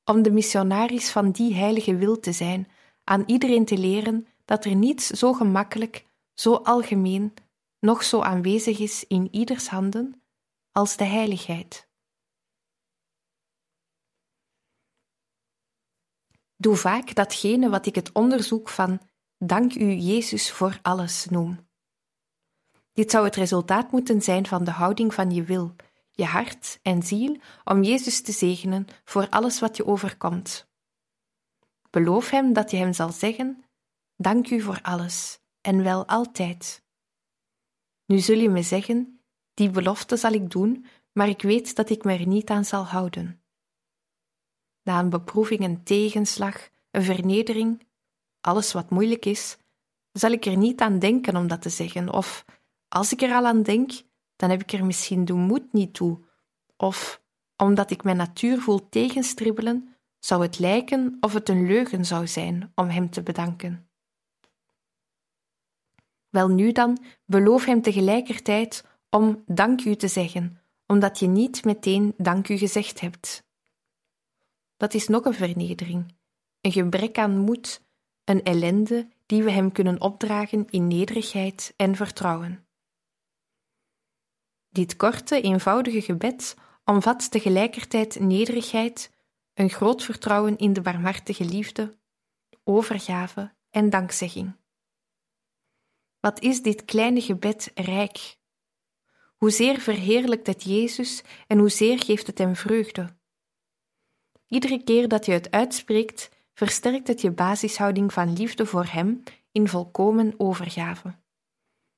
om 0.04 0.22
de 0.22 0.32
missionaris 0.32 1.12
van 1.12 1.32
die 1.32 1.54
heilige 1.54 1.96
wil 1.96 2.20
te 2.20 2.32
zijn, 2.32 2.72
aan 3.04 3.24
iedereen 3.26 3.66
te 3.66 3.78
leren 3.78 4.28
dat 4.46 4.66
er 4.66 4.76
niets 4.76 5.08
zo 5.08 5.34
gemakkelijk, 5.34 6.06
zo 6.34 6.56
algemeen, 6.56 7.34
nog 7.82 8.04
zo 8.04 8.22
aanwezig 8.22 8.80
is 8.80 9.08
in 9.08 9.28
ieders 9.32 9.68
handen 9.68 10.24
als 10.72 10.98
de 10.98 11.04
heiligheid. 11.04 11.90
Doe 16.56 16.76
vaak 16.76 17.16
datgene 17.16 17.70
wat 17.70 17.86
ik 17.86 17.96
het 17.96 18.12
onderzoek 18.12 18.70
van 18.70 19.02
Dank 19.38 19.76
u 19.76 19.92
Jezus 19.92 20.52
voor 20.52 20.80
alles 20.82 21.26
noem. 21.26 21.68
Dit 22.94 23.12
zou 23.12 23.26
het 23.26 23.36
resultaat 23.36 23.92
moeten 23.92 24.22
zijn 24.22 24.48
van 24.48 24.64
de 24.64 24.72
houding 24.72 25.14
van 25.14 25.32
je 25.32 25.44
wil, 25.44 25.76
je 26.12 26.26
hart 26.26 26.80
en 26.82 27.04
ziel 27.04 27.38
om 27.64 27.84
Jezus 27.84 28.22
te 28.22 28.32
zegenen 28.32 28.88
voor 29.04 29.30
alles 29.30 29.60
wat 29.60 29.78
je 29.78 29.86
overkomt. 29.86 30.70
Beloof 31.90 32.30
Hem 32.30 32.54
dat 32.54 32.72
je 32.72 32.78
Hem 32.78 32.94
zal 32.94 33.12
zeggen: 33.12 33.64
Dank 34.16 34.50
u 34.50 34.62
voor 34.62 34.80
alles 34.82 35.40
en 35.62 35.84
wel 35.84 36.08
altijd. 36.08 36.84
Nu 38.12 38.20
zul 38.20 38.38
je 38.38 38.50
me 38.50 38.62
zeggen: 38.62 39.20
Die 39.54 39.70
belofte 39.70 40.18
zal 40.18 40.32
ik 40.32 40.50
doen, 40.50 40.86
maar 41.12 41.30
ik 41.30 41.42
weet 41.42 41.76
dat 41.76 41.90
ik 41.90 42.04
me 42.04 42.14
er 42.14 42.28
niet 42.28 42.50
aan 42.50 42.66
zal 42.66 42.84
houden. 42.84 43.42
Na 44.84 45.00
een 45.00 45.10
beproeving, 45.10 45.64
een 45.64 45.84
tegenslag, 45.84 46.70
een 46.92 47.04
vernedering, 47.04 47.88
alles 48.42 48.74
wat 48.74 48.90
moeilijk 48.90 49.26
is, 49.26 49.58
zal 50.12 50.32
ik 50.32 50.46
er 50.46 50.58
niet 50.58 50.82
aan 50.82 51.00
denken 51.00 51.36
om 51.36 51.48
dat 51.48 51.62
te 51.62 51.70
zeggen, 51.70 52.14
of 52.14 52.46
als 52.88 53.12
ik 53.12 53.22
er 53.22 53.34
al 53.34 53.46
aan 53.46 53.64
denk, 53.64 53.92
dan 54.36 54.50
heb 54.50 54.62
ik 54.62 54.72
er 54.72 54.86
misschien 54.86 55.26
de 55.26 55.34
moed 55.34 55.74
niet 55.74 55.94
toe, 55.94 56.20
of 56.78 57.22
omdat 57.56 57.92
ik 57.92 58.04
mijn 58.04 58.18
natuur 58.18 58.62
voel 58.62 58.90
tegenstribbelen, 58.90 59.96
zou 60.20 60.42
het 60.42 60.60
lijken 60.60 61.18
of 61.20 61.34
het 61.34 61.50
een 61.50 61.68
leugen 61.68 62.06
zou 62.06 62.28
zijn 62.28 62.72
om 62.76 62.88
hem 62.88 63.10
te 63.10 63.24
bedanken. 63.24 63.91
Wel 66.32 66.48
nu 66.48 66.72
dan, 66.72 67.04
beloof 67.26 67.66
hem 67.66 67.82
tegelijkertijd 67.82 68.86
om 69.10 69.44
dank 69.46 69.84
u 69.84 69.96
te 69.96 70.08
zeggen, 70.08 70.62
omdat 70.88 71.20
je 71.20 71.28
niet 71.28 71.66
meteen 71.66 72.14
dank 72.18 72.50
u 72.50 72.58
gezegd 72.58 73.00
hebt. 73.00 73.44
Dat 74.78 74.94
is 74.94 75.08
nog 75.08 75.26
een 75.26 75.34
vernedering, 75.34 76.16
een 76.62 76.72
gebrek 76.72 77.18
aan 77.18 77.38
moed, 77.38 77.82
een 78.24 78.44
ellende 78.44 79.08
die 79.26 79.44
we 79.44 79.52
hem 79.52 79.72
kunnen 79.72 80.02
opdragen 80.02 80.68
in 80.70 80.88
nederigheid 80.88 81.74
en 81.76 81.96
vertrouwen. 81.96 82.66
Dit 84.70 84.96
korte, 84.96 85.42
eenvoudige 85.42 86.02
gebed 86.02 86.56
omvat 86.86 87.32
tegelijkertijd 87.32 88.20
nederigheid, 88.20 89.12
een 89.54 89.70
groot 89.70 90.04
vertrouwen 90.04 90.58
in 90.58 90.74
de 90.74 90.82
barmhartige 90.82 91.46
liefde, 91.46 91.98
overgave 92.64 93.54
en 93.70 93.90
dankzegging. 93.90 94.60
Wat 96.22 96.42
is 96.42 96.62
dit 96.62 96.86
kleine 96.86 97.22
gebed 97.22 97.72
rijk? 97.76 98.38
Hoezeer 99.36 99.80
verheerlijkt 99.80 100.48
het 100.48 100.64
Jezus 100.64 101.24
en 101.48 101.58
hoezeer 101.58 102.04
geeft 102.04 102.28
het 102.28 102.38
hem 102.38 102.56
vreugde? 102.56 103.16
Iedere 104.48 104.84
keer 104.84 105.08
dat 105.08 105.26
je 105.26 105.32
het 105.32 105.52
uitspreekt, 105.52 106.30
versterkt 106.54 107.08
het 107.08 107.22
je 107.22 107.32
basishouding 107.32 108.14
van 108.14 108.34
liefde 108.34 108.66
voor 108.66 108.86
Hem 108.86 109.24
in 109.52 109.68
volkomen 109.68 110.34
overgave. 110.38 111.20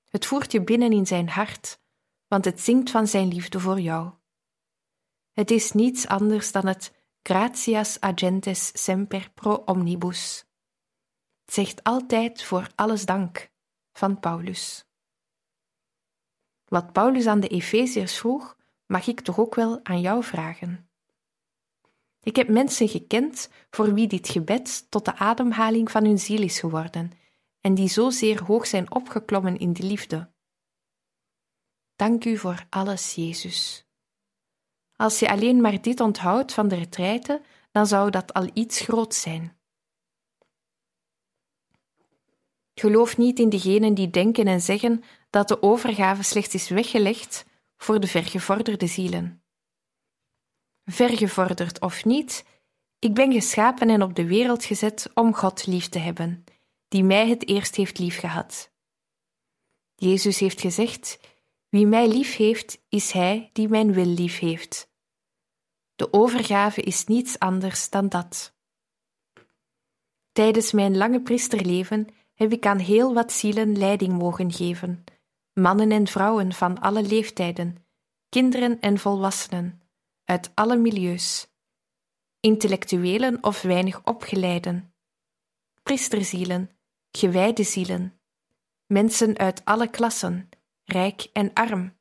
Het 0.10 0.26
voert 0.26 0.52
je 0.52 0.64
binnen 0.64 0.92
in 0.92 1.08
Zijn 1.08 1.30
hart, 1.30 1.80
want 2.28 2.46
het 2.46 2.62
zingt 2.62 2.90
van 2.90 3.08
Zijn 3.08 3.28
liefde 3.28 3.60
voor 3.60 3.80
jou. 3.80 4.12
Het 5.32 5.52
is 5.52 5.72
niets 5.72 6.08
anders 6.08 6.52
dan 6.52 6.68
het 6.68 6.94
gratias 7.24 8.00
agentes 8.00 8.84
semper 8.84 9.32
pro 9.34 9.54
omnibus. 9.54 10.46
Het 11.46 11.54
zegt 11.54 11.84
altijd 11.84 12.44
voor 12.44 12.68
alles 12.76 13.06
dank 13.06 13.52
van 13.94 14.20
Paulus. 14.20 14.86
Wat 16.66 16.94
Paulus 16.94 17.28
aan 17.28 17.40
de 17.40 17.48
Efeziërs 17.48 18.18
vroeg, 18.18 18.58
mag 18.86 19.08
ik 19.08 19.20
toch 19.22 19.40
ook 19.40 19.56
wel 19.56 19.80
aan 19.86 20.02
jou 20.02 20.24
vragen. 20.24 20.90
Ik 22.24 22.36
heb 22.36 22.48
mensen 22.48 22.88
gekend 22.88 23.50
voor 23.70 23.94
wie 23.94 24.08
dit 24.08 24.30
gebed 24.30 24.92
tot 24.92 25.06
de 25.06 25.16
ademhaling 25.16 25.92
van 25.92 26.06
hun 26.06 26.20
ziel 26.20 26.42
is 26.42 26.60
geworden 26.60 27.12
en 27.62 27.74
die 27.74 27.88
zozeer 27.88 28.44
hoog 28.44 28.68
zijn 28.68 28.92
opgeklommen 28.92 29.58
in 29.58 29.74
de 29.74 29.84
liefde. 29.84 30.32
Dank 31.96 32.26
u 32.26 32.38
voor 32.38 32.66
alles, 32.70 33.16
Jezus. 33.16 33.88
Als 34.96 35.20
je 35.20 35.30
alleen 35.30 35.62
maar 35.62 35.82
dit 35.82 36.00
onthoudt 36.00 36.54
van 36.54 36.68
de 36.68 36.76
retraite, 36.76 37.42
dan 37.72 37.88
zou 37.88 38.10
dat 38.10 38.34
al 38.34 38.50
iets 38.54 38.80
groots 38.80 39.22
zijn. 39.22 39.58
Geloof 42.74 43.18
niet 43.18 43.40
in 43.40 43.50
degenen 43.50 43.94
die 43.94 44.10
denken 44.10 44.48
en 44.48 44.62
zeggen 44.62 45.04
dat 45.30 45.48
de 45.48 45.62
overgave 45.62 46.24
slechts 46.24 46.54
is 46.54 46.70
weggelegd 46.70 47.46
voor 47.78 48.00
de 48.00 48.08
vergevorderde 48.08 48.88
zielen 48.88 49.44
vergevorderd 50.86 51.82
of 51.82 52.06
niet, 52.06 52.46
ik 53.00 53.14
ben 53.14 53.32
geschapen 53.32 53.90
en 53.90 54.02
op 54.02 54.16
de 54.16 54.26
wereld 54.26 54.66
gezet 54.66 55.10
om 55.14 55.34
God 55.34 55.66
lief 55.66 55.90
te 55.90 56.00
hebben, 56.00 56.44
die 56.88 57.04
mij 57.04 57.30
het 57.30 57.48
eerst 57.48 57.76
heeft 57.76 58.00
liefgehad. 58.00 58.72
Jezus 59.96 60.40
heeft 60.40 60.62
gezegd: 60.62 61.20
Wie 61.70 61.86
mij 61.86 62.08
lief 62.08 62.36
heeft, 62.36 62.82
is 62.90 63.12
Hij 63.12 63.50
die 63.54 63.68
mijn 63.68 63.94
wil 63.94 64.06
lief 64.06 64.40
heeft. 64.40 64.92
De 65.96 66.14
overgave 66.14 66.82
is 66.82 67.06
niets 67.06 67.40
anders 67.40 67.90
dan 67.90 68.10
dat. 68.10 68.56
Tijdens 70.32 70.72
mijn 70.72 70.98
lange 70.98 71.22
priesterleven 71.22 72.08
heb 72.44 72.52
ik 72.52 72.66
aan 72.66 72.80
heel 72.80 73.14
wat 73.14 73.32
zielen 73.32 73.78
leiding 73.78 74.14
mogen 74.14 74.52
geven, 74.52 75.04
mannen 75.54 75.92
en 75.92 76.08
vrouwen 76.08 76.54
van 76.54 76.80
alle 76.80 77.04
leeftijden, 77.04 77.86
kinderen 78.30 78.80
en 78.80 78.98
volwassenen 78.98 79.82
uit 80.26 80.52
alle 80.54 80.78
milieus, 80.78 81.48
intellectuelen 82.40 83.44
of 83.44 83.62
weinig 83.62 84.06
opgeleiden, 84.06 84.94
priesterzielen, 85.84 86.70
gewijde 87.12 87.64
zielen, 87.64 88.20
mensen 88.86 89.38
uit 89.38 89.66
alle 89.66 89.90
klassen, 89.90 90.50
rijk 90.84 91.30
en 91.34 91.54
arm. 91.54 91.94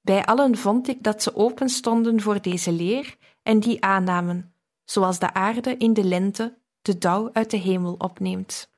Bij 0.00 0.24
allen 0.24 0.56
vond 0.56 0.88
ik 0.88 1.02
dat 1.02 1.22
ze 1.22 1.36
open 1.36 1.68
stonden 1.68 2.20
voor 2.20 2.42
deze 2.42 2.72
leer 2.72 3.16
en 3.42 3.60
die 3.60 3.84
aannamen, 3.84 4.54
zoals 4.84 5.18
de 5.18 5.32
aarde 5.32 5.76
in 5.76 5.92
de 5.92 6.04
lente 6.04 6.58
de 6.82 6.98
dauw 6.98 7.30
uit 7.32 7.50
de 7.50 7.56
hemel 7.56 7.94
opneemt. 7.98 8.74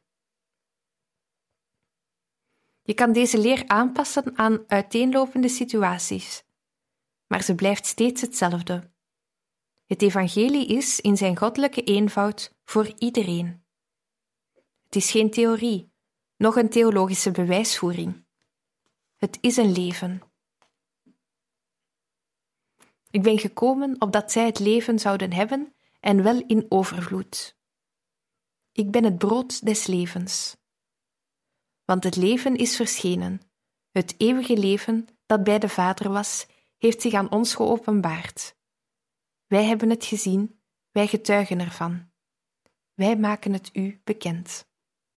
Je 2.89 2.95
kan 2.95 3.13
deze 3.13 3.39
leer 3.39 3.63
aanpassen 3.67 4.39
aan 4.39 4.65
uiteenlopende 4.67 5.49
situaties 5.49 6.47
maar 7.29 7.43
ze 7.43 7.55
blijft 7.55 7.87
steeds 7.87 8.21
hetzelfde. 8.21 8.91
Het 9.87 10.03
evangelie 10.03 10.67
is 10.67 11.01
in 11.01 11.17
zijn 11.17 11.37
goddelijke 11.37 11.83
eenvoud 11.83 12.55
voor 12.65 12.93
iedereen. 12.99 13.65
Het 14.85 14.97
is 14.97 15.11
geen 15.11 15.31
theorie, 15.31 15.93
noch 16.37 16.57
een 16.57 16.69
theologische 16.69 17.31
bewijsvoering. 17.31 18.25
Het 19.17 19.39
is 19.41 19.57
een 19.57 19.73
leven. 19.73 20.23
Ik 23.11 23.23
ben 23.23 23.39
gekomen 23.39 24.01
opdat 24.01 24.33
zij 24.33 24.47
het 24.47 24.59
leven 24.59 24.99
zouden 24.99 25.33
hebben 25.33 25.75
en 26.01 26.23
wel 26.23 26.43
in 26.47 26.67
overvloed. 26.69 27.57
Ik 28.73 28.91
ben 28.91 29.05
het 29.05 29.19
brood 29.19 29.65
des 29.65 29.87
levens. 29.87 30.57
Want 31.89 32.05
het 32.05 32.17
leven 32.17 32.57
is 32.57 32.77
verschenen, 32.77 33.41
het 33.91 34.15
eeuwige 34.19 34.59
leven 34.59 35.09
dat 35.27 35.45
bij 35.45 35.59
de 35.59 35.69
Vader 35.69 36.13
was 36.13 36.47
heeft 36.77 37.01
zich 37.01 37.13
aan 37.13 37.31
ons 37.31 37.55
geopenbaard. 37.55 38.57
Wij 39.47 39.65
hebben 39.65 39.91
het 39.91 40.05
gezien, 40.05 40.61
wij 40.91 41.07
getuigen 41.07 41.61
ervan. 41.61 42.11
Wij 42.95 43.17
maken 43.17 43.53
het 43.53 43.71
u 43.73 44.01
bekend. 44.05 44.68